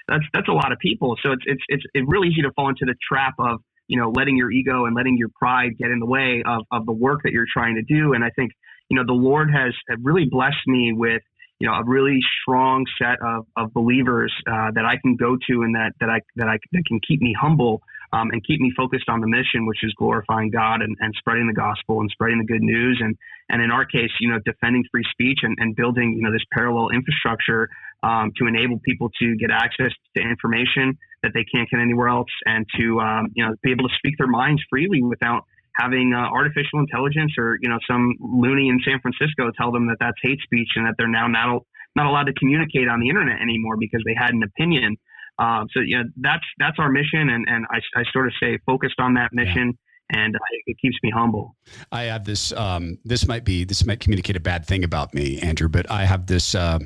That's 0.09 0.25
that's 0.33 0.49
a 0.49 0.53
lot 0.53 0.73
of 0.73 0.79
people. 0.79 1.17
So 1.23 1.33
it's 1.33 1.43
it's 1.47 1.63
it's 1.69 1.85
it's 1.95 2.09
really 2.09 2.29
easy 2.29 2.43
to 2.43 2.51
fall 2.53 2.69
into 2.69 2.87
the 2.87 2.95
trap 3.09 3.35
of 3.39 3.61
you 3.89 3.99
know 4.01 4.11
letting 4.11 4.37
your 4.37 4.51
ego 4.51 4.87
and 4.87 4.97
letting 4.97 5.17
your 5.17 5.29
pride 5.39 5.79
get 5.79 5.91
in 5.91 5.99
the 6.01 6.07
way 6.07 6.43
of 6.47 6.63
of 6.73 6.87
the 6.87 6.93
work 6.93 7.21
that 7.25 7.33
you're 7.33 7.47
trying 7.53 7.77
to 7.77 7.83
do. 7.83 8.15
And 8.15 8.25
I 8.25 8.31
think 8.31 8.53
you 8.89 8.97
know, 8.97 9.05
the 9.05 9.13
Lord 9.13 9.51
has 9.51 9.75
really 10.03 10.27
blessed 10.31 10.67
me 10.67 10.93
with 10.95 11.23
you 11.59 11.69
know 11.69 11.75
a 11.75 11.85
really 11.85 12.21
strong 12.43 12.85
set 12.99 13.19
of, 13.23 13.47
of 13.57 13.73
believers 13.73 14.33
uh, 14.47 14.71
that 14.75 14.85
I 14.85 14.97
can 15.01 15.17
go 15.17 15.37
to 15.49 15.63
and 15.63 15.75
that 15.75 15.93
that 16.01 16.11
I 16.11 16.21
that 16.37 16.49
I 16.49 16.59
that 16.73 16.83
can 16.87 17.01
keep 17.07 17.21
me 17.21 17.35
humble 17.39 17.83
um, 18.13 18.31
and 18.31 18.45
keep 18.45 18.61
me 18.61 18.73
focused 18.77 19.09
on 19.09 19.21
the 19.21 19.27
mission, 19.27 19.67
which 19.67 19.83
is 19.83 19.93
glorifying 19.95 20.51
God 20.51 20.81
and, 20.83 20.97
and 21.01 21.15
spreading 21.19 21.47
the 21.47 21.55
gospel 21.55 22.01
and 22.01 22.11
spreading 22.11 22.39
the 22.39 22.45
good 22.45 22.63
news. 22.63 23.01
And 23.03 23.17
and 23.49 23.63
in 23.63 23.71
our 23.71 23.85
case, 23.85 24.11
you 24.21 24.31
know, 24.31 24.39
defending 24.45 24.85
free 24.91 25.05
speech 25.11 25.39
and, 25.43 25.57
and 25.59 25.75
building 25.75 26.15
you 26.17 26.23
know 26.23 26.33
this 26.33 26.45
parallel 26.53 26.91
infrastructure 26.91 27.69
um, 28.03 28.33
to 28.37 28.47
enable 28.47 28.79
people 28.81 29.11
to 29.21 29.37
get 29.37 29.51
access 29.51 29.93
to 30.17 30.23
information 30.23 30.99
that 31.23 31.33
they 31.35 31.45
can't 31.45 31.69
get 31.71 31.81
anywhere 31.81 32.09
else 32.09 32.31
and 32.45 32.67
to 32.79 33.01
um, 33.01 33.33
you 33.35 33.45
know 33.45 33.55
be 33.63 33.71
able 33.71 33.89
to 33.89 33.95
speak 33.97 34.15
their 34.19 34.29
minds 34.29 34.63
freely 34.69 35.03
without 35.03 35.45
having 35.77 36.13
uh, 36.15 36.29
artificial 36.33 36.81
intelligence 36.81 37.33
or 37.39 37.59
you 37.61 37.69
know 37.69 37.79
some 37.89 38.15
loony 38.21 38.69
in 38.69 38.81
San 38.85 39.01
Francisco 39.01 39.51
tell 39.59 39.73
them 39.73 39.87
that 39.89 39.97
that's 40.01 40.19
hate 40.23 40.41
speech 40.43 40.69
and 40.77 40.87
that 40.87 40.95
they're 40.99 41.09
now 41.09 41.27
not 41.27 41.63
not 41.95 42.07
allowed 42.07 42.25
to 42.25 42.35
communicate 42.35 42.89
on 42.89 43.01
the 43.01 43.09
internet 43.09 43.41
anymore 43.41 43.77
because 43.79 44.03
they 44.05 44.15
had 44.17 44.31
an 44.31 44.43
opinion. 44.43 44.97
Um, 45.39 45.69
so 45.73 45.81
you 45.81 45.99
know 45.99 46.05
that's 46.17 46.45
that's 46.59 46.79
our 46.79 46.91
mission, 46.91 47.29
and 47.29 47.45
and 47.49 47.67
I, 47.71 47.79
I 47.99 48.03
sort 48.13 48.27
of 48.27 48.33
stay 48.37 48.59
focused 48.67 49.01
on 49.01 49.15
that 49.15 49.31
mission. 49.33 49.69
Yeah 49.75 49.83
and 50.11 50.37
it 50.67 50.77
keeps 50.81 50.97
me 51.03 51.11
humble. 51.13 51.57
I 51.91 52.03
have 52.03 52.25
this. 52.25 52.53
Um, 52.53 52.99
this 53.05 53.27
might 53.27 53.45
be. 53.45 53.65
This 53.65 53.85
might 53.85 54.01
communicate 54.01 54.37
a 54.37 54.41
bad 54.41 54.65
thing 54.65 54.85
about 54.85 55.15
me, 55.15 55.41
Andrew. 55.41 55.69
But 55.69 55.91
I 55.91 56.05
have 56.05 56.27
this. 56.27 56.55
Uh, 56.55 56.79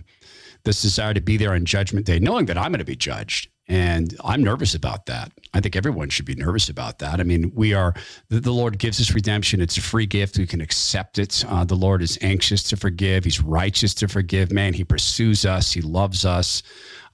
this 0.65 0.83
desire 0.83 1.15
to 1.15 1.21
be 1.21 1.37
there 1.37 1.53
on 1.53 1.65
Judgment 1.65 2.07
Day, 2.07 2.19
knowing 2.19 2.47
that 2.47 2.59
I'm 2.59 2.73
going 2.73 2.79
to 2.81 2.85
be 2.85 2.97
judged, 2.97 3.49
and 3.71 4.17
I'm 4.25 4.43
nervous 4.43 4.75
about 4.75 5.07
that. 5.07 5.31
I 5.55 5.61
think 5.61 5.77
everyone 5.77 6.09
should 6.09 6.27
be 6.27 6.35
nervous 6.35 6.69
about 6.69 6.99
that. 6.99 7.21
I 7.21 7.23
mean, 7.23 7.53
we 7.55 7.73
are, 7.73 7.95
the, 8.29 8.51
Lord 8.53 8.79
gives 8.79 9.01
us 9.01 9.15
redemption. 9.15 9.61
It's 9.61 9.77
a 9.77 9.81
free 9.81 10.07
gift. 10.07 10.39
We 10.39 10.47
can 10.47 10.61
accept 10.61 11.19
it. 11.21 11.45
Uh, 11.47 11.65
the 11.65 11.77
Lord 11.77 12.03
is 12.03 12.19
anxious 12.21 12.65
to 12.65 12.77
forgive. 12.77 13.23
He's 13.23 13.41
righteous 13.41 13.95
to 13.95 14.09
forgive. 14.09 14.51
Man, 14.51 14.75
He 14.75 14.83
pursues 14.83 15.47
us. 15.47 15.71
He 15.71 15.83
loves 15.83 16.25
us. 16.25 16.65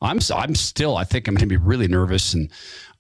I'm, 0.00 0.18
I'm 0.34 0.54
still, 0.54 0.96
I 0.96 1.04
think 1.04 1.28
I'm 1.28 1.34
going 1.34 1.48
to 1.48 1.58
be 1.58 1.58
really 1.58 1.88
nervous. 1.88 2.32
And, 2.32 2.50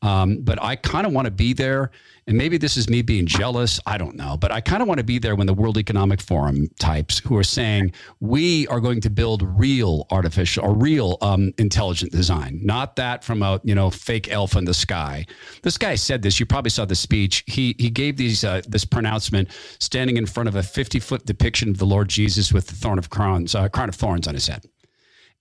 um, 0.02 0.42
but 0.42 0.62
I 0.62 0.76
kind 0.76 1.06
of 1.06 1.12
want 1.12 1.24
to 1.24 1.30
be 1.30 1.54
there 1.54 1.92
and 2.26 2.36
maybe 2.36 2.58
this 2.58 2.76
is 2.76 2.88
me 2.88 3.02
being 3.02 3.26
jealous. 3.26 3.78
I 3.86 3.98
don't 3.98 4.16
know. 4.16 4.36
But 4.36 4.50
I 4.50 4.60
kind 4.60 4.82
of 4.82 4.88
want 4.88 4.98
to 4.98 5.04
be 5.04 5.18
there 5.18 5.36
when 5.36 5.46
the 5.46 5.54
World 5.54 5.78
Economic 5.78 6.20
Forum 6.20 6.66
types 6.80 7.20
who 7.20 7.36
are 7.36 7.44
saying, 7.44 7.92
we 8.18 8.66
are 8.66 8.80
going 8.80 9.00
to 9.02 9.10
build 9.10 9.42
real 9.42 10.06
artificial 10.10 10.64
or 10.64 10.74
real 10.74 11.18
um, 11.22 11.52
intelligent 11.58 12.10
design, 12.10 12.58
not 12.62 12.96
that 12.96 13.22
from 13.22 13.42
a, 13.42 13.60
you 13.62 13.76
know, 13.76 13.90
fake 13.90 14.30
elf 14.30 14.56
in 14.56 14.64
the 14.64 14.74
sky. 14.74 15.24
This 15.62 15.78
guy 15.78 15.94
said 15.94 16.22
this. 16.22 16.40
You 16.40 16.46
probably 16.46 16.70
saw 16.70 16.84
the 16.84 16.96
speech. 16.96 17.44
He, 17.46 17.76
he 17.78 17.90
gave 17.90 18.16
these, 18.16 18.42
uh, 18.42 18.62
this 18.66 18.84
pronouncement 18.84 19.50
standing 19.78 20.16
in 20.16 20.26
front 20.26 20.48
of 20.48 20.56
a 20.56 20.62
50 20.64 20.98
foot 20.98 21.26
depiction 21.26 21.70
of 21.70 21.78
the 21.78 21.86
Lord 21.86 22.08
Jesus 22.08 22.52
with 22.52 22.66
the 22.66 22.74
thorn 22.74 22.98
of 22.98 23.08
crowns, 23.08 23.54
uh, 23.54 23.68
crown 23.68 23.88
of 23.88 23.94
thorns 23.94 24.26
on 24.26 24.34
his 24.34 24.48
head. 24.48 24.64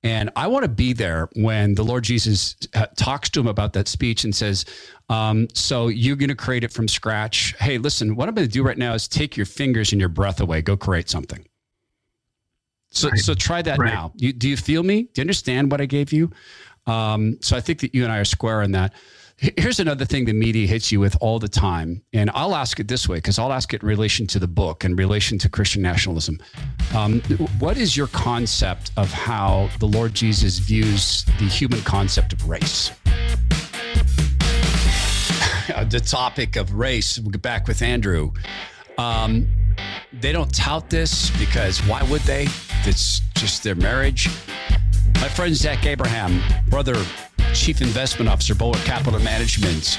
And 0.06 0.30
I 0.36 0.46
want 0.46 0.62
to 0.64 0.70
be 0.70 0.94
there 0.94 1.30
when 1.36 1.74
the 1.74 1.84
Lord 1.84 2.04
Jesus 2.04 2.56
uh, 2.76 2.86
talks 2.96 3.28
to 3.32 3.40
him 3.40 3.48
about 3.48 3.74
that 3.74 3.88
speech 3.88 4.24
and 4.24 4.36
says, 4.36 4.64
um, 5.10 5.48
So 5.56 5.88
you're 5.88 6.16
going 6.16 6.30
to 6.30 6.36
create 6.36 6.64
it 6.64 6.72
from 6.72 6.88
scratch. 6.88 7.56
Hey, 7.60 7.80
listen, 7.80 8.16
what 8.16 8.30
I'm 8.30 8.36
going 8.36 8.48
to 8.48 8.54
do 8.54 8.62
right 8.62 8.78
now 8.78 8.94
is 8.94 9.08
take 9.08 9.36
your 9.36 9.48
fingers 9.48 9.92
and 9.92 10.00
your 10.00 10.10
breath 10.10 10.40
away. 10.40 10.62
Go 10.62 10.78
create 10.78 11.10
something. 11.10 11.44
So, 12.92 13.10
right. 13.10 13.20
so 13.20 13.34
try 13.34 13.64
that 13.64 13.80
right. 13.80 13.92
now. 13.92 14.14
You, 14.16 14.32
do 14.32 14.48
you 14.48 14.58
feel 14.58 14.84
me? 14.84 15.04
Do 15.04 15.10
you 15.16 15.24
understand 15.24 15.72
what 15.72 15.82
I 15.82 15.88
gave 15.88 16.14
you? 16.14 16.30
Um, 16.86 17.40
so 17.42 17.58
I 17.58 17.60
think 17.62 17.80
that 17.80 17.96
you 17.96 18.04
and 18.04 18.14
I 18.14 18.20
are 18.20 18.26
square 18.26 18.62
on 18.62 18.74
that. 18.74 18.94
Here's 19.38 19.82
another 19.82 20.06
thing 20.06 20.24
the 20.24 20.34
media 20.34 20.66
hits 20.66 20.94
you 20.94 21.02
with 21.02 21.18
all 21.20 21.40
the 21.40 21.50
time. 21.50 22.02
And 22.14 22.32
I'll 22.34 22.56
ask 22.56 22.80
it 22.80 22.88
this 22.88 23.10
way 23.10 23.18
because 23.18 23.38
I'll 23.38 23.52
ask 23.52 23.74
it 23.74 23.82
in 23.82 23.88
relation 23.88 24.28
to 24.28 24.40
the 24.40 24.48
book 24.48 24.86
and 24.86 24.98
relation 24.98 25.38
to 25.40 25.50
Christian 25.50 25.82
nationalism. 25.82 26.40
Um, 26.96 27.20
what 27.60 27.78
is 27.78 27.98
your 27.98 28.08
concept 28.08 28.92
of 28.96 29.12
how 29.12 29.70
the 29.80 29.88
Lord 29.88 30.14
Jesus 30.14 30.60
views 30.60 31.26
the 31.38 31.46
human 31.46 31.82
concept 31.82 32.32
of 32.32 32.48
race? 32.48 32.92
the 35.90 36.02
topic 36.06 36.56
of 36.56 36.74
race, 36.74 37.20
we'll 37.20 37.32
get 37.32 37.42
back 37.42 37.68
with 37.68 37.82
Andrew. 37.82 38.32
Um, 38.98 39.48
they 40.14 40.32
don't 40.32 40.54
tout 40.56 40.90
this 40.90 41.30
because 41.38 41.80
why 41.80 42.02
would 42.04 42.22
they? 42.22 42.48
It's 42.86 43.20
just 43.34 43.64
their 43.64 43.76
marriage. 43.76 44.30
My 45.16 45.28
friend 45.28 45.54
Zach 45.54 45.86
Abraham, 45.86 46.42
brother 46.70 46.96
Chief 47.56 47.82
Investment 47.82 48.30
Officer, 48.30 48.54
Bulwark 48.54 48.84
Capital 48.84 49.20
Management, 49.22 49.98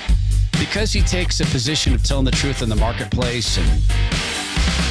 because 0.59 0.93
he 0.93 1.01
takes 1.01 1.41
a 1.41 1.47
position 1.47 1.95
of 1.95 2.03
telling 2.05 2.25
the 2.25 2.31
truth 2.31 2.61
in 2.61 2.69
the 2.69 2.77
marketplace. 2.77 3.57
And, 3.57 3.83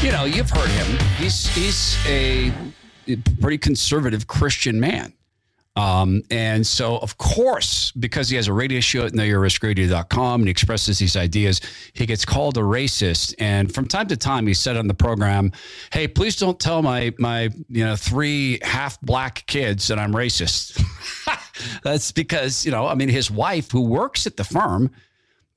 you 0.04 0.12
know, 0.12 0.26
you've 0.26 0.50
heard 0.50 0.70
him. 0.70 0.98
He's, 1.18 1.48
he's 1.48 1.96
a 2.08 2.52
pretty 3.40 3.60
conservative 3.60 4.26
Christian 4.28 4.80
man. 4.80 5.14
Um, 5.76 6.24
and 6.32 6.66
so, 6.66 6.98
of 6.98 7.18
course, 7.18 7.92
because 7.92 8.30
he 8.30 8.36
has 8.38 8.48
a 8.48 8.54
radio 8.54 8.80
show 8.80 9.06
at 9.06 9.12
knowyourriskradio.com 9.12 10.42
and 10.42 10.48
he 10.48 10.52
expresses 10.52 10.98
these 10.98 11.16
ideas, 11.16 11.62
he 11.94 12.06
gets 12.06 12.26
called 12.26 12.58
a 12.58 12.62
racist. 12.62 13.36
And 13.40 13.74
from 13.74 13.86
time 13.88 14.08
to 14.08 14.18
time, 14.18 14.48
he 14.48 14.54
said 14.54 14.78
on 14.78 14.88
the 14.88 14.94
program, 14.94 15.52
"Hey, 15.92 16.08
please 16.08 16.38
don't 16.38 16.60
tell 16.60 16.82
my 16.82 17.14
my 17.20 17.50
you 17.68 17.84
know 17.84 17.98
three 17.98 18.60
half 18.62 19.00
black 19.02 19.46
kids 19.48 19.88
that 19.90 20.00
I'm 20.00 20.14
racist." 20.14 20.82
That's 21.84 22.12
because 22.12 22.66
you 22.66 22.72
know, 22.72 22.88
I 22.88 22.96
mean, 22.96 23.10
his 23.10 23.30
wife, 23.30 23.72
who 23.72 23.82
works 23.82 24.28
at 24.28 24.38
the 24.38 24.44
firm, 24.44 24.92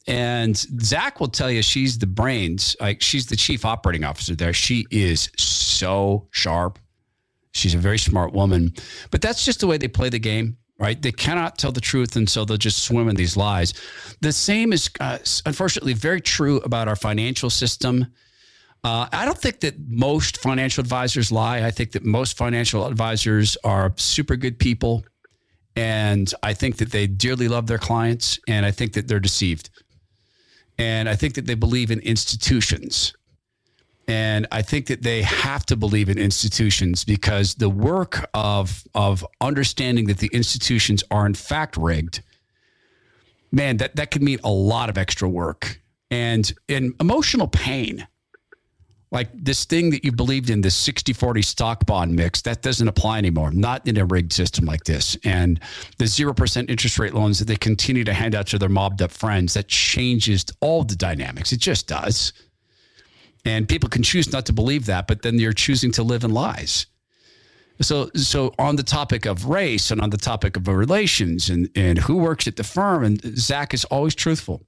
and 0.06 0.56
Zach 0.56 1.20
will 1.20 1.28
tell 1.28 1.50
you 1.50 1.62
she's 1.62 1.98
the 1.98 2.06
brains. 2.06 2.76
Like 2.80 3.02
she's 3.02 3.26
the 3.26 3.36
chief 3.36 3.64
operating 3.64 4.04
officer 4.04 4.34
there. 4.34 4.52
She 4.52 4.86
is 4.90 5.30
so 5.36 6.28
sharp 6.30 6.78
She's 7.58 7.74
a 7.74 7.78
very 7.78 7.98
smart 7.98 8.32
woman. 8.32 8.72
But 9.10 9.20
that's 9.20 9.44
just 9.44 9.60
the 9.60 9.66
way 9.66 9.78
they 9.78 9.88
play 9.88 10.08
the 10.08 10.18
game, 10.18 10.56
right? 10.78 11.00
They 11.00 11.12
cannot 11.12 11.58
tell 11.58 11.72
the 11.72 11.80
truth, 11.80 12.16
and 12.16 12.28
so 12.28 12.44
they'll 12.44 12.56
just 12.56 12.84
swim 12.84 13.08
in 13.08 13.16
these 13.16 13.36
lies. 13.36 13.74
The 14.20 14.32
same 14.32 14.72
is, 14.72 14.90
uh, 15.00 15.18
unfortunately, 15.44 15.94
very 15.94 16.20
true 16.20 16.58
about 16.58 16.88
our 16.88 16.96
financial 16.96 17.50
system. 17.50 18.06
Uh, 18.84 19.08
I 19.12 19.24
don't 19.24 19.38
think 19.38 19.60
that 19.60 19.74
most 19.88 20.38
financial 20.38 20.80
advisors 20.80 21.32
lie. 21.32 21.66
I 21.66 21.70
think 21.70 21.92
that 21.92 22.04
most 22.04 22.36
financial 22.36 22.86
advisors 22.86 23.56
are 23.64 23.92
super 23.96 24.36
good 24.36 24.58
people. 24.58 25.04
And 25.78 26.34
I 26.42 26.54
think 26.54 26.78
that 26.78 26.90
they 26.90 27.06
dearly 27.06 27.46
love 27.46 27.68
their 27.68 27.78
clients. 27.78 28.40
And 28.48 28.66
I 28.66 28.72
think 28.72 28.94
that 28.94 29.06
they're 29.06 29.20
deceived. 29.20 29.70
And 30.76 31.08
I 31.08 31.14
think 31.14 31.34
that 31.34 31.46
they 31.46 31.54
believe 31.54 31.92
in 31.92 32.00
institutions. 32.00 33.14
And 34.08 34.48
I 34.50 34.62
think 34.62 34.86
that 34.86 35.02
they 35.02 35.22
have 35.22 35.64
to 35.66 35.76
believe 35.76 36.08
in 36.08 36.18
institutions 36.18 37.04
because 37.04 37.54
the 37.54 37.68
work 37.68 38.28
of, 38.34 38.82
of 38.96 39.24
understanding 39.40 40.06
that 40.06 40.18
the 40.18 40.30
institutions 40.32 41.04
are 41.12 41.26
in 41.26 41.34
fact 41.34 41.76
rigged, 41.76 42.24
man, 43.52 43.76
that, 43.76 43.94
that 43.94 44.10
could 44.10 44.22
mean 44.22 44.40
a 44.42 44.50
lot 44.50 44.88
of 44.88 44.98
extra 44.98 45.28
work 45.28 45.80
and 46.10 46.52
in 46.66 46.94
emotional 46.98 47.46
pain. 47.46 48.08
Like 49.10 49.30
this 49.32 49.64
thing 49.64 49.90
that 49.90 50.04
you 50.04 50.12
believed 50.12 50.50
in, 50.50 50.60
this 50.60 50.74
60 50.74 51.14
40 51.14 51.40
stock 51.40 51.86
bond 51.86 52.14
mix, 52.14 52.42
that 52.42 52.60
doesn't 52.60 52.88
apply 52.88 53.18
anymore, 53.18 53.50
not 53.50 53.86
in 53.88 53.96
a 53.96 54.04
rigged 54.04 54.32
system 54.32 54.66
like 54.66 54.84
this. 54.84 55.16
And 55.24 55.60
the 55.96 56.04
0% 56.04 56.70
interest 56.70 56.98
rate 56.98 57.14
loans 57.14 57.38
that 57.38 57.46
they 57.46 57.56
continue 57.56 58.04
to 58.04 58.12
hand 58.12 58.34
out 58.34 58.46
to 58.48 58.58
their 58.58 58.68
mobbed 58.68 59.00
up 59.00 59.10
friends, 59.10 59.54
that 59.54 59.68
changes 59.68 60.44
all 60.60 60.84
the 60.84 60.96
dynamics. 60.96 61.52
It 61.52 61.60
just 61.60 61.86
does. 61.86 62.34
And 63.46 63.66
people 63.66 63.88
can 63.88 64.02
choose 64.02 64.30
not 64.30 64.44
to 64.46 64.52
believe 64.52 64.86
that, 64.86 65.06
but 65.06 65.22
then 65.22 65.38
you're 65.38 65.52
choosing 65.54 65.90
to 65.92 66.02
live 66.02 66.24
in 66.24 66.34
lies. 66.34 66.86
So, 67.80 68.10
so 68.14 68.52
on 68.58 68.76
the 68.76 68.82
topic 68.82 69.24
of 69.24 69.46
race 69.46 69.90
and 69.90 70.00
on 70.00 70.10
the 70.10 70.16
topic 70.16 70.56
of 70.56 70.66
relations 70.66 71.48
and, 71.48 71.70
and 71.76 71.96
who 71.96 72.16
works 72.16 72.46
at 72.48 72.56
the 72.56 72.64
firm, 72.64 73.04
and 73.04 73.20
Zach 73.38 73.72
is 73.72 73.84
always 73.86 74.14
truthful, 74.14 74.66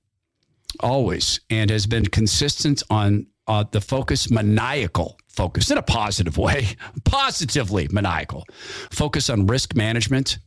always, 0.78 1.40
and 1.50 1.70
has 1.70 1.86
been 1.86 2.06
consistent 2.06 2.82
on 2.88 3.26
uh, 3.50 3.64
the 3.72 3.80
focus, 3.80 4.30
maniacal 4.30 5.18
focus 5.26 5.72
in 5.72 5.78
a 5.78 5.82
positive 5.82 6.38
way, 6.38 6.68
positively 7.04 7.88
maniacal 7.90 8.44
focus 8.90 9.28
on 9.28 9.46
risk 9.46 9.74
management 9.74 10.38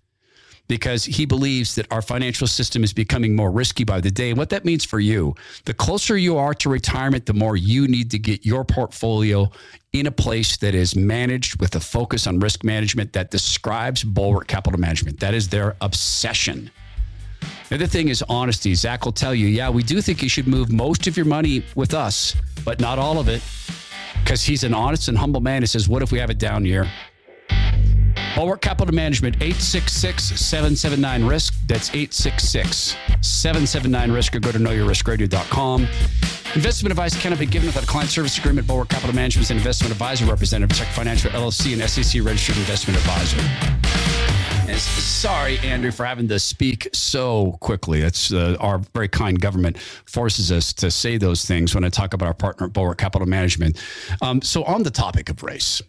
because 0.69 1.03
he 1.03 1.25
believes 1.25 1.75
that 1.75 1.85
our 1.91 2.01
financial 2.01 2.47
system 2.47 2.81
is 2.81 2.93
becoming 2.93 3.35
more 3.35 3.51
risky 3.51 3.83
by 3.83 3.99
the 3.99 4.09
day. 4.09 4.29
And 4.29 4.37
what 4.37 4.49
that 4.51 4.63
means 4.63 4.85
for 4.85 5.01
you, 5.01 5.35
the 5.65 5.73
closer 5.73 6.17
you 6.17 6.37
are 6.37 6.53
to 6.53 6.69
retirement, 6.69 7.25
the 7.25 7.33
more 7.33 7.57
you 7.57 7.89
need 7.89 8.09
to 8.11 8.19
get 8.19 8.45
your 8.45 8.63
portfolio 8.63 9.51
in 9.91 10.07
a 10.07 10.11
place 10.11 10.55
that 10.57 10.73
is 10.73 10.95
managed 10.95 11.59
with 11.59 11.75
a 11.75 11.81
focus 11.81 12.25
on 12.25 12.39
risk 12.39 12.63
management 12.63 13.11
that 13.11 13.31
describes 13.31 14.05
Bulwark 14.05 14.47
Capital 14.47 14.79
Management. 14.79 15.19
That 15.19 15.33
is 15.33 15.49
their 15.49 15.75
obsession. 15.81 16.71
The 17.73 17.79
other 17.79 17.87
thing 17.87 18.09
is 18.09 18.23
honesty. 18.29 18.75
Zach 18.75 19.03
will 19.03 19.11
tell 19.11 19.33
you, 19.33 19.47
yeah, 19.47 19.67
we 19.67 19.81
do 19.81 19.99
think 19.99 20.21
you 20.21 20.29
should 20.29 20.45
move 20.45 20.71
most 20.71 21.07
of 21.07 21.17
your 21.17 21.25
money 21.25 21.65
with 21.73 21.95
us, 21.95 22.35
but 22.63 22.79
not 22.79 22.99
all 22.99 23.17
of 23.17 23.27
it. 23.27 23.41
Because 24.19 24.43
he's 24.43 24.63
an 24.63 24.75
honest 24.75 25.07
and 25.07 25.17
humble 25.17 25.41
man. 25.41 25.63
He 25.63 25.65
says, 25.65 25.89
What 25.89 26.03
if 26.03 26.11
we 26.11 26.19
have 26.19 26.29
it 26.29 26.37
down 26.37 26.63
here? 26.63 26.87
Bulwark 28.35 28.61
Capital 28.61 28.93
Management, 28.93 29.37
866 29.37 30.39
779 30.39 31.23
RISK. 31.23 31.55
That's 31.65 31.89
866 31.89 32.95
779 33.21 34.11
RISK 34.11 34.35
or 34.35 34.39
go 34.39 34.51
to 34.51 34.59
knowyourriskradio.com. 34.59 35.87
Investment 36.53 36.91
advice 36.91 37.19
cannot 37.19 37.39
be 37.39 37.47
given 37.47 37.69
without 37.69 37.85
a 37.85 37.87
client 37.87 38.11
service 38.11 38.37
agreement. 38.37 38.67
Bulwark 38.67 38.89
Capital 38.89 39.15
Management 39.15 39.45
is 39.45 39.49
an 39.49 39.57
investment 39.57 39.91
advisor 39.91 40.25
representative, 40.25 40.77
Tech 40.77 40.89
Financial 40.89 41.31
LLC, 41.31 41.73
and 41.73 41.89
SEC 41.89 42.23
registered 42.23 42.57
investment 42.57 42.99
advisor. 42.99 44.32
Sorry, 44.71 45.57
Andrew, 45.59 45.91
for 45.91 46.05
having 46.05 46.27
to 46.29 46.39
speak 46.39 46.87
so 46.93 47.57
quickly. 47.59 48.01
It's 48.01 48.31
uh, 48.31 48.55
our 48.59 48.79
very 48.93 49.09
kind 49.09 49.39
government 49.39 49.77
forces 49.77 50.51
us 50.51 50.73
to 50.73 50.89
say 50.89 51.17
those 51.17 51.45
things 51.45 51.75
when 51.75 51.83
I 51.83 51.89
talk 51.89 52.13
about 52.13 52.27
our 52.27 52.33
partner, 52.33 52.67
Bulwark 52.69 52.97
Capital 52.97 53.27
Management. 53.27 53.81
Um, 54.21 54.41
so, 54.41 54.63
on 54.63 54.83
the 54.83 54.91
topic 54.91 55.29
of 55.29 55.43
race. 55.43 55.81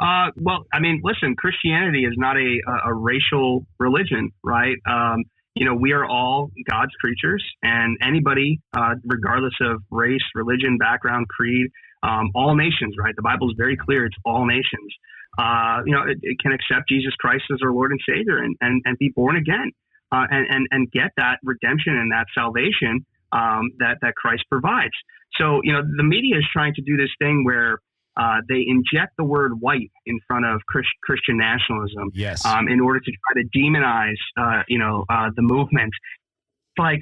Uh, 0.00 0.30
well, 0.40 0.66
I 0.72 0.80
mean, 0.80 1.00
listen, 1.04 1.34
Christianity 1.36 2.04
is 2.04 2.14
not 2.16 2.36
a, 2.36 2.58
a, 2.66 2.90
a 2.90 2.94
racial 2.94 3.66
religion, 3.78 4.30
right? 4.42 4.76
Um, 4.88 5.24
you 5.54 5.66
know, 5.66 5.74
we 5.74 5.92
are 5.92 6.04
all 6.04 6.50
God's 6.70 6.92
creatures, 7.00 7.44
and 7.62 7.98
anybody, 8.02 8.60
uh, 8.72 8.94
regardless 9.04 9.54
of 9.60 9.82
race, 9.90 10.22
religion, 10.34 10.78
background, 10.78 11.26
creed, 11.28 11.66
um, 12.02 12.30
all 12.34 12.54
nations, 12.54 12.94
right? 12.98 13.14
The 13.16 13.22
Bible 13.22 13.50
is 13.50 13.56
very 13.58 13.76
clear; 13.76 14.06
it's 14.06 14.16
all 14.24 14.46
nations. 14.46 14.94
Uh, 15.38 15.78
you 15.86 15.94
know, 15.94 16.02
it, 16.02 16.18
it, 16.22 16.38
can 16.40 16.52
accept 16.52 16.88
Jesus 16.88 17.14
Christ 17.18 17.44
as 17.52 17.58
our 17.62 17.72
Lord 17.72 17.92
and 17.92 18.00
Savior 18.06 18.38
and 18.38 18.56
and, 18.60 18.82
and 18.84 18.98
be 18.98 19.10
born 19.14 19.36
again, 19.36 19.70
uh, 20.12 20.26
and 20.30 20.46
and 20.48 20.66
and 20.70 20.90
get 20.90 21.10
that 21.16 21.38
redemption 21.44 21.96
and 21.96 22.10
that 22.12 22.26
salvation 22.34 23.06
um, 23.32 23.70
that 23.78 23.98
that 24.02 24.14
Christ 24.16 24.44
provides. 24.50 24.94
So, 25.38 25.60
you 25.62 25.72
know, 25.72 25.82
the 25.82 26.02
media 26.02 26.36
is 26.38 26.44
trying 26.52 26.74
to 26.74 26.82
do 26.82 26.96
this 26.96 27.10
thing 27.18 27.44
where 27.44 27.78
uh, 28.16 28.38
they 28.48 28.64
inject 28.66 29.16
the 29.16 29.24
word 29.24 29.52
white 29.60 29.90
in 30.06 30.18
front 30.26 30.44
of 30.44 30.60
Christ, 30.66 30.88
Christian 31.02 31.38
nationalism 31.38 32.10
yes. 32.12 32.44
um, 32.44 32.68
in 32.68 32.80
order 32.80 33.00
to 33.00 33.10
try 33.10 33.42
to 33.42 33.48
demonize, 33.56 34.18
uh, 34.36 34.62
you 34.68 34.78
know, 34.78 35.04
uh, 35.08 35.30
the 35.34 35.42
movement. 35.42 35.92
Like, 36.78 37.00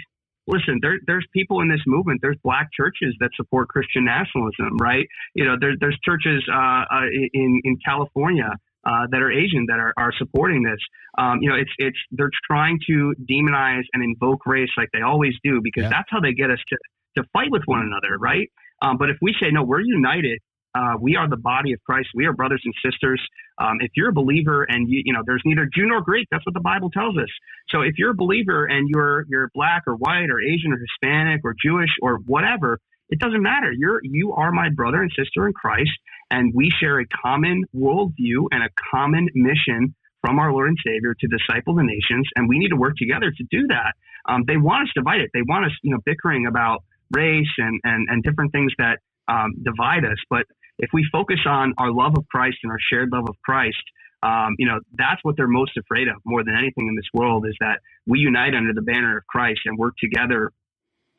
listen, 0.49 0.79
there, 0.83 0.99
there's 1.07 1.27
people 1.33 1.61
in 1.61 1.69
this 1.69 1.81
movement. 1.87 2.21
There's 2.23 2.39
black 2.43 2.69
churches 2.73 3.15
that 3.21 3.31
support 3.37 3.69
Christian 3.69 4.05
nationalism, 4.05 4.77
right? 4.81 5.07
You 5.35 5.45
know, 5.45 5.57
there, 5.61 5.75
there's 5.79 5.99
churches 6.05 6.43
uh, 6.53 6.85
uh, 6.91 7.07
in 7.33 7.61
in 7.65 7.77
California 7.85 8.51
uh, 8.85 9.07
that 9.11 9.21
are 9.23 9.31
Asian 9.31 9.67
that 9.69 9.79
are, 9.79 9.93
are 9.97 10.13
supporting 10.19 10.63
this. 10.63 10.81
Um, 11.19 11.39
you 11.41 11.51
know, 11.51 11.57
it's 11.57 11.71
it's 11.79 11.99
they're 12.11 12.31
trying 12.47 12.79
to 12.89 13.15
demonize 13.31 13.85
and 13.93 14.03
invoke 14.03 14.47
race 14.47 14.71
like 14.77 14.89
they 14.93 15.03
always 15.03 15.35
do 15.45 15.61
because 15.63 15.85
yeah. 15.85 15.91
that's 15.91 16.09
how 16.11 16.21
they 16.21 16.33
get 16.33 16.51
us 16.51 16.59
to 16.69 16.77
to 17.19 17.29
fight 17.33 17.51
with 17.51 17.63
one 17.67 17.81
another, 17.81 18.17
right? 18.19 18.49
Um, 18.81 18.97
but 18.97 19.11
if 19.11 19.17
we 19.21 19.35
say 19.41 19.51
no, 19.51 19.63
we're 19.65 19.81
united 19.81 20.39
uh, 20.75 20.95
we 21.01 21.17
are 21.17 21.29
the 21.29 21.37
body 21.37 21.73
of 21.73 21.81
Christ. 21.85 22.09
We 22.15 22.27
are 22.27 22.33
brothers 22.33 22.63
and 22.65 22.75
sisters. 22.85 23.21
Um, 23.59 23.79
if 23.81 23.91
you're 23.97 24.11
a 24.11 24.13
believer 24.13 24.65
and 24.65 24.89
you, 24.89 25.03
you 25.05 25.13
know, 25.13 25.23
there's 25.27 25.43
neither 25.45 25.65
Jew 25.65 25.87
nor 25.87 26.03
Greek. 26.03 26.29
That's 26.31 26.45
what 26.47 26.55
the 26.55 26.61
Bible 26.61 26.91
tells 26.91 27.17
us. 27.17 27.29
So 27.71 27.81
if 27.83 27.95
you're 27.99 28.11
a 28.11 28.17
believer 28.17 28.67
and 28.67 28.89
you're 28.89 29.25
you're 29.29 29.51
black 29.55 29.85
or 29.87 29.95
white 29.95 30.31
or 30.31 30.41
Asian 30.41 30.73
or 30.73 30.79
Hispanic 30.79 31.41
or 31.45 31.55
Jewish 31.63 31.91
or 32.03 32.19
whatever, 32.27 32.79
it 33.09 33.19
doesn't 33.19 33.43
matter. 33.43 33.73
You're 33.73 34.01
you 34.03 34.33
are 34.35 34.53
my 34.53 34.69
brother 34.75 35.03
and 35.03 35.11
sister 35.17 35.47
in 35.47 35.53
Christ, 35.53 35.91
and 36.31 36.53
we 36.55 36.71
share 36.81 37.01
a 37.01 37.07
common 37.07 37.65
worldview 37.75 38.49
and 38.51 38.63
a 38.63 38.69
common 38.93 39.29
mission 39.35 39.95
from 40.21 40.39
our 40.39 40.53
Lord 40.53 40.69
and 40.69 40.79
Savior 40.85 41.15
to 41.19 41.27
disciple 41.29 41.77
the 41.77 41.85
nations, 41.85 42.29
and 42.37 42.49
we 42.49 42.59
need 42.59 42.69
to 42.69 42.77
work 42.77 42.95
together 42.97 43.31
to 43.31 43.45
do 43.51 43.67
that. 43.69 43.95
Um, 44.29 44.43
they 44.47 44.57
want 44.57 44.89
us 44.89 44.93
divided. 44.95 45.31
They 45.33 45.43
want 45.43 45.65
us, 45.65 45.73
you 45.83 45.93
know, 45.93 45.99
bickering 46.05 46.47
about 46.47 46.85
race 47.11 47.49
and 47.57 47.81
and 47.85 48.09
and 48.11 48.23
different 48.23 48.53
things 48.53 48.73
that 48.79 48.99
um, 49.29 49.55
divide 49.63 50.05
us. 50.05 50.19
But 50.31 50.47
if 50.79 50.91
we 50.93 51.07
focus 51.11 51.41
on 51.47 51.75
our 51.79 51.93
love 51.93 52.15
of 52.17 52.27
Christ 52.29 52.59
and 52.63 52.73
our 52.73 52.79
shared 52.91 53.11
love 53.13 53.25
of 53.29 53.37
Christ, 53.45 53.83
um, 54.23 54.55
you 54.59 54.67
know, 54.67 54.81
that's 54.97 55.23
what 55.23 55.37
they're 55.37 55.47
most 55.47 55.77
afraid 55.77 56.09
of 56.09 56.17
more 56.25 56.43
than 56.43 56.55
anything 56.55 56.89
in 56.89 56.97
this 56.97 57.09
world 57.15 57.47
is 57.47 57.55
that 57.61 57.81
we 58.07 58.19
unite 58.19 58.55
under 58.55 58.73
the 58.73 58.83
banner 58.83 59.19
of 59.19 59.27
Christ 59.27 59.61
and 59.65 59.79
work 59.79 59.95
together 59.99 60.53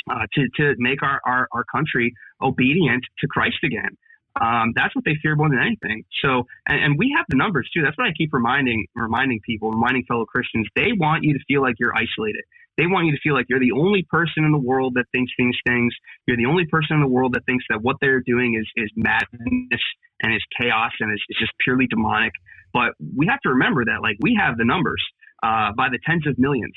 uh, 0.09 0.25
to, 0.33 0.47
to 0.57 0.75
make 0.77 1.01
our, 1.01 1.21
our, 1.25 1.47
our 1.51 1.63
country 1.63 2.13
obedient 2.41 3.03
to 3.19 3.27
Christ 3.27 3.57
again. 3.63 3.97
Um, 4.39 4.73
that's 4.75 4.95
what 4.95 5.05
they 5.05 5.15
fear 5.21 5.35
more 5.35 5.49
than 5.49 5.59
anything. 5.59 6.03
So, 6.23 6.45
and, 6.67 6.83
and, 6.83 6.99
we 6.99 7.13
have 7.17 7.25
the 7.29 7.35
numbers 7.35 7.69
too. 7.73 7.81
That's 7.83 7.97
what 7.97 8.07
I 8.07 8.13
keep 8.13 8.31
reminding 8.31 8.85
reminding 8.95 9.41
people, 9.45 9.71
reminding 9.71 10.05
fellow 10.07 10.25
Christians. 10.25 10.67
They 10.75 10.93
want 10.93 11.23
you 11.23 11.33
to 11.33 11.39
feel 11.47 11.61
like 11.61 11.75
you're 11.79 11.95
isolated. 11.95 12.43
They 12.77 12.87
want 12.87 13.07
you 13.07 13.11
to 13.11 13.19
feel 13.21 13.33
like 13.33 13.47
you're 13.49 13.59
the 13.59 13.73
only 13.73 14.05
person 14.09 14.45
in 14.45 14.51
the 14.51 14.59
world 14.59 14.93
that 14.95 15.05
thinks 15.11 15.31
these 15.37 15.55
things. 15.67 15.93
You're 16.27 16.37
the 16.37 16.45
only 16.45 16.65
person 16.65 16.95
in 16.95 17.01
the 17.01 17.07
world 17.07 17.33
that 17.33 17.45
thinks 17.45 17.65
that 17.69 17.81
what 17.81 17.97
they're 17.99 18.21
doing 18.21 18.55
is 18.59 18.67
is 18.75 18.89
madness 18.95 19.81
and 20.21 20.33
is 20.33 20.43
chaos 20.59 20.91
and 20.99 21.11
is, 21.13 21.21
is 21.29 21.37
just 21.39 21.51
purely 21.63 21.87
demonic. 21.87 22.33
But 22.73 22.93
we 23.15 23.27
have 23.27 23.39
to 23.41 23.49
remember 23.49 23.85
that, 23.85 24.01
like, 24.01 24.17
we 24.21 24.37
have 24.39 24.57
the 24.57 24.65
numbers 24.65 25.03
uh, 25.43 25.71
by 25.75 25.89
the 25.89 25.99
tens 26.05 26.27
of 26.27 26.37
millions. 26.37 26.75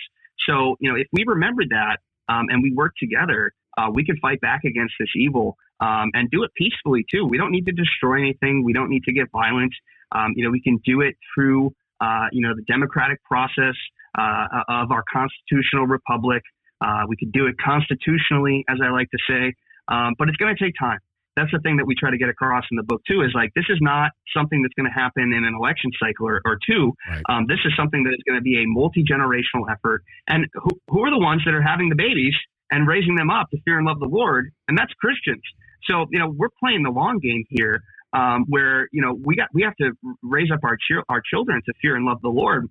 So, 0.49 0.77
you 0.81 0.91
know, 0.91 0.97
if 0.97 1.07
we 1.13 1.25
remember 1.27 1.63
that 1.71 1.99
um, 2.29 2.47
and 2.49 2.63
we 2.63 2.73
work 2.73 2.95
together, 2.99 3.53
uh, 3.77 3.89
we 3.93 4.05
can 4.05 4.17
fight 4.19 4.41
back 4.41 4.65
against 4.65 4.95
this 4.99 5.11
evil 5.17 5.57
um, 5.81 6.11
and 6.15 6.31
do 6.31 6.43
it 6.43 6.51
peacefully 6.55 7.05
too. 7.13 7.27
We 7.27 7.39
don't 7.39 7.51
need 7.51 7.67
to 7.67 7.73
destroy 7.73 8.19
anything. 8.19 8.65
We 8.65 8.73
don't 8.73 8.91
need 8.91 9.05
to 9.05 9.13
get 9.13 9.31
violent. 9.31 9.73
Um, 10.13 10.33
you 10.37 10.45
know, 10.45 10.51
we 10.51 10.61
can 10.61 10.79
do 10.85 11.01
it 11.01 11.17
through 11.35 11.75
uh, 12.01 12.27
you 12.33 12.43
know 12.43 12.55
the 12.55 12.63
democratic 12.63 13.23
process 13.25 13.77
of 14.19 14.91
our 14.91 15.05
constitutional 15.13 15.87
republic. 15.87 16.43
Uh, 16.81 17.05
we 17.09 17.17
could 17.17 17.33
do 17.33 17.47
it 17.47 17.55
constitutionally, 17.65 18.65
as 18.69 18.79
I 18.83 18.91
like 18.91 19.09
to 19.11 19.19
say, 19.29 19.55
um, 19.89 20.15
but 20.19 20.29
it's 20.29 20.37
going 20.37 20.55
to 20.55 20.63
take 20.63 20.75
time. 20.79 20.99
That's 21.37 21.51
the 21.51 21.61
thing 21.61 21.79
that 21.79 21.87
we 21.87 21.95
try 21.95 22.11
to 22.11 22.19
get 22.19 22.29
across 22.29 22.65
in 22.71 22.77
the 22.77 22.83
book 22.83 23.01
too. 23.09 23.23
Is 23.23 23.33
like 23.35 23.51
this 23.55 23.65
is 23.71 23.79
not 23.81 24.11
something 24.37 24.61
that's 24.61 24.75
going 24.75 24.85
to 24.85 24.93
happen 24.93 25.33
in 25.33 25.45
an 25.45 25.55
election 25.55 25.91
cycle 25.99 26.29
or, 26.29 26.43
or 26.45 26.59
two. 26.69 26.93
Right. 27.09 27.23
Um, 27.29 27.47
this 27.49 27.59
is 27.65 27.73
something 27.77 28.03
that 28.05 28.11
is 28.11 28.23
going 28.27 28.37
to 28.37 28.43
be 28.43 28.63
a 28.63 28.67
multi 28.67 29.03
generational 29.03 29.65
effort. 29.71 30.03
And 30.29 30.47
who, 30.53 30.71
who 30.89 31.01
are 31.05 31.11
the 31.11 31.19
ones 31.19 31.43
that 31.47 31.55
are 31.55 31.63
having 31.63 31.89
the 31.89 31.97
babies 31.97 32.35
and 32.71 32.87
raising 32.87 33.15
them 33.15 33.31
up 33.31 33.49
to 33.51 33.59
fear 33.65 33.79
and 33.79 33.87
love 33.87 33.99
the 33.99 34.13
Lord? 34.13 34.53
And 34.69 34.77
that's 34.77 34.93
Christians. 35.01 35.43
So, 35.85 36.07
you 36.11 36.19
know, 36.19 36.29
we're 36.29 36.53
playing 36.61 36.83
the 36.83 36.91
long 36.91 37.19
game 37.19 37.45
here, 37.49 37.83
um, 38.13 38.45
where 38.49 38.89
you 38.93 39.01
know 39.01 39.17
we 39.25 39.37
got 39.37 39.49
we 39.55 39.63
have 39.63 39.77
to 39.77 39.93
raise 40.23 40.51
up 40.53 40.61
our 40.65 40.77
our 41.09 41.23
children 41.33 41.63
to 41.65 41.73
fear 41.81 41.97
and 41.97 42.05
love 42.05 42.21
the 42.23 42.29
Lord, 42.29 42.69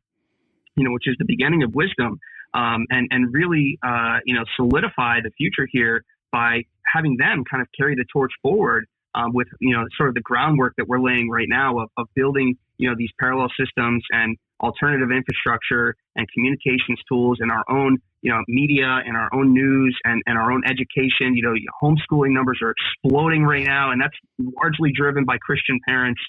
you 0.81 0.87
know, 0.87 0.93
which 0.93 1.07
is 1.07 1.15
the 1.19 1.25
beginning 1.25 1.61
of 1.61 1.75
wisdom, 1.75 2.19
um, 2.55 2.87
and 2.89 3.07
and 3.11 3.31
really 3.31 3.77
uh, 3.85 4.17
you 4.25 4.33
know 4.33 4.43
solidify 4.55 5.19
the 5.23 5.29
future 5.37 5.67
here 5.71 6.03
by 6.31 6.63
having 6.91 7.17
them 7.17 7.43
kind 7.49 7.61
of 7.61 7.67
carry 7.77 7.93
the 7.93 8.05
torch 8.11 8.31
forward 8.41 8.87
um, 9.13 9.31
with 9.33 9.47
you 9.59 9.75
know 9.75 9.85
sort 9.95 10.09
of 10.09 10.15
the 10.15 10.21
groundwork 10.21 10.73
that 10.77 10.87
we're 10.87 10.99
laying 10.99 11.29
right 11.29 11.47
now 11.47 11.77
of, 11.79 11.89
of 11.97 12.07
building 12.15 12.57
you 12.77 12.89
know 12.89 12.95
these 12.97 13.11
parallel 13.19 13.49
systems 13.59 14.03
and 14.09 14.37
alternative 14.59 15.09
infrastructure 15.11 15.95
and 16.15 16.27
communications 16.33 16.99
tools 17.07 17.37
and 17.41 17.51
our 17.51 17.63
own 17.69 17.99
you 18.23 18.31
know 18.31 18.41
media 18.47 19.01
and 19.05 19.15
our 19.15 19.29
own 19.33 19.53
news 19.53 19.95
and, 20.03 20.23
and 20.25 20.35
our 20.35 20.51
own 20.51 20.63
education. 20.65 21.35
You 21.35 21.43
know 21.43 21.53
homeschooling 21.83 22.31
numbers 22.31 22.59
are 22.63 22.73
exploding 22.73 23.43
right 23.43 23.65
now 23.65 23.91
and 23.91 24.01
that's 24.01 24.17
largely 24.39 24.91
driven 24.95 25.25
by 25.25 25.37
christian 25.37 25.79
parents 25.87 26.21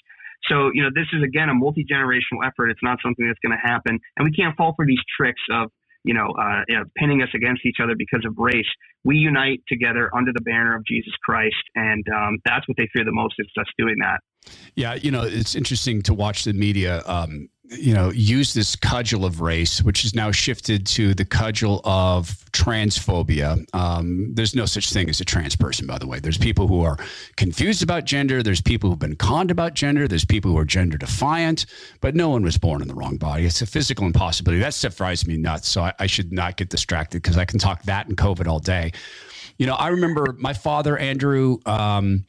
so 0.49 0.71
you 0.73 0.83
know 0.83 0.89
this 0.93 1.07
is 1.13 1.23
again 1.23 1.49
a 1.49 1.53
multi-generational 1.53 2.45
effort 2.45 2.69
it's 2.69 2.83
not 2.83 2.97
something 3.03 3.25
that's 3.27 3.39
going 3.45 3.55
to 3.55 3.67
happen 3.67 3.99
and 4.17 4.23
we 4.23 4.31
can't 4.31 4.55
fall 4.57 4.73
for 4.75 4.85
these 4.85 5.01
tricks 5.17 5.41
of 5.51 5.69
you 6.03 6.13
know, 6.13 6.33
uh, 6.39 6.61
you 6.67 6.75
know, 6.75 6.83
pinning 6.97 7.21
us 7.21 7.29
against 7.33 7.65
each 7.65 7.77
other 7.81 7.95
because 7.97 8.25
of 8.25 8.35
race. 8.37 8.67
We 9.03 9.15
unite 9.15 9.61
together 9.67 10.09
under 10.15 10.31
the 10.33 10.41
banner 10.41 10.75
of 10.75 10.85
Jesus 10.85 11.13
Christ, 11.23 11.55
and 11.75 12.03
um, 12.13 12.39
that's 12.45 12.67
what 12.67 12.77
they 12.77 12.89
fear 12.93 13.05
the 13.05 13.11
most 13.11 13.35
is 13.39 13.47
us 13.59 13.65
doing 13.77 13.95
that. 14.01 14.19
Yeah, 14.75 14.95
you 14.95 15.11
know, 15.11 15.23
it's 15.23 15.55
interesting 15.55 16.01
to 16.03 16.13
watch 16.13 16.43
the 16.43 16.53
media. 16.53 17.01
Um, 17.05 17.49
you 17.73 17.93
know, 17.93 18.11
use 18.11 18.53
this 18.53 18.75
cudgel 18.75 19.25
of 19.25 19.41
race, 19.41 19.81
which 19.81 20.05
is 20.05 20.13
now 20.13 20.31
shifted 20.31 20.85
to 20.87 21.13
the 21.13 21.25
cudgel 21.25 21.81
of 21.83 22.27
transphobia. 22.51 23.65
Um, 23.73 24.33
there's 24.33 24.55
no 24.55 24.65
such 24.65 24.91
thing 24.91 25.09
as 25.09 25.19
a 25.19 25.25
trans 25.25 25.55
person, 25.55 25.87
by 25.87 25.97
the 25.97 26.07
way. 26.07 26.19
There's 26.19 26.37
people 26.37 26.67
who 26.67 26.83
are 26.83 26.97
confused 27.35 27.83
about 27.83 28.05
gender. 28.05 28.43
There's 28.43 28.61
people 28.61 28.89
who've 28.89 28.99
been 28.99 29.15
conned 29.15 29.51
about 29.51 29.73
gender. 29.73 30.07
There's 30.07 30.25
people 30.25 30.51
who 30.51 30.57
are 30.57 30.65
gender 30.65 30.97
defiant, 30.97 31.65
but 32.01 32.15
no 32.15 32.29
one 32.29 32.43
was 32.43 32.57
born 32.57 32.81
in 32.81 32.87
the 32.87 32.95
wrong 32.95 33.17
body. 33.17 33.45
It's 33.45 33.61
a 33.61 33.65
physical 33.65 34.05
impossibility. 34.05 34.61
That 34.61 34.73
stuff 34.73 34.97
drives 34.97 35.27
me 35.27 35.37
nuts. 35.37 35.67
So 35.67 35.81
I, 35.83 35.93
I 35.99 36.07
should 36.07 36.31
not 36.31 36.57
get 36.57 36.69
distracted 36.69 37.21
because 37.21 37.37
I 37.37 37.45
can 37.45 37.59
talk 37.59 37.83
that 37.83 38.07
and 38.07 38.17
COVID 38.17 38.47
all 38.47 38.59
day. 38.59 38.91
You 39.57 39.67
know, 39.67 39.75
I 39.75 39.89
remember 39.89 40.35
my 40.39 40.53
father, 40.53 40.97
Andrew. 40.97 41.59
Um, 41.65 42.25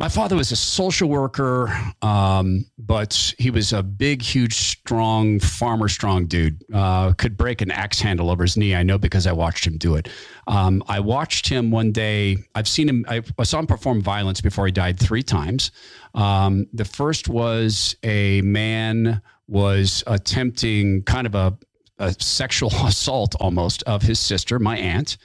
my 0.00 0.08
father 0.08 0.34
was 0.34 0.50
a 0.50 0.56
social 0.56 1.10
worker, 1.10 1.70
um, 2.00 2.64
but 2.78 3.34
he 3.38 3.50
was 3.50 3.74
a 3.74 3.82
big, 3.82 4.22
huge, 4.22 4.54
strong, 4.54 5.38
farmer 5.38 5.88
strong 5.88 6.24
dude. 6.24 6.64
Uh, 6.72 7.12
could 7.12 7.36
break 7.36 7.60
an 7.60 7.70
axe 7.70 8.00
handle 8.00 8.30
over 8.30 8.42
his 8.42 8.56
knee. 8.56 8.74
I 8.74 8.82
know 8.82 8.96
because 8.96 9.26
I 9.26 9.32
watched 9.32 9.66
him 9.66 9.76
do 9.76 9.96
it. 9.96 10.08
Um, 10.46 10.82
I 10.88 11.00
watched 11.00 11.46
him 11.46 11.70
one 11.70 11.92
day. 11.92 12.38
I've 12.54 12.66
seen 12.66 12.88
him, 12.88 13.04
I, 13.08 13.20
saw 13.42 13.58
him 13.58 13.66
perform 13.66 14.00
violence 14.00 14.40
before 14.40 14.64
he 14.64 14.72
died 14.72 14.98
three 14.98 15.22
times. 15.22 15.70
Um, 16.14 16.66
the 16.72 16.86
first 16.86 17.28
was 17.28 17.94
a 18.02 18.40
man 18.40 19.20
was 19.48 20.02
attempting 20.06 21.02
kind 21.02 21.26
of 21.26 21.34
a, 21.34 21.58
a 21.98 22.14
sexual 22.18 22.70
assault 22.86 23.34
almost 23.38 23.82
of 23.82 24.00
his 24.00 24.18
sister, 24.18 24.58
my 24.58 24.78
aunt. 24.78 25.18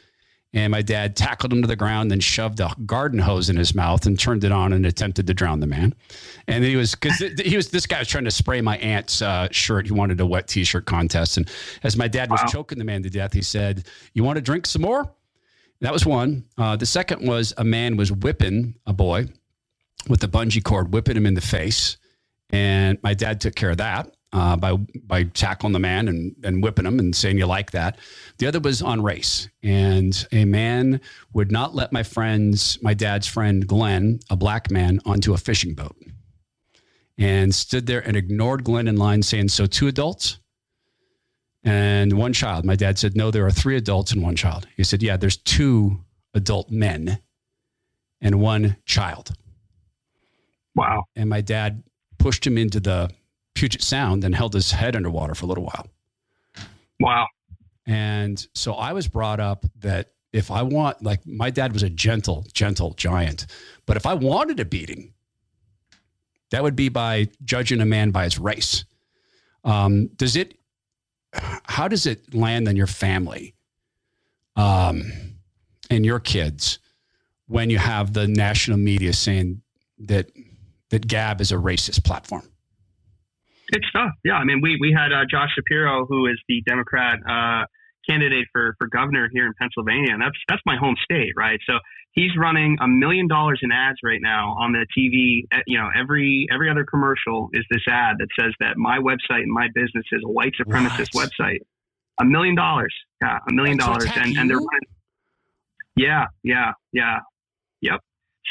And 0.55 0.71
my 0.71 0.81
dad 0.81 1.17
tackled 1.17 1.51
him 1.51 1.61
to 1.61 1.67
the 1.67 1.75
ground, 1.75 2.09
then 2.09 2.21
shoved 2.21 2.61
a 2.61 2.73
garden 2.85 3.19
hose 3.19 3.49
in 3.49 3.57
his 3.57 3.75
mouth 3.75 4.05
and 4.05 4.17
turned 4.17 4.45
it 4.45 4.53
on 4.53 4.71
and 4.71 4.85
attempted 4.85 5.27
to 5.27 5.33
drown 5.33 5.59
the 5.59 5.67
man. 5.67 5.93
And 6.47 6.63
then 6.63 6.71
he 6.71 6.77
was 6.77 6.95
because 6.95 7.19
he 7.19 7.57
was 7.57 7.69
this 7.69 7.85
guy 7.85 7.99
was 7.99 8.07
trying 8.07 8.23
to 8.23 8.31
spray 8.31 8.61
my 8.61 8.77
aunt's 8.77 9.21
uh, 9.21 9.49
shirt. 9.51 9.85
He 9.85 9.91
wanted 9.91 10.19
a 10.21 10.25
wet 10.25 10.47
T-shirt 10.47 10.85
contest, 10.85 11.35
and 11.35 11.51
as 11.83 11.97
my 11.97 12.07
dad 12.07 12.31
was 12.31 12.39
wow. 12.43 12.47
choking 12.47 12.79
the 12.79 12.85
man 12.85 13.03
to 13.03 13.09
death, 13.09 13.33
he 13.33 13.41
said, 13.41 13.85
"You 14.13 14.23
want 14.23 14.37
to 14.37 14.41
drink 14.41 14.65
some 14.65 14.81
more?" 14.81 15.13
That 15.81 15.91
was 15.91 16.05
one. 16.05 16.45
Uh, 16.57 16.77
the 16.77 16.85
second 16.85 17.27
was 17.27 17.53
a 17.57 17.63
man 17.65 17.97
was 17.97 18.11
whipping 18.11 18.75
a 18.87 18.93
boy 18.93 19.27
with 20.07 20.23
a 20.23 20.27
bungee 20.27 20.63
cord, 20.63 20.93
whipping 20.93 21.17
him 21.17 21.25
in 21.25 21.33
the 21.33 21.41
face. 21.41 21.97
And 22.51 22.97
my 23.03 23.13
dad 23.13 23.41
took 23.41 23.55
care 23.55 23.71
of 23.71 23.77
that 23.77 24.15
uh, 24.33 24.55
by 24.55 24.73
by 24.75 25.23
tackling 25.23 25.73
the 25.73 25.79
man 25.79 26.07
and, 26.07 26.35
and 26.43 26.61
whipping 26.61 26.85
him 26.85 26.99
and 26.99 27.15
saying 27.15 27.37
you 27.37 27.45
like 27.45 27.71
that. 27.71 27.99
The 28.37 28.47
other 28.47 28.59
was 28.59 28.81
on 28.81 29.01
race, 29.01 29.47
and 29.63 30.27
a 30.31 30.45
man 30.45 31.01
would 31.33 31.51
not 31.51 31.75
let 31.75 31.91
my 31.91 32.03
friends, 32.03 32.77
my 32.81 32.93
dad's 32.93 33.27
friend 33.27 33.65
Glenn, 33.67 34.19
a 34.29 34.35
black 34.35 34.69
man, 34.69 34.99
onto 35.05 35.33
a 35.33 35.37
fishing 35.37 35.73
boat, 35.73 35.95
and 37.17 37.53
stood 37.53 37.87
there 37.87 38.05
and 38.05 38.17
ignored 38.17 38.63
Glenn 38.63 38.87
in 38.87 38.97
line, 38.97 39.23
saying, 39.23 39.49
"So 39.49 39.65
two 39.65 39.87
adults." 39.87 40.39
And 41.67 42.13
one 42.13 42.31
child. 42.31 42.63
My 42.63 42.75
dad 42.75 42.99
said, 42.99 43.15
No, 43.15 43.31
there 43.31 43.43
are 43.43 43.49
three 43.49 43.75
adults 43.75 44.11
and 44.11 44.21
one 44.21 44.35
child. 44.35 44.67
He 44.77 44.83
said, 44.83 45.01
Yeah, 45.01 45.17
there's 45.17 45.37
two 45.37 45.99
adult 46.35 46.69
men 46.69 47.19
and 48.21 48.39
one 48.39 48.77
child. 48.85 49.31
Wow. 50.75 51.05
And 51.15 51.29
my 51.29 51.41
dad 51.41 51.83
pushed 52.19 52.45
him 52.45 52.57
into 52.57 52.79
the 52.79 53.09
Puget 53.55 53.81
Sound 53.81 54.23
and 54.23 54.35
held 54.35 54.53
his 54.53 54.71
head 54.71 54.95
underwater 54.95 55.33
for 55.33 55.45
a 55.45 55.47
little 55.47 55.63
while. 55.63 55.87
Wow. 56.99 57.27
And 57.87 58.45
so 58.53 58.73
I 58.73 58.93
was 58.93 59.07
brought 59.07 59.39
up 59.39 59.65
that 59.79 60.11
if 60.33 60.51
I 60.51 60.61
want, 60.61 61.01
like 61.01 61.25
my 61.25 61.49
dad 61.49 61.73
was 61.73 61.83
a 61.83 61.89
gentle, 61.89 62.45
gentle 62.53 62.93
giant, 62.93 63.47
but 63.85 63.95
if 63.97 64.05
I 64.05 64.13
wanted 64.13 64.59
a 64.59 64.65
beating, 64.65 65.13
that 66.51 66.61
would 66.61 66.75
be 66.75 66.89
by 66.89 67.29
judging 67.43 67.81
a 67.81 67.85
man 67.85 68.11
by 68.11 68.25
his 68.25 68.37
race. 68.37 68.85
Um, 69.63 70.07
does 70.15 70.35
it, 70.35 70.57
how 71.63 71.87
does 71.87 72.05
it 72.05 72.33
land 72.33 72.67
on 72.67 72.75
your 72.75 72.87
family 72.87 73.55
um, 74.55 75.11
and 75.89 76.05
your 76.05 76.19
kids 76.19 76.79
when 77.47 77.69
you 77.69 77.77
have 77.77 78.13
the 78.13 78.27
national 78.27 78.77
media 78.77 79.13
saying 79.13 79.61
that, 79.99 80.31
that 80.89 81.07
Gab 81.07 81.41
is 81.41 81.51
a 81.51 81.55
racist 81.55 82.03
platform? 82.03 82.43
It's 83.69 83.91
tough. 83.91 84.11
Yeah, 84.23 84.35
I 84.35 84.43
mean, 84.43 84.61
we 84.61 84.77
we 84.79 84.93
had 84.95 85.11
uh, 85.11 85.25
Josh 85.29 85.49
Shapiro, 85.55 86.05
who 86.05 86.27
is 86.27 86.39
the 86.47 86.61
Democrat 86.67 87.19
uh, 87.27 87.65
candidate 88.07 88.47
for 88.51 88.75
for 88.77 88.87
governor 88.87 89.29
here 89.31 89.45
in 89.45 89.53
Pennsylvania, 89.59 90.13
and 90.13 90.21
that's 90.21 90.37
that's 90.47 90.61
my 90.65 90.77
home 90.77 90.95
state, 91.03 91.33
right? 91.35 91.59
So 91.67 91.79
he's 92.11 92.31
running 92.37 92.77
a 92.81 92.87
million 92.87 93.27
dollars 93.27 93.59
in 93.63 93.71
ads 93.71 93.97
right 94.03 94.21
now 94.21 94.55
on 94.59 94.71
the 94.71 94.85
TV. 94.97 95.43
Eh, 95.51 95.61
you 95.67 95.77
know, 95.77 95.89
every 95.97 96.47
every 96.53 96.69
other 96.69 96.85
commercial 96.85 97.49
is 97.53 97.65
this 97.71 97.81
ad 97.87 98.17
that 98.19 98.27
says 98.39 98.53
that 98.59 98.77
my 98.77 98.97
website 98.99 99.43
and 99.43 99.51
my 99.51 99.67
business 99.73 100.05
is 100.11 100.21
a 100.23 100.29
white 100.29 100.53
supremacist 100.59 101.13
what? 101.13 101.29
website. 101.29 101.59
A 102.19 102.25
million 102.25 102.55
dollars, 102.55 102.93
yeah, 103.21 103.39
a 103.49 103.53
million 103.53 103.77
dollars, 103.77 104.05
and 104.15 104.37
and 104.37 104.49
they're 104.49 104.57
running. 104.57 104.89
Yeah, 105.97 106.25
yeah, 106.43 106.71
yeah, 106.93 107.19
yep. 107.81 107.99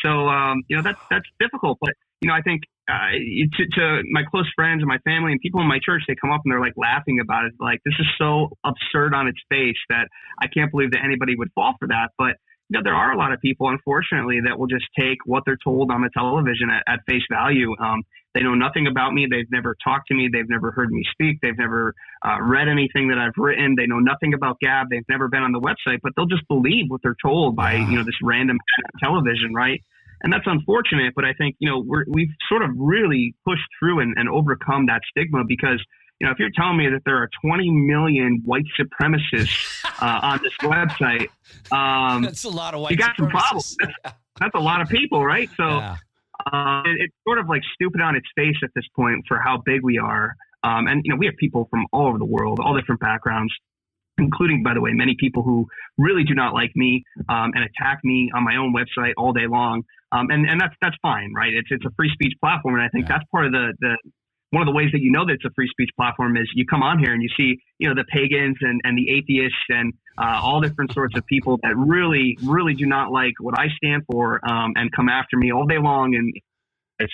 So 0.05 0.29
um, 0.29 0.63
you 0.69 0.77
know 0.77 0.83
that's 0.83 1.01
that's 1.11 1.27
difficult, 1.41 1.79
but 1.81 1.95
you 2.21 2.29
know 2.29 2.35
I 2.35 2.43
think 2.43 2.63
uh, 2.89 3.17
to, 3.57 3.67
to, 3.73 4.03
my 4.11 4.23
close 4.31 4.51
friends 4.55 4.83
and 4.83 4.89
my 4.89 4.99
family 4.99 5.33
and 5.33 5.41
people 5.41 5.61
in 5.61 5.67
my 5.67 5.79
church, 5.83 6.03
they 6.07 6.15
come 6.15 6.31
up 6.31 6.43
and 6.45 6.53
they're 6.53 6.61
like 6.61 6.77
laughing 6.77 7.19
about 7.21 7.47
it. 7.47 7.53
Like, 7.59 7.81
this 7.85 7.95
is 7.99 8.07
so 8.19 8.51
absurd 8.65 9.15
on 9.15 9.27
its 9.27 9.39
face 9.49 9.79
that 9.89 10.09
I 10.41 10.49
can't 10.49 10.71
believe 10.71 10.91
that 10.93 11.01
anybody 11.03 11.35
would 11.35 11.49
fall 11.55 11.75
for 11.79 11.89
that. 11.89 12.11
But, 12.19 12.37
you 12.69 12.79
know, 12.79 12.81
there 12.85 12.95
are 12.95 13.13
a 13.13 13.17
lot 13.17 13.33
of 13.33 13.41
people, 13.41 13.69
unfortunately, 13.69 14.41
that 14.45 14.59
will 14.59 14.67
just 14.67 14.85
take 14.99 15.19
what 15.25 15.45
they're 15.47 15.59
told 15.63 15.91
on 15.91 16.03
the 16.03 16.11
television 16.13 16.69
at, 16.71 16.83
at 16.87 17.01
face 17.09 17.25
value. 17.31 17.75
Um, 17.81 18.03
they 18.35 18.43
know 18.43 18.55
nothing 18.55 18.87
about 18.87 19.15
me. 19.15 19.29
They've 19.31 19.51
never 19.51 19.77
talked 19.83 20.09
to 20.09 20.15
me. 20.15 20.29
They've 20.31 20.49
never 20.49 20.73
heard 20.73 20.91
me 20.91 21.05
speak. 21.13 21.39
They've 21.41 21.57
never 21.57 21.95
uh, 22.27 22.43
read 22.43 22.69
anything 22.69 23.09
that 23.09 23.19
I've 23.19 23.39
written. 23.39 23.77
They 23.79 23.87
know 23.87 24.01
nothing 24.01 24.35
about 24.35 24.59
Gab. 24.61 24.89
They've 24.91 25.09
never 25.09 25.29
been 25.29 25.43
on 25.43 25.53
the 25.53 25.61
website, 25.61 26.01
but 26.03 26.13
they'll 26.17 26.27
just 26.27 26.47
believe 26.49 26.87
what 26.89 27.01
they're 27.03 27.17
told 27.23 27.55
by, 27.55 27.77
you 27.77 27.97
know, 27.97 28.03
this 28.03 28.19
random 28.23 28.59
television, 29.01 29.55
right? 29.55 29.81
And 30.23 30.33
that's 30.33 30.47
unfortunate. 30.47 31.15
But 31.15 31.25
I 31.25 31.33
think 31.35 31.57
you 31.59 31.69
know 31.69 31.85
we 32.09 32.23
have 32.23 32.37
sort 32.49 32.63
of 32.63 32.71
really 32.77 33.35
pushed 33.45 33.69
through 33.79 34.01
and, 34.01 34.15
and 34.17 34.29
overcome 34.29 34.87
that 34.87 35.03
stigma 35.11 35.45
because 35.47 35.83
you 36.21 36.27
know 36.27 36.33
if 36.33 36.39
you're 36.39 36.51
telling 36.55 36.77
me 36.77 36.89
that 36.89 37.03
there 37.05 37.17
are 37.17 37.29
20 37.43 37.71
million 37.71 38.43
white 38.45 38.65
supremacists 38.79 39.85
uh, 40.01 40.21
on 40.23 40.41
this 40.43 40.55
website, 40.63 41.29
um, 41.73 42.23
that's 42.25 42.45
a 42.45 42.49
lot 42.49 42.75
of 42.75 42.81
white. 42.81 42.93
You 42.93 42.97
got 42.97 43.17
some 43.17 43.29
problems. 43.29 43.77
That's, 43.81 44.17
that's, 44.41 44.55
a 44.55 44.61
lot 44.61 44.81
of 44.81 44.89
people, 44.89 45.25
right? 45.25 45.49
So. 45.57 45.79
Yeah. 45.79 45.97
Uh, 46.53 46.83
it, 46.85 46.97
it's 46.99 47.15
sort 47.25 47.39
of 47.39 47.49
like 47.49 47.63
stupid 47.75 48.01
on 48.01 48.17
its 48.17 48.27
face 48.35 48.57
at 48.65 48.69
this 48.75 48.85
point 48.97 49.25
for 49.29 49.39
how 49.39 49.63
big 49.65 49.83
we 49.85 49.99
are. 49.99 50.35
Um, 50.65 50.89
and 50.89 51.03
you 51.05 51.13
know, 51.13 51.17
we 51.17 51.27
have 51.27 51.37
people 51.37 51.69
from 51.71 51.87
all 51.93 52.09
over 52.09 52.19
the 52.19 52.25
world, 52.25 52.59
all 52.59 52.77
different 52.77 53.01
backgrounds, 53.01 53.55
including, 54.19 54.63
by 54.63 54.75
the 54.75 54.81
way, 54.81 54.93
many 54.93 55.15
people 55.19 55.43
who 55.43 55.67
really 55.99 56.25
do 56.25 56.35
not 56.35 56.55
like 56.55 56.73
me 56.75 57.05
um, 57.29 57.53
and 57.55 57.65
attack 57.65 58.01
me 58.03 58.31
on 58.35 58.45
my 58.45 58.57
own 58.57 58.75
website 58.75 59.13
all 59.17 59.33
day 59.33 59.47
long. 59.47 59.83
Um, 60.15 60.27
and, 60.31 60.49
and 60.49 60.61
that's, 60.61 60.75
that's 60.81 60.97
fine, 61.03 61.33
right? 61.35 61.53
It's, 61.53 61.69
it's 61.71 61.85
a 61.85 61.91
free 61.97 62.11
speech 62.13 62.35
platform. 62.41 62.77
And 62.77 62.85
I 62.85 62.89
think 62.89 63.09
yeah. 63.09 63.19
that's 63.19 63.25
part 63.31 63.47
of 63.47 63.53
the, 63.53 63.73
the, 63.81 63.97
one 64.51 64.63
of 64.63 64.67
the 64.67 64.77
ways 64.77 64.91
that 64.93 65.01
you 65.01 65.11
know 65.11 65.27
that 65.27 65.33
it's 65.33 65.45
a 65.45 65.51
free 65.57 65.69
speech 65.69 65.91
platform 65.97 66.37
is 66.37 66.49
you 66.55 66.65
come 66.65 66.83
on 66.83 67.01
here 67.01 67.13
and 67.13 67.21
you 67.21 67.29
see, 67.37 67.59
you 67.79 67.89
know, 67.89 67.95
the 67.95 68.05
pagans 68.05 68.57
and, 68.61 68.81
and 68.85 68.97
the 68.97 69.11
atheists 69.11 69.59
and 69.69 69.93
uh, 70.17 70.39
all 70.41 70.61
different 70.61 70.93
sorts 70.93 71.17
of 71.19 71.27
people 71.27 71.59
that 71.65 71.75
really, 71.77 72.39
really 72.45 72.75
do 72.75 72.87
not 72.87 73.11
like 73.11 73.33
what 73.41 73.59
I 73.59 73.67
stand 73.77 74.05
for 74.11 74.41
um, 74.49 74.73
and 74.77 74.93
come 74.95 75.09
after 75.09 75.37
me 75.37 75.51
all 75.51 75.67
day 75.67 75.79
long. 75.79 76.15
And 76.15 76.33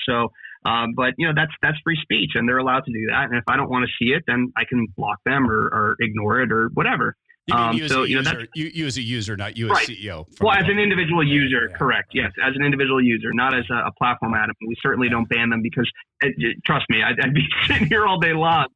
so, 0.07 0.28
um, 0.68 0.92
but 0.94 1.14
you 1.16 1.26
know, 1.26 1.32
that's 1.34 1.53
that's 1.62 1.78
free 1.82 1.98
speech, 2.03 2.32
and 2.34 2.46
they're 2.46 2.59
allowed 2.59 2.84
to 2.84 2.92
do 2.92 3.07
that. 3.09 3.24
And 3.30 3.36
if 3.36 3.44
I 3.48 3.57
don't 3.57 3.70
want 3.70 3.86
to 3.86 3.92
see 3.98 4.12
it, 4.12 4.24
then 4.26 4.53
I 4.57 4.64
can 4.68 4.86
block 4.94 5.18
them 5.24 5.51
or, 5.51 5.62
or 5.72 5.96
ignore 6.01 6.42
it 6.42 6.53
or 6.53 6.68
whatever. 6.74 7.16
You 7.51 7.57
um, 7.57 7.76
you 7.76 7.88
so, 7.88 8.05
you 8.05 8.22
know, 8.22 8.32
you, 8.55 8.70
you 8.72 8.86
as 8.86 8.96
a 8.96 9.03
user, 9.03 9.36
not 9.36 9.57
you 9.57 9.66
as 9.66 9.72
right. 9.72 9.88
CEO. 9.88 10.26
Well, 10.40 10.53
as 10.53 10.64
an 10.68 10.78
individual 10.78 11.26
user, 11.26 11.68
yeah, 11.68 11.76
correct. 11.76 12.11
Yes, 12.14 12.30
as 12.46 12.55
an 12.55 12.64
individual 12.64 13.03
user, 13.03 13.32
not 13.32 13.55
as 13.55 13.64
a, 13.70 13.88
a 13.88 13.92
platform 13.98 14.32
admin. 14.32 14.55
We 14.66 14.76
certainly 14.80 15.09
don't 15.09 15.28
ban 15.28 15.51
them 15.51 15.61
because, 15.61 15.90
it, 16.22 16.34
it, 16.38 16.57
trust 16.64 16.86
me, 16.88 17.03
I'd, 17.03 17.18
I'd, 17.20 17.34
be 17.34 17.42
sitting 17.66 17.88
here 17.88 18.07
all 18.07 18.20
day 18.20 18.32
long, 18.32 18.66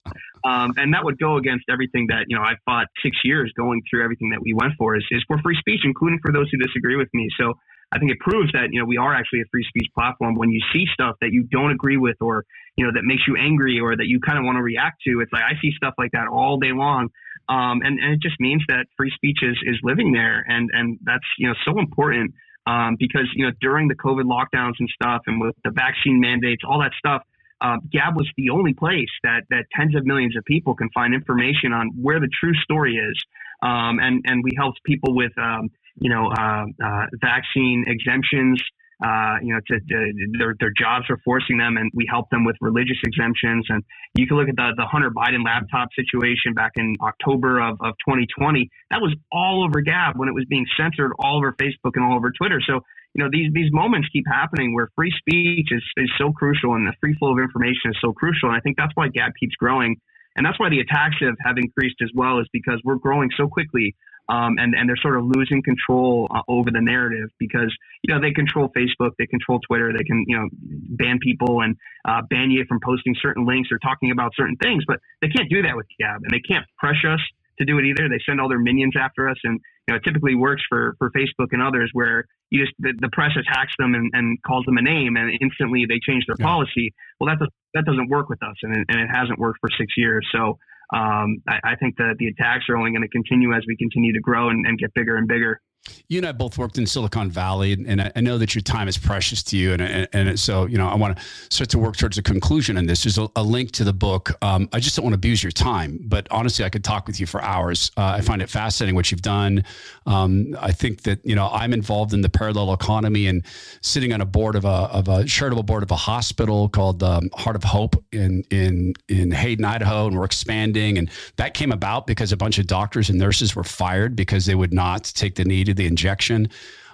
um, 0.44 0.72
and 0.76 0.92
that 0.92 1.04
would 1.04 1.18
go 1.18 1.36
against 1.36 1.66
everything 1.70 2.08
that 2.08 2.24
you 2.26 2.36
know 2.36 2.42
I 2.42 2.54
fought 2.64 2.88
six 3.02 3.16
years 3.24 3.52
going 3.56 3.82
through 3.88 4.02
everything 4.02 4.30
that 4.30 4.42
we 4.42 4.54
went 4.54 4.72
for 4.76 4.96
is, 4.96 5.04
is 5.10 5.22
for 5.28 5.38
free 5.38 5.56
speech, 5.58 5.80
including 5.84 6.18
for 6.20 6.32
those 6.32 6.50
who 6.50 6.58
disagree 6.58 6.96
with 6.96 7.08
me. 7.14 7.28
So 7.38 7.54
I 7.92 7.98
think 7.98 8.10
it 8.10 8.18
proves 8.18 8.50
that 8.52 8.68
you 8.72 8.80
know 8.80 8.86
we 8.86 8.96
are 8.96 9.14
actually 9.14 9.42
a 9.42 9.48
free 9.52 9.64
speech 9.68 9.88
platform. 9.94 10.34
When 10.34 10.50
you 10.50 10.60
see 10.72 10.84
stuff 10.92 11.14
that 11.20 11.30
you 11.30 11.44
don't 11.44 11.70
agree 11.70 11.96
with, 11.96 12.16
or 12.20 12.44
you 12.76 12.84
know 12.84 12.92
that 12.92 13.04
makes 13.04 13.22
you 13.28 13.36
angry, 13.36 13.78
or 13.78 13.96
that 13.96 14.06
you 14.06 14.18
kind 14.20 14.38
of 14.38 14.44
want 14.44 14.56
to 14.56 14.62
react 14.62 15.02
to, 15.06 15.20
it's 15.20 15.32
like 15.32 15.42
I 15.42 15.54
see 15.62 15.70
stuff 15.76 15.94
like 15.96 16.10
that 16.12 16.26
all 16.26 16.58
day 16.58 16.72
long, 16.72 17.08
um, 17.48 17.82
and 17.82 17.98
and 17.98 18.14
it 18.14 18.20
just 18.20 18.38
means 18.40 18.62
that 18.68 18.86
free 18.96 19.12
speech 19.14 19.38
is 19.42 19.56
is 19.66 19.76
living 19.82 20.12
there, 20.12 20.44
and 20.48 20.70
and 20.72 20.98
that's 21.02 21.24
you 21.38 21.48
know 21.48 21.54
so 21.64 21.78
important 21.78 22.34
um, 22.66 22.96
because 22.98 23.28
you 23.34 23.46
know 23.46 23.52
during 23.60 23.88
the 23.88 23.94
COVID 23.94 24.24
lockdowns 24.24 24.74
and 24.78 24.88
stuff, 24.94 25.22
and 25.26 25.40
with 25.40 25.54
the 25.64 25.70
vaccine 25.70 26.20
mandates, 26.20 26.62
all 26.68 26.80
that 26.80 26.92
stuff. 26.98 27.22
Uh, 27.60 27.76
Gab 27.92 28.14
was 28.14 28.28
the 28.36 28.50
only 28.50 28.74
place 28.74 29.08
that 29.22 29.44
that 29.48 29.64
tens 29.74 29.94
of 29.94 30.04
millions 30.04 30.36
of 30.36 30.44
people 30.44 30.74
can 30.74 30.90
find 30.90 31.14
information 31.14 31.72
on 31.72 31.88
where 31.96 32.20
the 32.20 32.28
true 32.40 32.52
story 32.62 32.96
is, 32.96 33.16
um, 33.62 34.00
and 34.00 34.22
and 34.26 34.42
we 34.44 34.50
helped 34.58 34.82
people 34.84 35.14
with 35.14 35.32
um, 35.38 35.70
you 36.00 36.10
know, 36.10 36.28
uh, 36.28 36.64
uh, 36.84 37.06
vaccine 37.20 37.84
exemptions. 37.86 38.62
Uh, 39.04 39.36
you 39.44 39.52
know, 39.52 39.60
to, 39.68 39.76
to, 39.76 39.96
their 40.38 40.56
their 40.58 40.72
jobs 40.72 41.04
are 41.10 41.20
forcing 41.26 41.58
them, 41.58 41.76
and 41.76 41.92
we 41.92 42.08
help 42.08 42.30
them 42.30 42.42
with 42.42 42.56
religious 42.62 42.96
exemptions. 43.04 43.66
And 43.68 43.84
you 44.14 44.26
can 44.26 44.38
look 44.38 44.48
at 44.48 44.56
the 44.56 44.72
the 44.80 44.86
Hunter 44.86 45.10
Biden 45.10 45.44
laptop 45.44 45.88
situation 45.92 46.54
back 46.54 46.72
in 46.76 46.96
October 47.02 47.60
of, 47.60 47.76
of 47.84 47.92
2020. 48.08 48.70
That 48.90 49.02
was 49.04 49.12
all 49.30 49.62
over 49.62 49.82
Gab 49.82 50.16
when 50.16 50.30
it 50.30 50.34
was 50.34 50.46
being 50.48 50.64
censored 50.80 51.12
all 51.18 51.36
over 51.36 51.52
Facebook 51.60 52.00
and 52.00 52.04
all 52.04 52.16
over 52.16 52.32
Twitter. 52.32 52.64
So 52.64 52.80
you 53.12 53.20
know 53.22 53.28
these 53.30 53.52
these 53.52 53.68
moments 53.76 54.08
keep 54.08 54.24
happening 54.24 54.72
where 54.72 54.88
free 54.96 55.12
speech 55.18 55.68
is 55.68 55.84
is 55.98 56.10
so 56.16 56.32
crucial 56.32 56.72
and 56.72 56.88
the 56.88 56.96
free 56.98 57.14
flow 57.18 57.36
of 57.36 57.38
information 57.38 57.92
is 57.92 57.98
so 58.00 58.14
crucial. 58.14 58.48
And 58.48 58.56
I 58.56 58.60
think 58.60 58.78
that's 58.78 58.92
why 58.94 59.08
Gab 59.12 59.32
keeps 59.38 59.54
growing. 59.56 60.00
And 60.36 60.44
that's 60.44 60.58
why 60.58 60.68
the 60.68 60.80
attacks 60.80 61.14
have, 61.20 61.36
have 61.44 61.58
increased 61.58 62.02
as 62.02 62.10
well, 62.14 62.40
is 62.40 62.48
because 62.52 62.80
we're 62.84 62.98
growing 62.98 63.30
so 63.36 63.46
quickly 63.46 63.94
um, 64.28 64.56
and 64.58 64.74
and 64.74 64.88
they're 64.88 65.00
sort 65.02 65.16
of 65.16 65.24
losing 65.24 65.62
control 65.62 66.28
uh, 66.34 66.40
over 66.48 66.70
the 66.70 66.80
narrative 66.80 67.28
because 67.38 67.74
you 68.02 68.14
know 68.14 68.20
they 68.20 68.32
control 68.32 68.70
Facebook, 68.76 69.12
they 69.18 69.26
control 69.26 69.60
Twitter, 69.60 69.92
they 69.96 70.04
can 70.04 70.24
you 70.26 70.36
know 70.36 70.48
ban 70.96 71.18
people 71.20 71.60
and 71.60 71.76
uh, 72.06 72.22
ban 72.30 72.50
you 72.50 72.64
from 72.68 72.80
posting 72.84 73.14
certain 73.20 73.46
links 73.46 73.68
or 73.70 73.78
talking 73.78 74.10
about 74.10 74.32
certain 74.36 74.56
things, 74.56 74.84
but 74.86 74.98
they 75.20 75.28
can't 75.28 75.50
do 75.50 75.62
that 75.62 75.76
with 75.76 75.86
Gab, 75.98 76.22
and 76.22 76.30
they 76.30 76.40
can't 76.40 76.64
pressure 76.78 77.12
us 77.12 77.20
to 77.58 77.64
do 77.64 77.78
it 77.78 77.84
either. 77.84 78.08
They 78.08 78.18
send 78.26 78.40
all 78.40 78.48
their 78.48 78.58
minions 78.58 78.94
after 78.98 79.28
us, 79.28 79.36
and 79.44 79.60
you 79.86 79.92
know 79.92 79.96
it 79.96 80.04
typically 80.04 80.34
works 80.34 80.62
for 80.68 80.96
for 80.98 81.10
Facebook 81.10 81.52
and 81.52 81.62
others 81.62 81.90
where 81.92 82.24
you 82.50 82.64
just 82.64 82.72
the, 82.78 82.94
the 82.98 83.10
press 83.12 83.32
attacks 83.36 83.74
them 83.78 83.94
and, 83.94 84.10
and 84.14 84.42
calls 84.42 84.64
them 84.64 84.78
a 84.78 84.82
name, 84.82 85.16
and 85.16 85.30
instantly 85.40 85.84
they 85.88 86.00
change 86.00 86.24
their 86.26 86.36
yeah. 86.38 86.46
policy. 86.46 86.94
Well, 87.20 87.28
that 87.28 87.38
does, 87.38 87.48
that 87.74 87.84
doesn't 87.84 88.08
work 88.08 88.28
with 88.28 88.42
us, 88.42 88.56
and 88.62 88.76
it, 88.76 88.86
and 88.88 89.00
it 89.00 89.08
hasn't 89.12 89.38
worked 89.38 89.58
for 89.60 89.70
six 89.78 89.92
years. 89.96 90.26
So 90.32 90.58
um, 90.94 91.42
I, 91.48 91.58
I, 91.64 91.74
think 91.76 91.96
that 91.96 92.14
the 92.18 92.28
attacks 92.28 92.66
are 92.68 92.76
only 92.76 92.92
going 92.92 93.02
to 93.02 93.08
continue 93.08 93.52
as 93.52 93.64
we 93.66 93.76
continue 93.76 94.12
to 94.12 94.20
grow 94.20 94.48
and, 94.48 94.64
and 94.64 94.78
get 94.78 94.94
bigger 94.94 95.16
and 95.16 95.26
bigger. 95.26 95.60
You 96.08 96.18
and 96.18 96.26
I 96.26 96.32
both 96.32 96.56
worked 96.58 96.78
in 96.78 96.86
Silicon 96.86 97.30
Valley, 97.30 97.72
and 97.72 98.00
I, 98.14 98.20
know 98.20 98.38
that 98.38 98.54
your 98.54 98.62
time 98.62 98.88
is 98.88 98.96
precious 98.96 99.42
to 99.44 99.56
you. 99.56 99.72
And, 99.74 99.82
and, 99.82 100.08
and 100.12 100.40
so, 100.40 100.64
you 100.66 100.78
know, 100.78 100.88
I 100.88 100.94
want 100.94 101.16
to 101.16 101.24
start 101.50 101.68
to 101.70 101.78
work 101.78 101.96
towards 101.96 102.16
a 102.16 102.22
conclusion 102.22 102.76
in 102.78 102.86
this. 102.86 103.04
There's 103.04 103.18
a, 103.18 103.28
a 103.36 103.42
link 103.42 103.72
to 103.72 103.84
the 103.84 103.92
book. 103.92 104.32
Um, 104.42 104.68
I 104.72 104.80
just 104.80 104.96
don't 104.96 105.04
want 105.04 105.12
to 105.12 105.16
abuse 105.16 105.42
your 105.42 105.52
time, 105.52 106.00
but 106.04 106.26
honestly, 106.30 106.64
I 106.64 106.70
could 106.70 106.84
talk 106.84 107.06
with 107.06 107.20
you 107.20 107.26
for 107.26 107.42
hours. 107.42 107.90
Uh, 107.96 108.14
I 108.16 108.20
find 108.22 108.40
it 108.40 108.48
fascinating 108.48 108.94
what 108.94 109.10
you've 109.10 109.22
done. 109.22 109.64
Um, 110.06 110.56
I 110.60 110.72
think 110.72 111.02
that, 111.02 111.24
you 111.24 111.34
know, 111.34 111.48
I'm 111.52 111.72
involved 111.72 112.14
in 112.14 112.22
the 112.22 112.30
parallel 112.30 112.72
economy 112.72 113.26
and 113.26 113.44
sitting 113.82 114.12
on 114.12 114.20
a 114.20 114.26
board 114.26 114.56
of 114.56 114.64
a, 114.64 114.68
of 114.68 115.08
a 115.08 115.24
charitable 115.24 115.64
board 115.64 115.82
of 115.82 115.90
a 115.90 115.96
hospital 115.96 116.68
called 116.68 117.02
um, 117.02 117.28
Heart 117.34 117.56
of 117.56 117.64
Hope 117.64 118.02
in, 118.12 118.42
in, 118.50 118.94
in 119.08 119.30
Hayden, 119.32 119.64
Idaho, 119.64 120.06
and 120.06 120.16
we're 120.16 120.24
expanding. 120.24 120.98
And 120.98 121.10
that 121.36 121.54
came 121.54 121.72
about 121.72 122.06
because 122.06 122.32
a 122.32 122.36
bunch 122.36 122.58
of 122.58 122.66
doctors 122.66 123.10
and 123.10 123.18
nurses 123.18 123.54
were 123.54 123.64
fired 123.64 124.16
because 124.16 124.46
they 124.46 124.54
would 124.54 124.72
not 124.72 125.04
take 125.04 125.34
the 125.34 125.44
need 125.74 125.82
the 125.82 125.86
injection. 125.86 126.48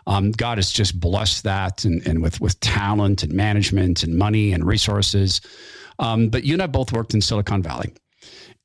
Um, 0.06 0.30
God 0.32 0.58
has 0.58 0.72
just 0.72 0.98
blessed 0.98 1.44
that 1.44 1.84
and, 1.84 2.06
and 2.06 2.22
with, 2.22 2.40
with 2.40 2.58
talent 2.60 3.22
and 3.22 3.32
management 3.32 4.02
and 4.02 4.16
money 4.16 4.52
and 4.52 4.64
resources. 4.64 5.40
Um, 5.98 6.28
but 6.28 6.44
you 6.44 6.54
and 6.54 6.62
I 6.62 6.66
both 6.66 6.92
worked 6.92 7.14
in 7.14 7.20
Silicon 7.20 7.62
Valley. 7.62 7.92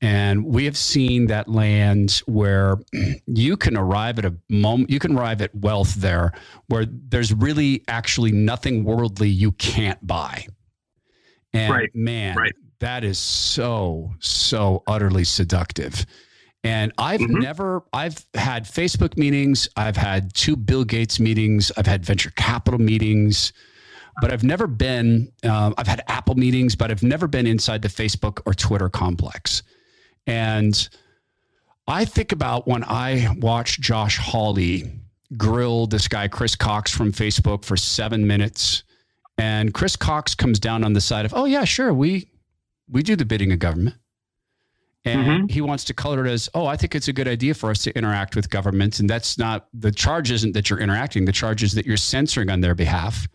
And 0.02 0.46
we 0.46 0.66
have 0.66 0.78
seen 0.78 1.28
that 1.28 1.48
land 1.48 2.22
where 2.26 2.78
you 3.28 3.58
can 3.58 3.78
arrive 3.78 4.20
at 4.20 4.26
a 4.26 4.36
moment, 4.50 4.90
you 4.90 5.00
can 5.00 5.18
arrive 5.18 5.42
at 5.42 5.54
wealth 5.56 5.96
there 5.96 6.34
where 6.68 6.86
there's 6.86 7.34
really 7.34 7.84
actually 7.88 8.32
nothing 8.32 8.84
worldly 8.84 9.30
you 9.30 9.52
can't 9.54 10.06
buy. 10.06 10.48
And 11.54 11.74
right. 11.74 11.90
man, 11.96 12.36
right. 12.36 12.54
that 12.80 13.04
is 13.04 13.18
so, 13.18 14.14
so 14.20 14.84
utterly 14.88 15.24
seductive. 15.24 16.06
And 16.66 16.92
I've 16.98 17.22
mm-hmm. 17.22 17.42
never, 17.42 17.84
I've 17.94 18.26
had 18.34 18.66
Facebook 18.66 19.18
meetings, 19.18 19.70
I've 19.78 19.96
had 19.96 20.34
two 20.34 20.56
Bill 20.56 20.84
Gates 20.84 21.20
meetings, 21.20 21.72
I've 21.78 21.86
had 21.86 22.04
venture 22.04 22.32
capital 22.32 22.80
meetings, 22.80 23.54
but 24.20 24.34
I've 24.34 24.44
never 24.44 24.66
been, 24.66 25.32
uh, 25.44 25.74
I've 25.78 25.86
had 25.86 26.02
Apple 26.08 26.34
meetings, 26.34 26.76
but 26.76 26.90
I've 26.90 27.04
never 27.04 27.28
been 27.28 27.46
inside 27.46 27.84
the 27.84 27.88
Facebook 27.88 28.42
or 28.48 28.56
Twitter 28.56 28.90
complex. 28.90 29.62
And 30.26 30.90
I 31.88 32.04
think 32.04 32.32
about 32.32 32.68
when 32.68 32.84
I 32.84 33.30
watched 33.42 33.80
Josh 33.80 34.18
Hawley 34.18 34.92
grill 35.38 35.86
this 35.86 36.08
guy, 36.08 36.28
Chris 36.28 36.56
Cox 36.56 36.92
from 36.92 37.12
Facebook 37.12 37.64
for 37.64 37.78
seven 37.78 38.26
minutes. 38.26 38.82
And 39.38 39.72
Chris 39.72 39.96
Cox 39.96 40.34
comes 40.34 40.60
down 40.60 40.84
on 40.84 40.94
the 40.94 41.02
side 41.02 41.26
of, 41.26 41.34
oh, 41.36 41.46
yeah, 41.46 41.64
sure, 41.64 41.94
we, 41.94 42.28
we 42.90 43.04
do 43.04 43.16
the 43.16 43.26
bidding 43.26 43.52
of 43.52 43.60
government. 43.60 43.98
And 45.06 45.22
mm-hmm. 45.22 45.46
he 45.48 45.62
wants 45.62 45.84
to 45.86 45.94
color 45.94 46.26
it 46.26 46.30
as, 46.30 46.50
oh, 46.56 46.66
I 46.66 46.76
think 46.76 46.96
it's 46.96 47.08
a 47.08 47.14
good 47.14 47.28
idea 47.28 47.54
for 47.54 47.70
us 47.70 47.84
to 47.84 47.96
interact 47.96 48.36
with 48.36 48.50
governments 48.50 49.00
And 49.00 49.08
that's 49.08 49.38
not 49.38 49.68
the 49.72 49.92
charge 49.92 50.32
isn't 50.32 50.54
that 50.54 50.70
you're 50.70 50.80
interacting. 50.80 51.26
The 51.26 51.32
charge 51.32 51.62
is 51.62 51.74
that 51.74 51.86
you're 51.86 51.96
censoring 51.96 52.50
on 52.50 52.62
their 52.62 52.74
behalf. 52.74 53.28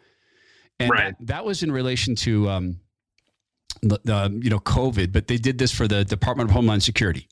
And 0.80 0.90
right. 0.90 1.14
that, 1.18 1.26
that, 1.26 1.44
was 1.44 1.62
in 1.62 1.70
relation 1.70 2.16
to 2.16 2.48
um, 2.48 2.80
the, 3.82 4.00
the, 4.04 4.40
you 4.42 4.50
know 4.50 4.58
COVID, 4.58 5.12
but 5.12 5.28
they 5.28 5.36
did 5.36 5.58
this 5.58 5.70
for 5.70 5.86
the 5.86 6.04
Department 6.04 6.50
of 6.50 6.54
Homeland 6.54 6.82
Security. 6.82 7.28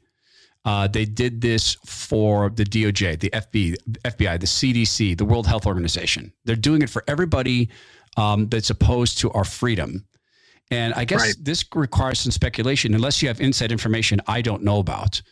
Uh, 0.65 0.87
they 0.87 1.05
did 1.07 1.41
this 1.41 1.77
for 1.87 2.51
the 2.51 2.65
DOJ, 2.65 3.19
the 3.21 3.31
FBI, 3.31 3.77
FBI, 4.05 4.39
the 4.39 4.47
CDC, 4.47 5.17
the 5.17 5.25
World 5.25 5.47
Health 5.47 5.67
Organization. 5.67 6.33
They're 6.45 6.57
doing 6.57 6.83
it 6.83 6.91
for 6.91 7.03
everybody 7.09 7.71
um, 8.19 8.49
that's 8.49 8.69
opposed 8.69 9.19
to 9.19 9.31
our 9.31 9.45
freedom. 9.45 10.05
And 10.71 10.93
I 10.95 11.05
guess 11.05 11.21
right. 11.21 11.35
this 11.41 11.65
requires 11.75 12.21
some 12.21 12.33
speculation, 12.33 12.95
unless 12.95 13.23
you 13.23 13.29
have 13.29 13.41
inside 13.41 13.73
information 13.73 14.21
I 14.27 14.43
don't 14.43 14.63
know 14.63 14.79
about. 14.79 15.23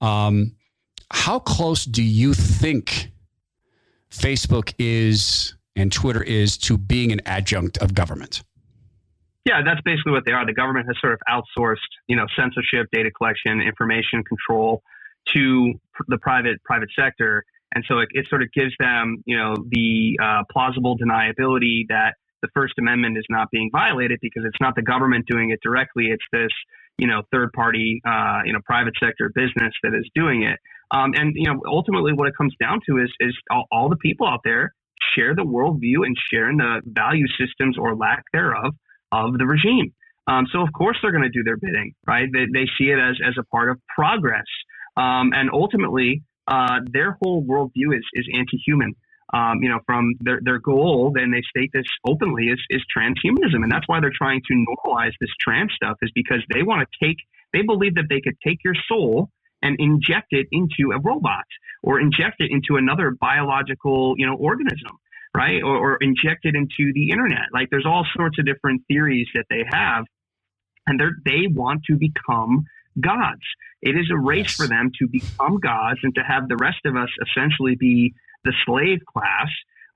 Um, 0.00 0.52
how 1.10 1.38
close 1.38 1.84
do 1.84 2.02
you 2.02 2.32
think 2.32 3.12
Facebook 4.10 4.72
is 4.78 5.54
and 5.76 5.92
Twitter 5.92 6.22
is 6.22 6.56
to 6.58 6.78
being 6.78 7.12
an 7.12 7.20
adjunct 7.26 7.78
of 7.78 7.94
government? 7.94 8.42
Yeah, 9.44 9.60
that's 9.64 9.80
basically 9.82 10.12
what 10.12 10.24
they 10.24 10.32
are. 10.32 10.46
The 10.46 10.54
government 10.54 10.86
has 10.86 10.96
sort 11.00 11.14
of 11.14 11.20
outsourced, 11.28 11.78
you 12.06 12.16
know, 12.16 12.26
censorship, 12.36 12.86
data 12.92 13.10
collection, 13.10 13.60
information 13.60 14.22
control 14.22 14.82
to 15.34 15.74
the 16.08 16.18
private 16.18 16.62
private 16.64 16.90
sector, 16.96 17.44
and 17.74 17.84
so 17.88 17.98
it, 17.98 18.08
it 18.12 18.26
sort 18.28 18.42
of 18.42 18.52
gives 18.52 18.72
them, 18.78 19.22
you 19.26 19.36
know, 19.36 19.54
the 19.68 20.18
uh, 20.22 20.42
plausible 20.50 20.96
deniability 20.96 21.86
that 21.88 22.14
the 22.42 22.48
First 22.54 22.74
Amendment 22.78 23.16
is 23.16 23.24
not 23.30 23.48
being 23.50 23.70
violated 23.72 24.18
because 24.20 24.44
it's 24.44 24.60
not 24.60 24.74
the 24.74 24.82
government 24.82 25.26
doing 25.28 25.50
it 25.50 25.60
directly. 25.62 26.06
It's 26.06 26.24
this, 26.32 26.50
you 26.98 27.06
know, 27.06 27.22
third 27.32 27.52
party, 27.52 28.00
uh, 28.06 28.40
you 28.44 28.52
know, 28.52 28.60
private 28.64 28.94
sector 29.00 29.30
business 29.34 29.72
that 29.82 29.94
is 29.94 30.08
doing 30.14 30.42
it. 30.42 30.58
Um, 30.90 31.12
and 31.14 31.32
you 31.34 31.48
know, 31.50 31.60
ultimately, 31.66 32.12
what 32.12 32.28
it 32.28 32.34
comes 32.36 32.54
down 32.60 32.80
to 32.88 32.98
is 32.98 33.10
is 33.20 33.34
all, 33.50 33.66
all 33.72 33.88
the 33.88 33.96
people 33.96 34.26
out 34.26 34.40
there 34.44 34.74
share 35.14 35.34
the 35.34 35.42
worldview 35.42 36.04
and 36.04 36.16
share 36.32 36.50
in 36.50 36.58
the 36.58 36.80
value 36.86 37.26
systems 37.38 37.76
or 37.78 37.96
lack 37.96 38.24
thereof 38.32 38.74
of 39.10 39.38
the 39.38 39.46
regime. 39.46 39.92
Um, 40.26 40.46
so 40.52 40.60
of 40.60 40.68
course 40.72 40.96
they're 41.02 41.10
going 41.10 41.24
to 41.24 41.30
do 41.30 41.42
their 41.42 41.56
bidding, 41.56 41.94
right? 42.06 42.28
They, 42.32 42.46
they 42.52 42.66
see 42.78 42.90
it 42.90 42.98
as 42.98 43.16
as 43.26 43.34
a 43.38 43.44
part 43.44 43.70
of 43.70 43.80
progress, 43.94 44.46
um, 44.96 45.32
and 45.32 45.50
ultimately, 45.52 46.22
uh, 46.46 46.80
their 46.92 47.16
whole 47.22 47.42
worldview 47.44 47.96
is 47.96 48.04
is 48.12 48.28
anti-human 48.34 48.94
um, 49.32 49.62
you 49.62 49.68
know, 49.68 49.80
from 49.86 50.14
their, 50.20 50.40
their 50.42 50.58
goal, 50.58 51.12
then 51.14 51.30
they 51.30 51.42
state 51.48 51.70
this 51.72 51.86
openly, 52.06 52.44
is, 52.46 52.60
is 52.70 52.82
transhumanism. 52.96 53.62
And 53.62 53.70
that's 53.70 53.88
why 53.88 54.00
they're 54.00 54.12
trying 54.16 54.42
to 54.48 54.54
normalize 54.54 55.12
this 55.20 55.30
trans 55.40 55.72
stuff, 55.74 55.96
is 56.02 56.10
because 56.14 56.42
they 56.52 56.62
want 56.62 56.86
to 56.86 57.06
take, 57.06 57.16
they 57.52 57.62
believe 57.62 57.94
that 57.94 58.06
they 58.08 58.20
could 58.20 58.36
take 58.46 58.58
your 58.64 58.74
soul 58.88 59.30
and 59.62 59.76
inject 59.78 60.28
it 60.30 60.48
into 60.52 60.92
a 60.92 61.00
robot 61.00 61.44
or 61.82 62.00
inject 62.00 62.40
it 62.40 62.50
into 62.50 62.76
another 62.76 63.16
biological, 63.20 64.14
you 64.16 64.26
know, 64.26 64.34
organism, 64.34 64.98
right? 65.36 65.62
Or, 65.62 65.76
or 65.76 65.98
inject 66.00 66.44
it 66.44 66.54
into 66.54 66.92
the 66.92 67.10
internet. 67.10 67.46
Like 67.52 67.68
there's 67.70 67.86
all 67.86 68.06
sorts 68.16 68.38
of 68.38 68.44
different 68.44 68.82
theories 68.88 69.28
that 69.34 69.44
they 69.48 69.64
have. 69.70 70.04
And 70.86 70.98
they 70.98 71.30
they 71.30 71.46
want 71.46 71.84
to 71.84 71.96
become 71.96 72.64
gods. 73.00 73.42
It 73.82 73.96
is 73.96 74.10
a 74.12 74.18
race 74.18 74.46
yes. 74.46 74.56
for 74.56 74.66
them 74.66 74.90
to 74.98 75.06
become 75.06 75.58
gods 75.60 76.00
and 76.02 76.12
to 76.16 76.22
have 76.22 76.48
the 76.48 76.56
rest 76.56 76.80
of 76.84 76.96
us 76.96 77.08
essentially 77.24 77.76
be 77.76 78.14
the 78.44 78.52
slave 78.64 79.00
class, 79.06 79.48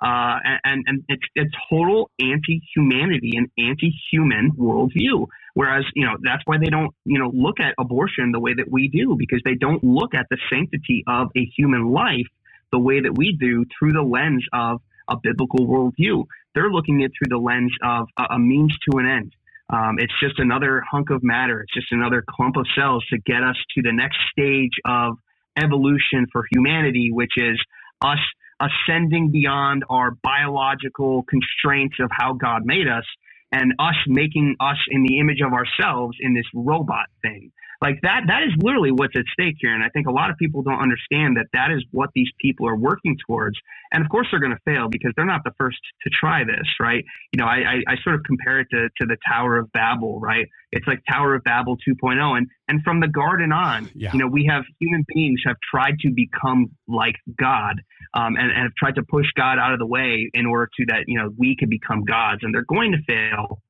uh, 0.02 0.38
and, 0.64 0.84
and 0.86 1.04
it's, 1.08 1.22
a 1.38 1.44
total 1.70 2.10
anti-humanity 2.20 3.32
and 3.36 3.48
anti-human 3.58 4.52
worldview. 4.52 5.26
Whereas, 5.54 5.84
you 5.94 6.04
know, 6.04 6.16
that's 6.22 6.42
why 6.44 6.58
they 6.58 6.66
don't, 6.66 6.94
you 7.04 7.18
know, 7.18 7.30
look 7.32 7.60
at 7.60 7.74
abortion 7.78 8.30
the 8.32 8.40
way 8.40 8.52
that 8.54 8.70
we 8.70 8.88
do, 8.88 9.16
because 9.18 9.40
they 9.44 9.54
don't 9.54 9.82
look 9.82 10.14
at 10.14 10.26
the 10.30 10.36
sanctity 10.52 11.02
of 11.06 11.28
a 11.34 11.50
human 11.56 11.90
life 11.92 12.26
the 12.72 12.78
way 12.78 13.00
that 13.00 13.16
we 13.16 13.36
do 13.40 13.64
through 13.78 13.92
the 13.92 14.02
lens 14.02 14.44
of 14.52 14.82
a 15.08 15.16
biblical 15.22 15.66
worldview. 15.66 16.24
They're 16.54 16.70
looking 16.70 17.02
at 17.04 17.10
through 17.16 17.30
the 17.30 17.42
lens 17.42 17.72
of 17.82 18.08
a, 18.18 18.34
a 18.34 18.38
means 18.38 18.76
to 18.90 18.98
an 18.98 19.06
end. 19.06 19.32
Um, 19.70 19.96
it's 19.98 20.12
just 20.20 20.38
another 20.38 20.82
hunk 20.88 21.10
of 21.10 21.22
matter. 21.22 21.62
It's 21.62 21.74
just 21.74 21.90
another 21.90 22.22
clump 22.28 22.56
of 22.56 22.66
cells 22.76 23.04
to 23.10 23.18
get 23.18 23.42
us 23.42 23.56
to 23.74 23.82
the 23.82 23.92
next 23.92 24.18
stage 24.30 24.72
of 24.84 25.16
evolution 25.56 26.26
for 26.30 26.44
humanity, 26.52 27.10
which 27.12 27.32
is 27.36 27.58
us 28.02 28.18
ascending 28.60 29.30
beyond 29.30 29.84
our 29.90 30.12
biological 30.22 31.24
constraints 31.28 31.96
of 32.00 32.10
how 32.10 32.32
God 32.32 32.62
made 32.64 32.88
us 32.88 33.04
and 33.52 33.74
us 33.78 33.94
making 34.06 34.56
us 34.60 34.76
in 34.90 35.02
the 35.02 35.18
image 35.18 35.40
of 35.44 35.52
ourselves 35.52 36.16
in 36.20 36.34
this 36.34 36.46
robot 36.54 37.06
thing. 37.22 37.52
Like 37.82 38.00
that, 38.02 38.22
that 38.28 38.42
is 38.42 38.52
literally 38.58 38.90
what's 38.90 39.14
at 39.16 39.24
stake 39.32 39.56
here. 39.60 39.74
And 39.74 39.82
I 39.82 39.88
think 39.90 40.06
a 40.06 40.10
lot 40.10 40.30
of 40.30 40.36
people 40.36 40.62
don't 40.62 40.80
understand 40.80 41.36
that 41.36 41.46
that 41.52 41.70
is 41.70 41.84
what 41.90 42.10
these 42.14 42.28
people 42.40 42.68
are 42.68 42.76
working 42.76 43.16
towards. 43.26 43.56
And 43.92 44.02
of 44.04 44.10
course, 44.10 44.26
they're 44.30 44.40
going 44.40 44.56
to 44.56 44.62
fail 44.64 44.88
because 44.88 45.12
they're 45.16 45.26
not 45.26 45.42
the 45.44 45.52
first 45.58 45.78
to 46.02 46.10
try 46.10 46.44
this, 46.44 46.66
right? 46.80 47.04
You 47.32 47.38
know, 47.38 47.46
I, 47.46 47.56
I, 47.56 47.92
I 47.92 47.96
sort 48.02 48.16
of 48.16 48.22
compare 48.24 48.60
it 48.60 48.68
to, 48.70 48.88
to 49.00 49.06
the 49.06 49.16
Tower 49.28 49.58
of 49.58 49.70
Babel, 49.72 50.18
right? 50.20 50.46
It's 50.72 50.86
like 50.86 51.02
Tower 51.08 51.34
of 51.34 51.44
Babel 51.44 51.76
2.0. 51.76 52.36
And, 52.36 52.48
and 52.68 52.82
from 52.82 53.00
the 53.00 53.08
garden 53.08 53.52
on, 53.52 53.90
yeah. 53.94 54.12
you 54.12 54.18
know, 54.18 54.26
we 54.26 54.46
have 54.50 54.64
human 54.80 55.04
beings 55.14 55.42
have 55.46 55.56
tried 55.70 55.98
to 56.00 56.10
become 56.10 56.70
like 56.88 57.16
God 57.38 57.80
um, 58.14 58.36
and, 58.36 58.50
and 58.50 58.62
have 58.62 58.74
tried 58.78 58.96
to 58.96 59.02
push 59.02 59.26
God 59.36 59.58
out 59.58 59.72
of 59.72 59.78
the 59.78 59.86
way 59.86 60.30
in 60.32 60.46
order 60.46 60.68
to 60.78 60.86
that, 60.88 61.04
you 61.06 61.18
know, 61.18 61.30
we 61.36 61.56
could 61.58 61.70
become 61.70 62.04
gods 62.04 62.40
and 62.42 62.54
they're 62.54 62.64
going 62.64 62.92
to 62.92 62.98
fail. 63.06 63.60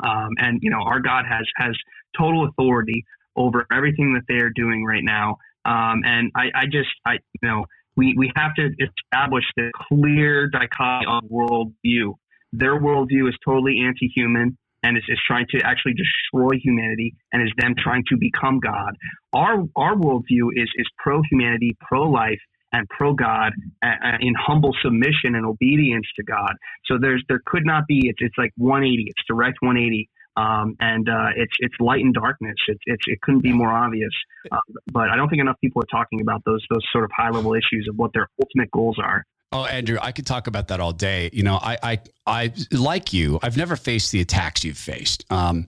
Um, 0.00 0.30
and 0.38 0.60
you 0.62 0.70
know 0.70 0.82
our 0.86 1.00
God 1.00 1.24
has 1.28 1.44
has 1.56 1.74
total 2.16 2.46
authority 2.46 3.04
over 3.38 3.66
everything 3.72 4.14
that 4.14 4.24
they 4.28 4.42
are 4.42 4.50
doing 4.50 4.84
right 4.84 5.04
now. 5.04 5.38
Um, 5.64 6.02
and 6.04 6.30
I, 6.34 6.46
I 6.54 6.64
just, 6.64 6.88
I, 7.06 7.14
you 7.40 7.48
know, 7.48 7.64
we, 7.96 8.14
we 8.16 8.32
have 8.36 8.54
to 8.54 8.70
establish 8.80 9.44
the 9.56 9.70
clear 9.88 10.48
dichotomy 10.48 11.06
of 11.08 11.24
worldview. 11.30 12.14
Their 12.52 12.80
worldview 12.80 13.28
is 13.28 13.36
totally 13.44 13.80
anti-human 13.86 14.56
and 14.82 14.96
is, 14.96 15.02
is 15.08 15.18
trying 15.26 15.46
to 15.50 15.60
actually 15.64 15.94
destroy 15.94 16.58
humanity 16.62 17.14
and 17.32 17.42
is 17.42 17.52
them 17.58 17.74
trying 17.76 18.04
to 18.08 18.16
become 18.18 18.60
God. 18.60 18.96
Our 19.32 19.64
our 19.76 19.94
worldview 19.96 20.50
is 20.54 20.70
is 20.76 20.86
pro 20.98 21.20
humanity, 21.30 21.76
pro 21.80 22.02
life, 22.02 22.38
and 22.72 22.88
pro 22.88 23.12
God 23.12 23.52
uh, 23.82 24.16
in 24.20 24.34
humble 24.38 24.74
submission 24.82 25.34
and 25.34 25.44
obedience 25.44 26.06
to 26.16 26.22
God. 26.22 26.52
So 26.86 26.96
there's 27.00 27.22
there 27.28 27.42
could 27.44 27.66
not 27.66 27.86
be 27.88 28.08
it's 28.08 28.18
it's 28.20 28.38
like 28.38 28.52
180. 28.56 29.04
It's 29.08 29.22
direct 29.28 29.58
180 29.60 30.08
Um, 30.38 30.76
and 30.78 31.08
uh, 31.08 31.30
it's 31.36 31.52
it's 31.58 31.74
light 31.80 32.04
and 32.04 32.14
darkness. 32.14 32.54
It's, 32.68 32.80
it's 32.86 33.02
it 33.08 33.20
couldn't 33.22 33.40
be 33.40 33.52
more 33.52 33.72
obvious. 33.72 34.12
Uh, 34.52 34.58
but 34.92 35.10
I 35.10 35.16
don't 35.16 35.28
think 35.28 35.40
enough 35.40 35.56
people 35.60 35.82
are 35.82 35.90
talking 35.90 36.20
about 36.20 36.42
those 36.46 36.64
those 36.70 36.84
sort 36.92 37.04
of 37.04 37.10
high 37.16 37.30
level 37.30 37.54
issues 37.54 37.88
of 37.90 37.96
what 37.96 38.12
their 38.12 38.28
ultimate 38.40 38.70
goals 38.70 38.98
are. 39.02 39.24
Oh, 39.50 39.64
Andrew, 39.64 39.98
I 40.00 40.12
could 40.12 40.26
talk 40.26 40.46
about 40.46 40.68
that 40.68 40.78
all 40.78 40.92
day. 40.92 41.30
You 41.32 41.42
know, 41.42 41.56
I, 41.56 41.78
I, 41.82 41.98
I, 42.26 42.52
like 42.70 43.14
you, 43.14 43.38
I've 43.42 43.56
never 43.56 43.76
faced 43.76 44.12
the 44.12 44.20
attacks 44.20 44.62
you've 44.62 44.76
faced. 44.76 45.24
Um, 45.30 45.66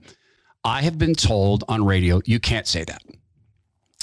I 0.63 0.83
have 0.83 0.99
been 0.99 1.15
told 1.15 1.63
on 1.67 1.83
radio, 1.83 2.21
you 2.25 2.39
can't 2.39 2.67
say 2.67 2.83
that. 2.83 3.01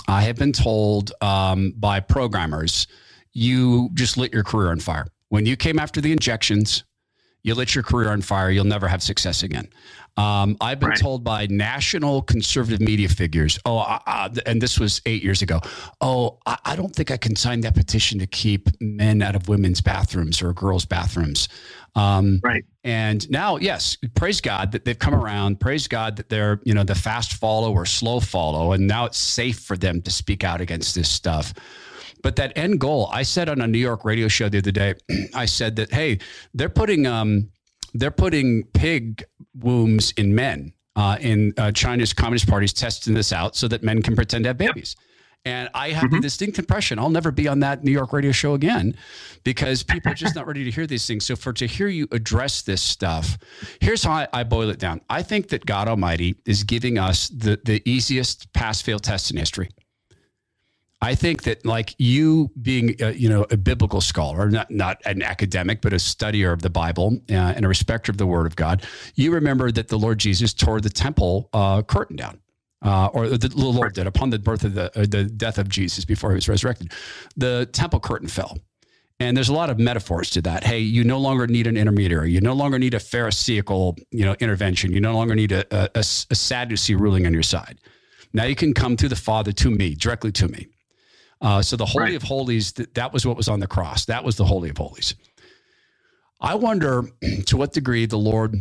I 0.09 0.23
have 0.23 0.35
been 0.35 0.53
told 0.53 1.13
um, 1.21 1.75
by 1.77 2.01
programmers, 2.01 2.89
you 3.33 3.91
just 3.95 4.17
lit 4.17 4.33
your 4.33 4.43
career 4.43 4.73
on 4.73 4.81
fire. 4.81 5.07
When 5.29 5.47
you 5.47 5.57
came 5.57 5.79
after 5.79 6.01
the 6.01 6.11
injections, 6.11 6.83
you 7.45 7.55
lit 7.55 7.75
your 7.75 7.85
career 7.85 8.11
on 8.11 8.21
fire. 8.21 8.51
You'll 8.51 8.65
never 8.65 8.89
have 8.89 9.03
success 9.03 9.45
again. 9.45 9.69
Um, 10.19 10.57
I've 10.61 10.81
been 10.81 10.89
right. 10.89 10.99
told 10.99 11.23
by 11.23 11.47
national 11.47 12.23
conservative 12.23 12.81
media 12.81 13.09
figures, 13.09 13.57
oh, 13.65 13.79
uh, 13.79 14.01
uh, 14.05 14.29
and 14.47 14.61
this 14.61 14.81
was 14.81 15.01
eight 15.07 15.23
years 15.23 15.43
ago. 15.43 15.61
Oh, 16.01 16.39
I, 16.45 16.59
I, 16.65 16.77
don't 16.77 16.95
think 16.95 17.13
I 17.13 17.17
can 17.17 17.37
sign 17.37 17.61
that 17.61 17.77
petition 17.77 18.19
to 18.19 18.27
keep 18.27 18.69
men 18.81 19.23
out 19.23 19.37
of 19.37 19.49
women's 19.49 19.81
bathrooms 19.81 20.43
or 20.43 20.53
girls' 20.53 20.85
bathrooms. 20.85 21.49
Um, 21.95 22.41
right. 22.43 22.65
And 22.83 23.31
now, 23.31 23.59
yes, 23.59 23.97
praise 24.17 24.41
God 24.41 24.73
that 24.73 24.85
they've 24.85 24.99
come 24.99 25.15
around. 25.15 25.61
Praise 25.61 25.87
God 25.87 26.17
that 26.17 26.29
they're, 26.29 26.61
you 26.65 26.75
know, 26.75 26.83
the 26.83 26.97
fast 26.97 27.35
follow 27.35 27.73
or 27.73 27.87
slow 27.87 28.19
follow. 28.19 28.73
And 28.73 28.89
now 28.89 29.05
it's 29.05 29.19
safe 29.19 29.61
for 29.61 29.77
them 29.77 30.03
to 30.03 30.11
speak 30.11 30.43
out 30.43 30.61
against 30.61 30.97
this 30.97 31.09
stuff. 31.09 31.55
But 32.25 32.35
that 32.37 32.59
end 32.59 32.81
goal, 32.81 33.09
I 33.13 33.23
said 33.23 33.49
on 33.49 33.61
a 33.61 33.69
New 33.69 33.79
York 33.79 34.05
radio 34.05 34.27
show 34.27 34.49
the 34.49 34.59
other 34.59 34.73
day, 34.73 34.95
I 35.35 35.45
said 35.45 35.77
that, 35.77 35.93
hey, 35.93 36.19
they're 36.55 36.69
putting, 36.69 37.07
um, 37.07 37.51
they're 37.95 38.11
putting 38.11 38.65
pig 38.75 39.25
wombs 39.55 40.13
in 40.13 40.35
men. 40.35 40.73
Uh, 40.97 41.17
in 41.21 41.55
uh, 41.59 41.71
China's 41.71 42.13
Communist 42.13 42.49
Party 42.49 42.65
is 42.65 42.73
testing 42.73 43.15
this 43.15 43.33
out 43.33 43.55
so 43.55 43.69
that 43.69 43.85
men 43.85 44.03
can 44.03 44.17
pretend 44.17 44.43
to 44.43 44.49
have 44.49 44.59
babies. 44.59 44.97
And 45.45 45.69
I 45.73 45.91
have 45.91 46.05
mm-hmm. 46.05 46.17
the 46.17 46.21
distinct 46.21 46.59
impression 46.59 46.99
I'll 46.99 47.09
never 47.09 47.31
be 47.31 47.47
on 47.47 47.61
that 47.61 47.85
New 47.85 47.93
York 47.93 48.13
radio 48.13 48.33
show 48.33 48.55
again 48.55 48.97
because 49.45 49.83
people 49.83 50.13
are 50.13 50.15
just 50.15 50.35
not 50.35 50.47
ready 50.47 50.65
to 50.65 50.71
hear 50.71 50.87
these 50.87 51.07
things. 51.07 51.25
So 51.25 51.37
for 51.37 51.53
to 51.53 51.67
hear 51.67 51.89
you 51.89 52.09
address 52.11 52.63
this 52.63 52.83
stuff, 52.83 53.39
here's 53.81 54.03
how 54.03 54.13
I, 54.13 54.29
I 54.33 54.45
boil 54.45 54.71
it 54.71 54.79
down. 54.79 55.01
I 55.09 55.23
think 55.23 55.49
that 55.49 55.65
God 55.65 55.89
Almighty 55.89 56.37
is 56.45 56.65
giving 56.65 56.99
us 56.99 57.29
the, 57.29 57.61
the 57.65 57.81
easiest 57.89 58.53
pass 58.53 58.83
fail 58.83 58.99
test 58.99 59.31
in 59.31 59.37
history. 59.37 59.71
I 61.01 61.15
think 61.15 61.45
that 61.45 61.65
like 61.65 61.95
you 61.99 62.51
being, 62.61 62.97
uh, 63.01 63.09
you 63.09 63.29
know, 63.29 63.47
a 63.51 63.57
biblical 63.57 64.01
scholar, 64.01 64.51
not 64.51 64.71
not 64.71 65.01
an 65.05 65.23
academic, 65.23 65.81
but 65.81 65.93
a 65.93 65.97
studier 65.97 66.53
of 66.53 66.63
the 66.63 66.71
Bible 66.71 67.19
uh, 67.31 67.35
and 67.35 67.65
a 67.65 67.69
respecter 67.69 68.11
of 68.11 68.19
the 68.19 68.27
Word 68.27 68.47
of 68.47 68.57
God, 68.57 68.85
you 69.15 69.33
remember 69.33 69.71
that 69.71 69.89
the 69.89 69.99
Lord 69.99 70.19
Jesus 70.19 70.53
tore 70.53 70.81
the 70.81 70.91
temple 70.91 71.49
uh, 71.53 71.83
curtain 71.83 72.17
down. 72.17 72.41
Uh, 72.81 73.09
or 73.13 73.29
the 73.29 73.51
Lord 73.57 73.95
did 73.95 74.07
upon 74.07 74.31
the 74.31 74.39
birth 74.39 74.63
of 74.63 74.75
the 74.75 74.87
uh, 74.99 75.05
the 75.09 75.25
death 75.25 75.59
of 75.59 75.69
Jesus 75.69 76.05
before 76.05 76.31
he 76.31 76.37
was 76.37 76.49
resurrected, 76.49 76.93
the 77.37 77.69
temple 77.73 77.99
curtain 77.99 78.29
fell, 78.29 78.57
and 79.19 79.37
there's 79.37 79.49
a 79.49 79.53
lot 79.53 79.69
of 79.69 79.81
metaphors 79.81 80.31
to 80.31 80.43
that. 80.43 80.63
Hey, 80.63 80.79
you 80.79 81.03
no 81.03 81.19
longer 81.19 81.49
need 81.49 81.67
an 81.67 81.77
intermediary. 81.77 82.31
You 82.31 82.41
no 82.41 82.53
longer 82.53 82.79
need 82.79 82.95
a 82.95 83.01
Pharisaical, 83.01 83.97
you 84.13 84.25
know, 84.25 84.37
intervention. 84.39 84.93
You 84.93 85.01
no 85.01 85.13
longer 85.15 85.35
need 85.35 85.51
a, 85.51 85.65
a, 85.73 85.99
a 85.99 86.35
Sadducee 86.35 86.95
ruling 86.95 87.27
on 87.27 87.33
your 87.33 87.43
side. 87.43 87.81
Now 88.33 88.45
you 88.45 88.55
can 88.55 88.75
come 88.75 88.97
to 88.97 89.09
the 89.09 89.17
Father, 89.17 89.51
to 89.53 89.71
me, 89.71 89.97
directly 89.97 90.31
to 90.33 90.47
me. 90.47 90.69
Uh, 91.41 91.63
so 91.63 91.77
the 91.77 91.87
Holy 91.87 92.05
right. 92.05 92.15
of 92.17 92.23
Holies, 92.23 92.73
that, 92.73 92.95
that 92.95 93.13
was 93.13 93.25
what 93.25 93.37
was 93.37 93.49
on 93.49 93.61
the 93.61 93.67
cross. 93.67 94.05
That 94.07 94.25
was 94.25 94.37
the 94.37 94.45
Holy 94.45 94.71
of 94.71 94.77
Holies. 94.77 95.15
I 96.41 96.55
wonder 96.55 97.05
to 97.47 97.57
what 97.57 97.73
degree 97.73 98.07
the 98.07 98.19
Lord 98.19 98.61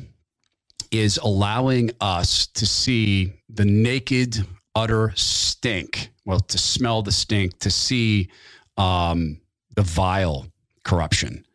is 0.92 1.18
allowing 1.18 1.92
us 2.00 2.48
to 2.48 2.66
see 2.66 3.34
the 3.50 3.66
naked, 3.66 4.46
utter 4.76 5.12
stink. 5.16 6.10
Well, 6.26 6.40
to 6.40 6.58
smell 6.58 7.02
the 7.02 7.12
stink, 7.12 7.58
to 7.60 7.72
see 7.72 8.30
um, 8.78 9.40
the 9.76 9.82
vile 9.82 10.48
corruption, 10.84 11.46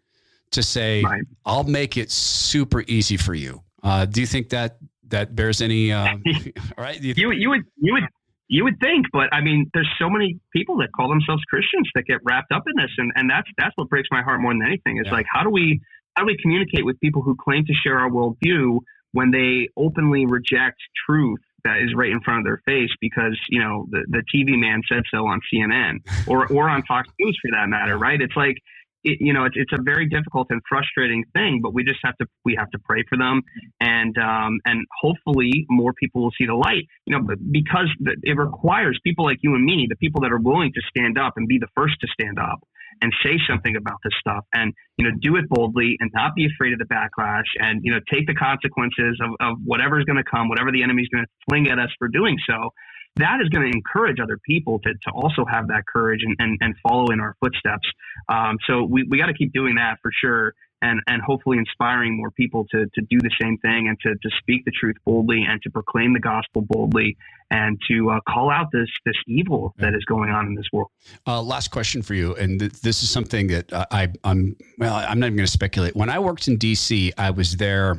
to 0.50 0.62
say, 0.62 1.02
right. 1.02 1.22
"I'll 1.44 1.64
make 1.64 1.96
it 1.96 2.10
super 2.10 2.82
easy 2.86 3.16
for 3.16 3.34
you." 3.34 3.62
Uh, 3.82 4.06
do 4.06 4.20
you 4.20 4.26
think 4.26 4.48
that 4.50 4.78
that 5.08 5.34
bears 5.36 5.60
any? 5.60 5.92
Uh, 5.92 6.16
right? 6.78 7.00
You, 7.00 7.14
you, 7.16 7.30
you 7.32 7.50
would 7.50 7.64
you 7.78 7.92
would 7.92 8.04
you 8.48 8.64
would 8.64 8.78
think, 8.80 9.06
but 9.12 9.32
I 9.32 9.40
mean, 9.40 9.70
there's 9.72 9.88
so 9.98 10.10
many 10.10 10.38
people 10.52 10.76
that 10.78 10.88
call 10.94 11.08
themselves 11.08 11.42
Christians 11.48 11.88
that 11.94 12.04
get 12.04 12.18
wrapped 12.24 12.52
up 12.52 12.64
in 12.66 12.74
this, 12.76 12.90
and, 12.98 13.12
and 13.14 13.30
that's 13.30 13.48
that's 13.56 13.72
what 13.76 13.88
breaks 13.88 14.08
my 14.10 14.22
heart 14.22 14.40
more 14.40 14.52
than 14.52 14.62
anything. 14.62 14.98
Is 14.98 15.06
yeah. 15.06 15.12
like 15.12 15.26
how 15.32 15.42
do 15.42 15.50
we 15.50 15.80
how 16.14 16.22
do 16.22 16.26
we 16.26 16.36
communicate 16.40 16.84
with 16.84 17.00
people 17.00 17.22
who 17.22 17.36
claim 17.36 17.64
to 17.66 17.72
share 17.72 17.98
our 17.98 18.10
worldview 18.10 18.80
when 19.12 19.30
they 19.30 19.68
openly 19.76 20.26
reject 20.26 20.80
truth 21.08 21.40
that 21.64 21.78
is 21.78 21.94
right 21.94 22.10
in 22.10 22.20
front 22.20 22.40
of 22.40 22.44
their 22.44 22.60
face 22.66 22.90
because 23.00 23.38
you 23.48 23.60
know 23.60 23.86
the, 23.90 24.04
the 24.08 24.22
TV 24.34 24.58
man 24.58 24.82
said 24.90 25.02
so 25.10 25.26
on 25.26 25.40
CNN 25.52 25.98
or 26.26 26.46
or 26.52 26.68
on 26.68 26.82
Fox 26.82 27.08
News 27.18 27.38
for 27.40 27.50
that 27.52 27.68
matter, 27.68 27.96
right? 27.96 28.20
It's 28.20 28.36
like 28.36 28.56
it, 29.04 29.18
you 29.20 29.32
know, 29.32 29.44
it's, 29.44 29.56
it's 29.56 29.72
a 29.72 29.82
very 29.82 30.08
difficult 30.08 30.48
and 30.50 30.60
frustrating 30.68 31.24
thing, 31.32 31.60
but 31.62 31.74
we 31.74 31.84
just 31.84 32.00
have 32.04 32.16
to 32.18 32.26
we 32.44 32.54
have 32.58 32.70
to 32.70 32.78
pray 32.78 33.04
for 33.08 33.18
them, 33.18 33.42
and 33.80 34.16
um, 34.18 34.58
and 34.64 34.86
hopefully 35.00 35.66
more 35.68 35.92
people 35.92 36.22
will 36.22 36.32
see 36.38 36.46
the 36.46 36.54
light. 36.54 36.86
You 37.06 37.18
know, 37.18 37.26
because 37.50 37.88
it 38.22 38.36
requires 38.36 38.98
people 39.04 39.24
like 39.24 39.38
you 39.42 39.54
and 39.54 39.64
me, 39.64 39.86
the 39.88 39.96
people 39.96 40.20
that 40.22 40.32
are 40.32 40.40
willing 40.40 40.72
to 40.74 40.80
stand 40.88 41.18
up 41.18 41.34
and 41.36 41.48
be 41.48 41.58
the 41.58 41.68
first 41.74 41.94
to 42.00 42.06
stand 42.12 42.38
up 42.38 42.60
and 43.00 43.12
say 43.24 43.40
something 43.48 43.74
about 43.74 43.98
this 44.04 44.12
stuff, 44.20 44.44
and 44.54 44.72
you 44.96 45.04
know, 45.04 45.16
do 45.20 45.36
it 45.36 45.48
boldly 45.48 45.96
and 45.98 46.10
not 46.14 46.34
be 46.34 46.46
afraid 46.46 46.72
of 46.72 46.78
the 46.78 46.84
backlash, 46.84 47.48
and 47.58 47.80
you 47.82 47.92
know, 47.92 48.00
take 48.12 48.26
the 48.26 48.34
consequences 48.34 49.18
of, 49.22 49.30
of 49.40 49.58
whatever's 49.64 50.04
going 50.04 50.18
to 50.18 50.30
come, 50.30 50.48
whatever 50.48 50.70
the 50.70 50.82
enemy's 50.82 51.08
going 51.08 51.24
to 51.24 51.30
fling 51.48 51.68
at 51.68 51.78
us 51.78 51.90
for 51.98 52.08
doing 52.08 52.36
so 52.46 52.70
that 53.16 53.40
is 53.42 53.48
going 53.48 53.70
to 53.70 53.76
encourage 53.76 54.18
other 54.20 54.38
people 54.46 54.78
to, 54.80 54.92
to 54.92 55.10
also 55.14 55.44
have 55.44 55.68
that 55.68 55.84
courage 55.86 56.20
and, 56.22 56.36
and, 56.38 56.58
and 56.60 56.74
follow 56.82 57.10
in 57.10 57.20
our 57.20 57.36
footsteps. 57.40 57.88
Um, 58.28 58.56
so 58.66 58.84
we, 58.84 59.04
we 59.08 59.18
got 59.18 59.26
to 59.26 59.34
keep 59.34 59.52
doing 59.52 59.74
that 59.76 59.98
for 60.02 60.10
sure. 60.18 60.54
And, 60.84 61.00
and 61.06 61.22
hopefully 61.22 61.58
inspiring 61.58 62.16
more 62.16 62.32
people 62.32 62.66
to, 62.72 62.86
to 62.86 63.02
do 63.02 63.18
the 63.20 63.30
same 63.40 63.56
thing 63.58 63.86
and 63.86 63.96
to, 64.00 64.14
to 64.14 64.36
speak 64.40 64.64
the 64.64 64.72
truth 64.72 64.96
boldly 65.04 65.44
and 65.48 65.62
to 65.62 65.70
proclaim 65.70 66.12
the 66.12 66.18
gospel 66.18 66.62
boldly 66.62 67.16
and 67.52 67.78
to 67.88 68.10
uh, 68.10 68.18
call 68.28 68.50
out 68.50 68.66
this 68.72 68.88
this 69.04 69.14
evil 69.28 69.74
that 69.78 69.94
is 69.94 70.04
going 70.06 70.30
on 70.30 70.46
in 70.46 70.56
this 70.56 70.64
world. 70.72 70.88
Uh, 71.24 71.40
last 71.40 71.68
question 71.68 72.02
for 72.02 72.14
you, 72.14 72.34
and 72.34 72.58
th- 72.58 72.72
this 72.80 73.04
is 73.04 73.10
something 73.10 73.46
that 73.46 73.72
I, 73.92 74.08
I'm 74.24 74.56
well, 74.78 74.96
I'm 74.96 75.20
not 75.20 75.26
even 75.26 75.36
going 75.36 75.46
to 75.46 75.52
speculate. 75.52 75.94
When 75.94 76.10
I 76.10 76.18
worked 76.18 76.48
in 76.48 76.56
D.C., 76.56 77.12
I 77.16 77.30
was 77.30 77.56
there 77.58 77.98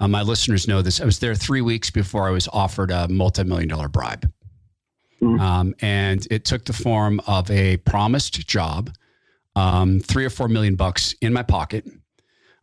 uh, 0.00 0.08
my 0.08 0.22
listeners 0.22 0.68
know 0.68 0.82
this. 0.82 1.00
I 1.00 1.04
was 1.04 1.18
there 1.18 1.34
three 1.34 1.60
weeks 1.60 1.90
before 1.90 2.28
I 2.28 2.30
was 2.30 2.48
offered 2.48 2.90
a 2.90 3.08
multi-million 3.08 3.68
dollar 3.68 3.88
bribe. 3.88 4.30
Mm-hmm. 5.20 5.40
Um, 5.40 5.74
and 5.80 6.26
it 6.30 6.44
took 6.44 6.64
the 6.64 6.72
form 6.72 7.20
of 7.26 7.50
a 7.50 7.78
promised 7.78 8.46
job, 8.46 8.90
um, 9.56 10.00
three 10.00 10.24
or 10.24 10.30
four 10.30 10.48
million 10.48 10.76
bucks 10.76 11.14
in 11.20 11.32
my 11.32 11.42
pocket. 11.42 11.84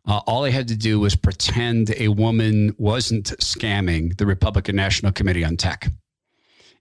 Uh, 0.08 0.22
all 0.28 0.46
I 0.46 0.52
had 0.52 0.68
to 0.70 0.76
do 0.76 1.00
was 1.00 1.16
pretend 1.16 1.94
a 1.98 2.08
woman 2.10 2.76
wasn't 2.78 3.26
scamming 3.40 4.16
the 4.18 4.26
Republican 4.26 4.76
National 4.76 5.12
Committee 5.12 5.44
on 5.44 5.58
Tech. 5.58 5.90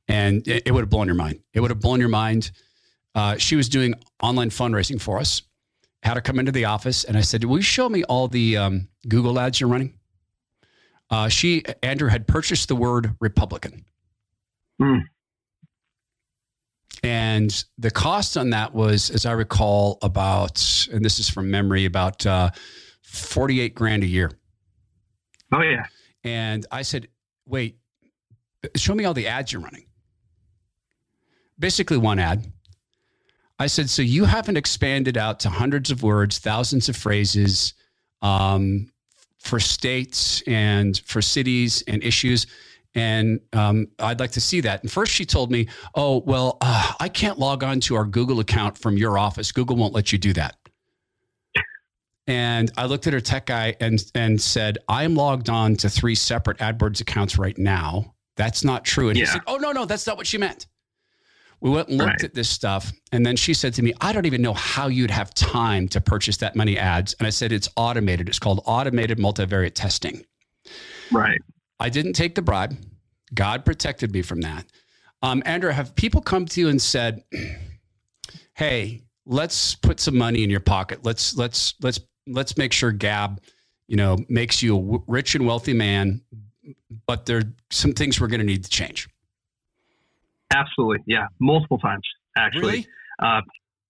And 0.06 0.46
it, 0.46 0.64
it 0.66 0.72
would 0.72 0.82
have 0.82 0.90
blown 0.90 1.06
your 1.06 1.16
mind. 1.16 1.40
It 1.54 1.60
would 1.60 1.70
have 1.70 1.80
blown 1.80 1.98
your 1.98 2.10
mind. 2.10 2.52
Uh, 3.14 3.36
she 3.38 3.56
was 3.56 3.68
doing 3.68 3.94
online 4.22 4.50
fundraising 4.50 5.00
for 5.00 5.18
us, 5.18 5.42
had 6.02 6.14
her 6.14 6.20
come 6.20 6.38
into 6.38 6.52
the 6.52 6.66
office, 6.66 7.04
and 7.04 7.16
I 7.16 7.22
said, 7.22 7.44
Will 7.44 7.56
you 7.56 7.62
show 7.62 7.88
me 7.88 8.04
all 8.04 8.28
the 8.28 8.56
um, 8.58 8.88
Google 9.08 9.38
ads 9.40 9.60
you're 9.60 9.70
running? 9.70 9.94
Uh, 11.10 11.28
she, 11.28 11.62
Andrew, 11.82 12.08
had 12.08 12.26
purchased 12.26 12.68
the 12.68 12.76
word 12.76 13.14
Republican. 13.20 13.84
Mm. 14.80 15.02
And 17.02 17.64
the 17.76 17.90
cost 17.90 18.36
on 18.36 18.50
that 18.50 18.74
was, 18.74 19.10
as 19.10 19.26
I 19.26 19.32
recall, 19.32 19.98
about, 20.02 20.88
and 20.90 21.04
this 21.04 21.18
is 21.18 21.28
from 21.28 21.50
memory, 21.50 21.84
about 21.84 22.24
uh, 22.24 22.50
48 23.02 23.74
grand 23.74 24.02
a 24.02 24.06
year. 24.06 24.30
Oh, 25.52 25.60
yeah. 25.60 25.84
And 26.24 26.66
I 26.70 26.82
said, 26.82 27.08
wait, 27.46 27.76
show 28.76 28.94
me 28.94 29.04
all 29.04 29.14
the 29.14 29.28
ads 29.28 29.52
you're 29.52 29.60
running. 29.60 29.84
Basically, 31.58 31.98
one 31.98 32.18
ad. 32.18 32.50
I 33.58 33.66
said, 33.66 33.88
so 33.88 34.02
you 34.02 34.24
haven't 34.24 34.56
expanded 34.56 35.16
out 35.16 35.40
to 35.40 35.50
hundreds 35.50 35.90
of 35.90 36.02
words, 36.02 36.38
thousands 36.38 36.88
of 36.88 36.96
phrases, 36.96 37.74
um, 38.22 38.90
for 39.44 39.60
states 39.60 40.42
and 40.46 40.98
for 41.04 41.20
cities 41.20 41.82
and 41.86 42.02
issues. 42.02 42.46
And 42.94 43.40
um, 43.52 43.88
I'd 43.98 44.20
like 44.20 44.30
to 44.32 44.40
see 44.40 44.60
that. 44.62 44.82
And 44.82 44.90
first, 44.90 45.12
she 45.12 45.26
told 45.26 45.50
me, 45.50 45.68
"Oh, 45.94 46.22
well, 46.26 46.58
uh, 46.60 46.92
I 47.00 47.08
can't 47.08 47.38
log 47.38 47.62
on 47.64 47.80
to 47.80 47.96
our 47.96 48.04
Google 48.04 48.40
account 48.40 48.78
from 48.78 48.96
your 48.96 49.18
office. 49.18 49.52
Google 49.52 49.76
won't 49.76 49.92
let 49.92 50.12
you 50.12 50.18
do 50.18 50.32
that." 50.34 50.56
And 52.26 52.72
I 52.78 52.86
looked 52.86 53.06
at 53.06 53.12
her 53.12 53.20
tech 53.20 53.46
guy 53.46 53.76
and 53.80 54.02
and 54.14 54.40
said, 54.40 54.78
"I'm 54.88 55.14
logged 55.14 55.50
on 55.50 55.76
to 55.76 55.90
three 55.90 56.14
separate 56.14 56.58
AdWords 56.58 57.00
accounts 57.00 57.36
right 57.36 57.58
now. 57.58 58.14
That's 58.36 58.64
not 58.64 58.84
true." 58.84 59.08
And 59.08 59.18
yeah. 59.18 59.26
he 59.26 59.30
said, 59.32 59.42
"Oh 59.46 59.56
no, 59.56 59.72
no, 59.72 59.84
that's 59.84 60.06
not 60.06 60.16
what 60.16 60.26
she 60.26 60.38
meant." 60.38 60.66
We 61.64 61.70
went 61.70 61.88
and 61.88 61.96
looked 61.96 62.10
right. 62.10 62.24
at 62.24 62.34
this 62.34 62.50
stuff. 62.50 62.92
And 63.10 63.24
then 63.24 63.36
she 63.36 63.54
said 63.54 63.72
to 63.74 63.82
me, 63.82 63.94
I 64.02 64.12
don't 64.12 64.26
even 64.26 64.42
know 64.42 64.52
how 64.52 64.88
you'd 64.88 65.10
have 65.10 65.32
time 65.32 65.88
to 65.88 66.00
purchase 66.00 66.36
that 66.36 66.54
many 66.54 66.78
ads. 66.78 67.14
And 67.18 67.26
I 67.26 67.30
said, 67.30 67.52
It's 67.52 67.70
automated. 67.74 68.28
It's 68.28 68.38
called 68.38 68.60
automated 68.66 69.16
multivariate 69.16 69.72
testing. 69.72 70.26
Right. 71.10 71.40
I 71.80 71.88
didn't 71.88 72.12
take 72.12 72.34
the 72.34 72.42
bribe. 72.42 72.76
God 73.32 73.64
protected 73.64 74.12
me 74.12 74.20
from 74.20 74.42
that. 74.42 74.66
Um, 75.22 75.42
Andrew, 75.46 75.70
have 75.70 75.94
people 75.94 76.20
come 76.20 76.44
to 76.44 76.60
you 76.60 76.68
and 76.68 76.80
said, 76.80 77.24
"Hey, 78.54 79.02
let's 79.24 79.74
put 79.74 79.98
some 79.98 80.18
money 80.18 80.44
in 80.44 80.50
your 80.50 80.60
pocket. 80.60 81.00
Let's 81.02 81.34
let's 81.34 81.74
let's 81.82 81.98
let's 82.26 82.58
make 82.58 82.74
sure 82.74 82.92
Gab, 82.92 83.40
you 83.88 83.96
know, 83.96 84.18
makes 84.28 84.62
you 84.62 84.76
a 84.76 84.98
rich 85.10 85.34
and 85.34 85.46
wealthy 85.46 85.72
man, 85.72 86.20
but 87.06 87.24
there 87.24 87.38
are 87.38 87.54
some 87.70 87.92
things 87.92 88.20
we're 88.20 88.28
going 88.28 88.40
to 88.40 88.46
need 88.46 88.64
to 88.64 88.70
change." 88.70 89.08
Absolutely, 90.54 90.98
yeah, 91.06 91.26
multiple 91.40 91.78
times 91.78 92.02
actually. 92.36 92.62
Really? 92.62 92.86
Uh, 93.22 93.40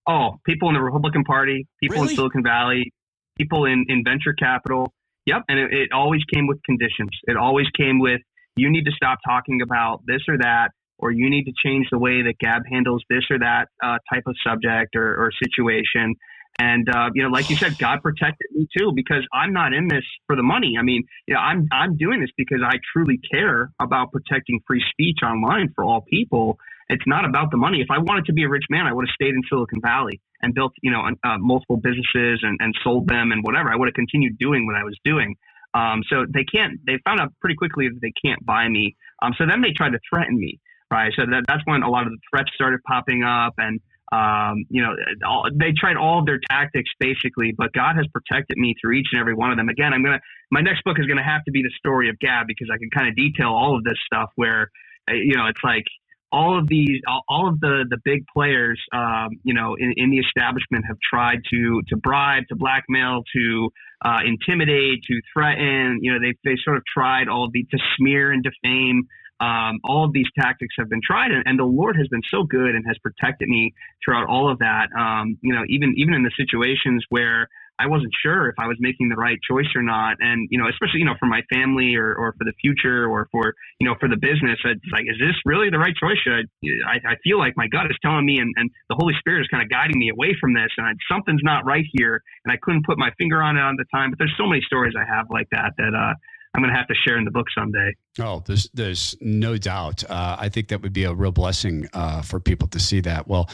oh, 0.09 0.31
people 0.47 0.69
in 0.69 0.75
the 0.75 0.83
Republican 0.83 1.25
Party, 1.25 1.67
people 1.81 1.99
really? 1.99 2.11
in 2.11 2.17
Silicon 2.17 2.43
Valley, 2.43 2.93
people 3.39 3.65
in 3.65 3.85
in 3.89 4.03
venture 4.05 4.33
capital. 4.33 4.93
Yep, 5.27 5.43
and 5.49 5.59
it, 5.59 5.73
it 5.73 5.89
always 5.93 6.23
came 6.33 6.47
with 6.47 6.63
conditions. 6.65 7.11
It 7.25 7.37
always 7.37 7.67
came 7.77 7.99
with 7.99 8.21
you 8.57 8.71
need 8.71 8.85
to 8.85 8.93
stop 8.93 9.19
talking 9.27 9.63
about 9.63 10.03
this 10.07 10.23
or 10.29 10.39
that, 10.39 10.69
or 10.99 11.11
you 11.11 11.29
need 11.29 11.45
to 11.45 11.53
change 11.65 11.87
the 11.91 11.99
way 11.99 12.23
that 12.23 12.35
Gab 12.39 12.63
handles 12.71 13.03
this 13.11 13.25
or 13.31 13.39
that 13.39 13.67
uh, 13.83 13.99
type 14.13 14.25
of 14.27 14.37
subject 14.47 14.95
or, 14.95 15.25
or 15.25 15.31
situation. 15.43 16.15
And 16.59 16.89
uh, 16.89 17.11
you 17.15 17.23
know, 17.23 17.31
like 17.31 17.51
you 17.51 17.57
said, 17.57 17.79
God 17.79 18.01
protected 18.03 18.47
me 18.53 18.69
too 18.77 18.93
because 18.95 19.27
I'm 19.33 19.53
not 19.53 19.73
in 19.73 19.89
this 19.89 20.05
for 20.27 20.37
the 20.37 20.43
money. 20.43 20.75
I 20.79 20.83
mean, 20.83 21.03
you 21.27 21.35
know, 21.35 21.41
I'm 21.41 21.67
I'm 21.73 21.97
doing 21.97 22.21
this 22.21 22.31
because 22.37 22.61
I 22.65 22.77
truly 22.93 23.19
care 23.33 23.73
about 23.81 24.13
protecting 24.13 24.61
free 24.67 24.83
speech 24.91 25.19
online 25.25 25.73
for 25.75 25.85
all 25.85 26.03
people. 26.03 26.59
It's 26.89 27.03
not 27.07 27.25
about 27.25 27.51
the 27.51 27.57
money. 27.57 27.81
If 27.81 27.89
I 27.91 27.99
wanted 27.99 28.27
to 28.27 28.33
be 28.33 28.45
a 28.45 28.49
rich 28.49 28.67
man, 28.71 28.87
I 28.87 28.93
would 28.93 29.07
have 29.07 29.15
stayed 29.15 29.35
in 29.35 29.41
Silicon 29.49 29.81
Valley 29.81 30.21
and 30.43 30.55
built, 30.55 30.73
you 30.83 30.91
know, 30.91 31.03
uh, 31.25 31.39
multiple 31.39 31.79
businesses 31.79 32.41
and, 32.43 32.59
and 32.61 32.75
sold 32.85 33.09
them 33.09 33.33
and 33.33 33.43
whatever. 33.43 33.73
I 33.73 33.77
would 33.77 33.89
have 33.89 33.95
continued 33.95 34.39
doing 34.39 34.67
what 34.67 34.77
I 34.77 34.85
was 34.85 34.97
doing. 35.05 35.35
Um, 35.73 36.03
so 36.09 36.25
they 36.33 36.45
can't. 36.45 36.79
They 36.87 36.99
found 37.05 37.21
out 37.21 37.33
pretty 37.41 37.57
quickly 37.57 37.89
that 37.89 38.01
they 38.01 38.13
can't 38.25 38.45
buy 38.45 38.69
me. 38.69 38.97
Um, 39.23 39.33
so 39.37 39.45
then 39.49 39.61
they 39.61 39.73
tried 39.73 39.91
to 39.91 39.99
threaten 40.09 40.39
me, 40.39 40.61
right? 40.91 41.13
So 41.17 41.25
that, 41.27 41.45
that's 41.49 41.63
when 41.65 41.83
a 41.83 41.91
lot 41.91 42.07
of 42.07 42.13
the 42.13 42.19
threats 42.31 42.51
started 42.55 42.81
popping 42.87 43.25
up, 43.25 43.55
and 43.59 43.81
um, 44.15 44.65
you 44.69 44.83
know, 44.83 44.95
all, 45.27 45.49
they 45.53 45.73
tried 45.77 45.97
all 45.97 46.21
of 46.21 46.27
their 46.27 46.41
tactics 46.51 46.91
basically. 47.01 47.53
But 47.57 47.73
God 47.73 47.97
has 47.97 48.07
protected 48.13 48.57
me 48.57 48.75
through 48.81 48.93
each 48.93 49.09
and 49.13 49.21
every 49.21 49.35
one 49.35 49.51
of 49.51 49.57
them. 49.57 49.69
Again, 49.69 49.93
I'm 49.93 50.05
gonna. 50.05 50.21
My 50.51 50.61
next 50.61 50.85
book 50.85 50.99
is 50.99 51.07
gonna 51.07 51.25
have 51.25 51.45
to 51.45 51.51
be 51.51 51.63
the 51.63 51.73
story 51.79 52.09
of 52.09 52.19
Gab 52.21 52.47
because 52.47 52.69
I 52.73 52.79
can 52.79 52.91
kind 52.91 53.09
of 53.09 53.17
detail 53.17 53.49
all 53.49 53.77
of 53.77 53.85
this 53.85 53.99
stuff 54.07 54.31
where, 54.37 54.71
uh, 55.11 55.15
you 55.15 55.35
know, 55.35 55.47
it's 55.47 55.63
like 55.65 55.85
all 56.31 56.59
of 56.59 56.69
these, 56.69 57.01
all 57.29 57.49
of 57.49 57.61
the 57.61 57.85
the 57.89 57.99
big 58.05 58.25
players, 58.33 58.81
um, 58.93 59.31
you 59.43 59.55
know, 59.55 59.77
in, 59.79 59.95
in, 59.97 60.11
the 60.11 60.19
establishment 60.19 60.85
have 60.87 60.99
tried 61.09 61.39
to 61.51 61.83
to 61.89 61.97
bribe, 61.97 62.45
to 62.49 62.57
blackmail, 62.57 63.23
to 63.35 63.71
uh, 64.05 64.19
intimidate, 64.27 65.03
to 65.05 65.21
threaten. 65.33 65.99
You 66.03 66.13
know, 66.13 66.19
they 66.21 66.35
they 66.45 66.57
sort 66.65 66.77
of 66.77 66.83
tried 66.93 67.29
all 67.29 67.49
the 67.53 67.65
to 67.71 67.79
smear 67.97 68.33
and 68.33 68.43
defame. 68.43 69.09
Um, 69.41 69.81
all 69.83 70.05
of 70.05 70.13
these 70.13 70.29
tactics 70.39 70.75
have 70.79 70.89
been 70.89 71.01
tried, 71.05 71.33
and, 71.33 71.43
and, 71.47 71.59
the 71.59 71.65
Lord 71.65 71.97
has 71.97 72.07
been 72.09 72.23
so 72.31 72.45
good 72.45 72.75
and 72.75 72.85
has 72.87 72.97
protected 72.99 73.49
me 73.49 73.75
throughout 74.05 74.29
all 74.29 74.51
of 74.51 74.59
that. 74.61 74.87
Um, 74.97 75.39
you 75.43 75.53
know, 75.53 75.63
even 75.69 75.95
even 75.97 76.15
in 76.15 76.23
the 76.23 76.31
situations 76.37 77.05
where 77.09 77.49
I 77.79 77.87
wasn't 77.87 78.13
sure 78.23 78.49
if 78.49 78.55
I 78.59 78.67
was 78.67 78.77
making 78.79 79.09
the 79.09 79.17
right 79.17 79.39
choice 79.43 79.67
or 79.75 79.83
not. 79.83 80.17
And, 80.21 80.47
you 80.51 80.59
know, 80.59 80.69
especially, 80.69 81.01
you 81.01 81.07
know, 81.07 81.19
for 81.19 81.27
my 81.27 81.43
family 81.53 81.97
or, 81.97 82.15
or 82.15 82.33
for 82.39 82.45
the 82.45 82.53
future 82.61 83.07
or 83.07 83.27
for, 83.33 83.55
you 83.81 83.89
know, 83.89 83.97
for 83.99 84.09
the 84.09 84.17
business, 84.17 84.59
it's 84.65 84.93
like, 84.93 85.05
is 85.11 85.19
this 85.19 85.35
really 85.45 85.71
the 85.71 85.79
right 85.79 85.95
choice? 85.95 86.19
Should 86.23 86.33
I, 86.33 86.43
I, 86.87 87.13
I 87.13 87.17
feel 87.25 87.39
like 87.39 87.55
my 87.57 87.67
gut 87.67 87.87
is 87.91 87.97
telling 88.01 88.27
me 88.27 88.39
and, 88.39 88.53
and 88.57 88.71
the 88.89 88.97
Holy 88.99 89.15
Spirit 89.19 89.43
is 89.43 89.49
kind 89.49 89.63
of 89.63 89.69
guiding 89.71 89.99
me 89.99 90.11
away 90.11 90.37
from 90.41 90.55
this 90.55 90.71
and 90.79 90.87
I, 90.87 90.93
something's 91.11 91.43
not 91.43 91.67
right 91.67 91.85
here. 91.99 92.23
And 92.45 92.53
I 92.53 92.59
couldn't 92.63 92.87
put 92.87 92.99
my 92.99 93.11
finger 93.19 93.43
on 93.43 93.57
it 93.57 93.63
on 93.63 93.75
the 93.77 93.87
time, 93.93 94.11
but 94.11 94.19
there's 94.19 94.35
so 94.39 94.47
many 94.47 94.63
stories 94.63 94.95
I 94.95 95.05
have 95.05 95.27
like 95.31 95.49
that, 95.51 95.75
that, 95.79 95.95
uh, 95.95 96.15
I'm 96.55 96.63
going 96.63 96.73
to 96.73 96.79
have 96.79 96.87
to 96.87 96.95
share 96.95 97.19
in 97.19 97.25
the 97.25 97.33
book 97.33 97.47
someday. 97.53 97.93
Oh, 98.21 98.41
there's 98.47 98.71
there's 98.75 99.17
no 99.21 99.57
doubt. 99.57 100.05
Uh, 100.09 100.37
I 100.39 100.49
think 100.49 100.69
that 100.69 100.83
would 100.83 100.93
be 100.93 101.03
a 101.03 101.13
real 101.13 101.33
blessing 101.33 101.89
uh, 101.93 102.23
for 102.23 102.39
people 102.39 102.69
to 102.69 102.79
see 102.79 103.01
that. 103.01 103.27
Well, 103.27 103.51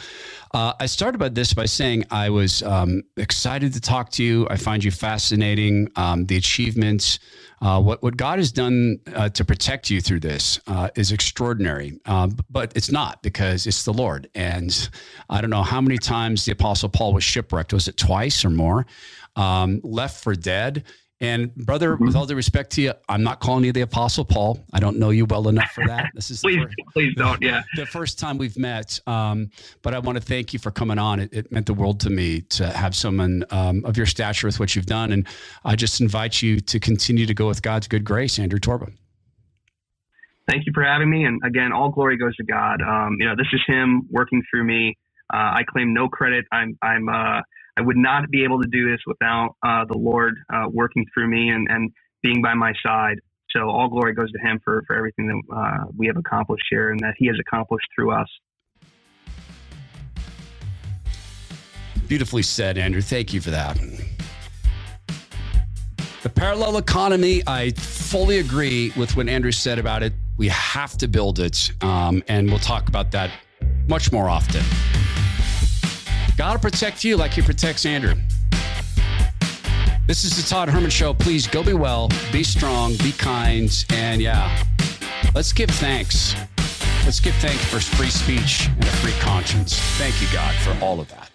uh, 0.53 0.73
I 0.79 0.85
started 0.85 1.17
by 1.17 1.29
this 1.29 1.51
by 1.51 1.65
saying 1.65 2.05
I 2.11 2.29
was 2.29 2.61
um, 2.61 3.01
excited 3.17 3.73
to 3.73 3.81
talk 3.81 4.11
to 4.11 4.23
you. 4.23 4.47
I 4.51 4.57
find 4.57 4.83
you 4.83 4.91
fascinating. 4.91 5.89
Um, 5.95 6.27
the 6.27 6.37
achievements, 6.37 7.17
uh, 7.63 7.81
what 7.81 8.03
what 8.03 8.17
God 8.17 8.37
has 8.37 8.51
done 8.51 8.99
uh, 9.15 9.29
to 9.29 9.43
protect 9.43 9.89
you 9.89 9.99
through 9.99 10.19
this 10.19 10.59
uh, 10.67 10.89
is 10.95 11.11
extraordinary. 11.11 11.99
Um, 12.05 12.37
but 12.51 12.71
it's 12.75 12.91
not 12.91 13.23
because 13.23 13.65
it's 13.65 13.83
the 13.83 13.93
Lord. 13.93 14.29
And 14.35 14.89
I 15.27 15.41
don't 15.41 15.49
know 15.49 15.63
how 15.63 15.81
many 15.81 15.97
times 15.97 16.45
the 16.45 16.51
Apostle 16.51 16.89
Paul 16.89 17.13
was 17.13 17.23
shipwrecked. 17.23 17.73
Was 17.73 17.87
it 17.87 17.97
twice 17.97 18.45
or 18.45 18.51
more? 18.51 18.85
Um, 19.35 19.79
left 19.83 20.23
for 20.23 20.35
dead 20.35 20.83
and 21.21 21.53
brother, 21.55 21.93
mm-hmm. 21.93 22.07
with 22.07 22.15
all 22.15 22.25
due 22.25 22.35
respect 22.35 22.71
to 22.71 22.81
you, 22.81 22.93
I'm 23.07 23.21
not 23.21 23.39
calling 23.39 23.63
you 23.63 23.71
the 23.71 23.81
Apostle 23.81 24.25
Paul. 24.25 24.59
I 24.73 24.79
don't 24.79 24.97
know 24.97 25.11
you 25.11 25.25
well 25.25 25.47
enough 25.47 25.71
for 25.71 25.85
that. 25.85 26.09
This 26.15 26.31
is 26.31 26.41
please, 26.41 26.57
first, 26.57 26.75
please 26.93 27.13
don't. 27.15 27.39
Yeah, 27.43 27.61
the 27.75 27.85
first 27.85 28.17
time 28.17 28.39
we've 28.39 28.57
met. 28.57 28.99
Um, 29.05 29.51
but 29.83 29.93
I 29.93 29.99
want 29.99 30.17
to 30.17 30.23
thank 30.23 30.51
you 30.51 30.57
for 30.57 30.71
coming 30.71 30.97
on. 30.97 31.19
It, 31.19 31.31
it 31.31 31.51
meant 31.51 31.67
the 31.67 31.75
world 31.75 31.99
to 32.01 32.09
me 32.09 32.41
to 32.41 32.67
have 32.67 32.95
someone 32.95 33.45
um, 33.51 33.85
of 33.85 33.97
your 33.97 34.07
stature 34.07 34.47
with 34.47 34.59
what 34.59 34.75
you've 34.75 34.87
done, 34.87 35.11
and 35.11 35.27
I 35.63 35.75
just 35.75 36.01
invite 36.01 36.41
you 36.41 36.59
to 36.59 36.79
continue 36.79 37.27
to 37.27 37.33
go 37.35 37.47
with 37.47 37.61
God's 37.61 37.87
good 37.87 38.03
grace, 38.03 38.39
Andrew 38.39 38.59
Torba. 38.59 38.91
Thank 40.49 40.65
you 40.65 40.71
for 40.73 40.83
having 40.83 41.09
me, 41.09 41.23
and 41.25 41.39
again, 41.45 41.71
all 41.71 41.91
glory 41.91 42.17
goes 42.17 42.35
to 42.37 42.43
God. 42.43 42.81
Um, 42.81 43.17
you 43.19 43.27
know, 43.27 43.35
this 43.35 43.47
is 43.53 43.61
Him 43.67 44.07
working 44.09 44.41
through 44.49 44.63
me. 44.63 44.97
Uh, 45.31 45.37
I 45.37 45.61
claim 45.69 45.93
no 45.93 46.09
credit. 46.09 46.45
I'm, 46.51 46.79
I'm. 46.81 47.07
Uh, 47.07 47.41
I 47.77 47.81
would 47.81 47.97
not 47.97 48.29
be 48.29 48.43
able 48.43 48.61
to 48.61 48.67
do 48.67 48.89
this 48.89 48.99
without 49.07 49.55
uh, 49.65 49.85
the 49.85 49.97
Lord 49.97 50.35
uh, 50.53 50.65
working 50.71 51.05
through 51.13 51.29
me 51.29 51.49
and, 51.49 51.67
and 51.69 51.91
being 52.21 52.41
by 52.41 52.53
my 52.53 52.73
side. 52.85 53.19
So 53.51 53.69
all 53.69 53.89
glory 53.89 54.13
goes 54.13 54.31
to 54.31 54.39
Him 54.39 54.59
for, 54.63 54.83
for 54.87 54.95
everything 54.95 55.27
that 55.27 55.55
uh, 55.55 55.85
we 55.97 56.07
have 56.07 56.17
accomplished 56.17 56.65
here 56.69 56.91
and 56.91 56.99
that 57.01 57.13
He 57.17 57.27
has 57.27 57.37
accomplished 57.39 57.87
through 57.95 58.11
us. 58.11 58.27
Beautifully 62.07 62.43
said, 62.43 62.77
Andrew. 62.77 63.01
Thank 63.01 63.33
you 63.33 63.39
for 63.39 63.51
that. 63.51 63.79
The 66.23 66.29
parallel 66.29 66.77
economy, 66.77 67.41
I 67.47 67.71
fully 67.71 68.39
agree 68.39 68.91
with 68.97 69.15
what 69.15 69.27
Andrew 69.27 69.51
said 69.51 69.79
about 69.79 70.03
it. 70.03 70.13
We 70.37 70.49
have 70.49 70.97
to 70.97 71.07
build 71.07 71.39
it, 71.39 71.71
um, 71.81 72.21
and 72.27 72.49
we'll 72.49 72.59
talk 72.59 72.89
about 72.89 73.11
that 73.11 73.31
much 73.87 74.11
more 74.11 74.29
often. 74.29 74.61
God 76.41 76.53
will 76.53 76.71
protect 76.71 77.03
you 77.03 77.17
like 77.17 77.33
he 77.33 77.41
protects 77.43 77.85
Andrew. 77.85 78.15
This 80.07 80.23
is 80.23 80.35
the 80.35 80.49
Todd 80.49 80.69
Herman 80.69 80.89
Show. 80.89 81.13
Please 81.13 81.45
go 81.45 81.63
be 81.63 81.73
well, 81.73 82.09
be 82.31 82.43
strong, 82.43 82.95
be 82.95 83.11
kind, 83.11 83.71
and 83.91 84.19
yeah, 84.19 84.63
let's 85.35 85.53
give 85.53 85.69
thanks. 85.69 86.33
Let's 87.05 87.19
give 87.19 87.35
thanks 87.35 87.63
for 87.65 87.79
free 87.79 88.09
speech 88.09 88.69
and 88.73 88.83
a 88.83 88.87
free 88.87 89.13
conscience. 89.19 89.77
Thank 89.99 90.19
you, 90.19 90.27
God, 90.33 90.55
for 90.55 90.75
all 90.83 90.99
of 90.99 91.07
that. 91.09 91.30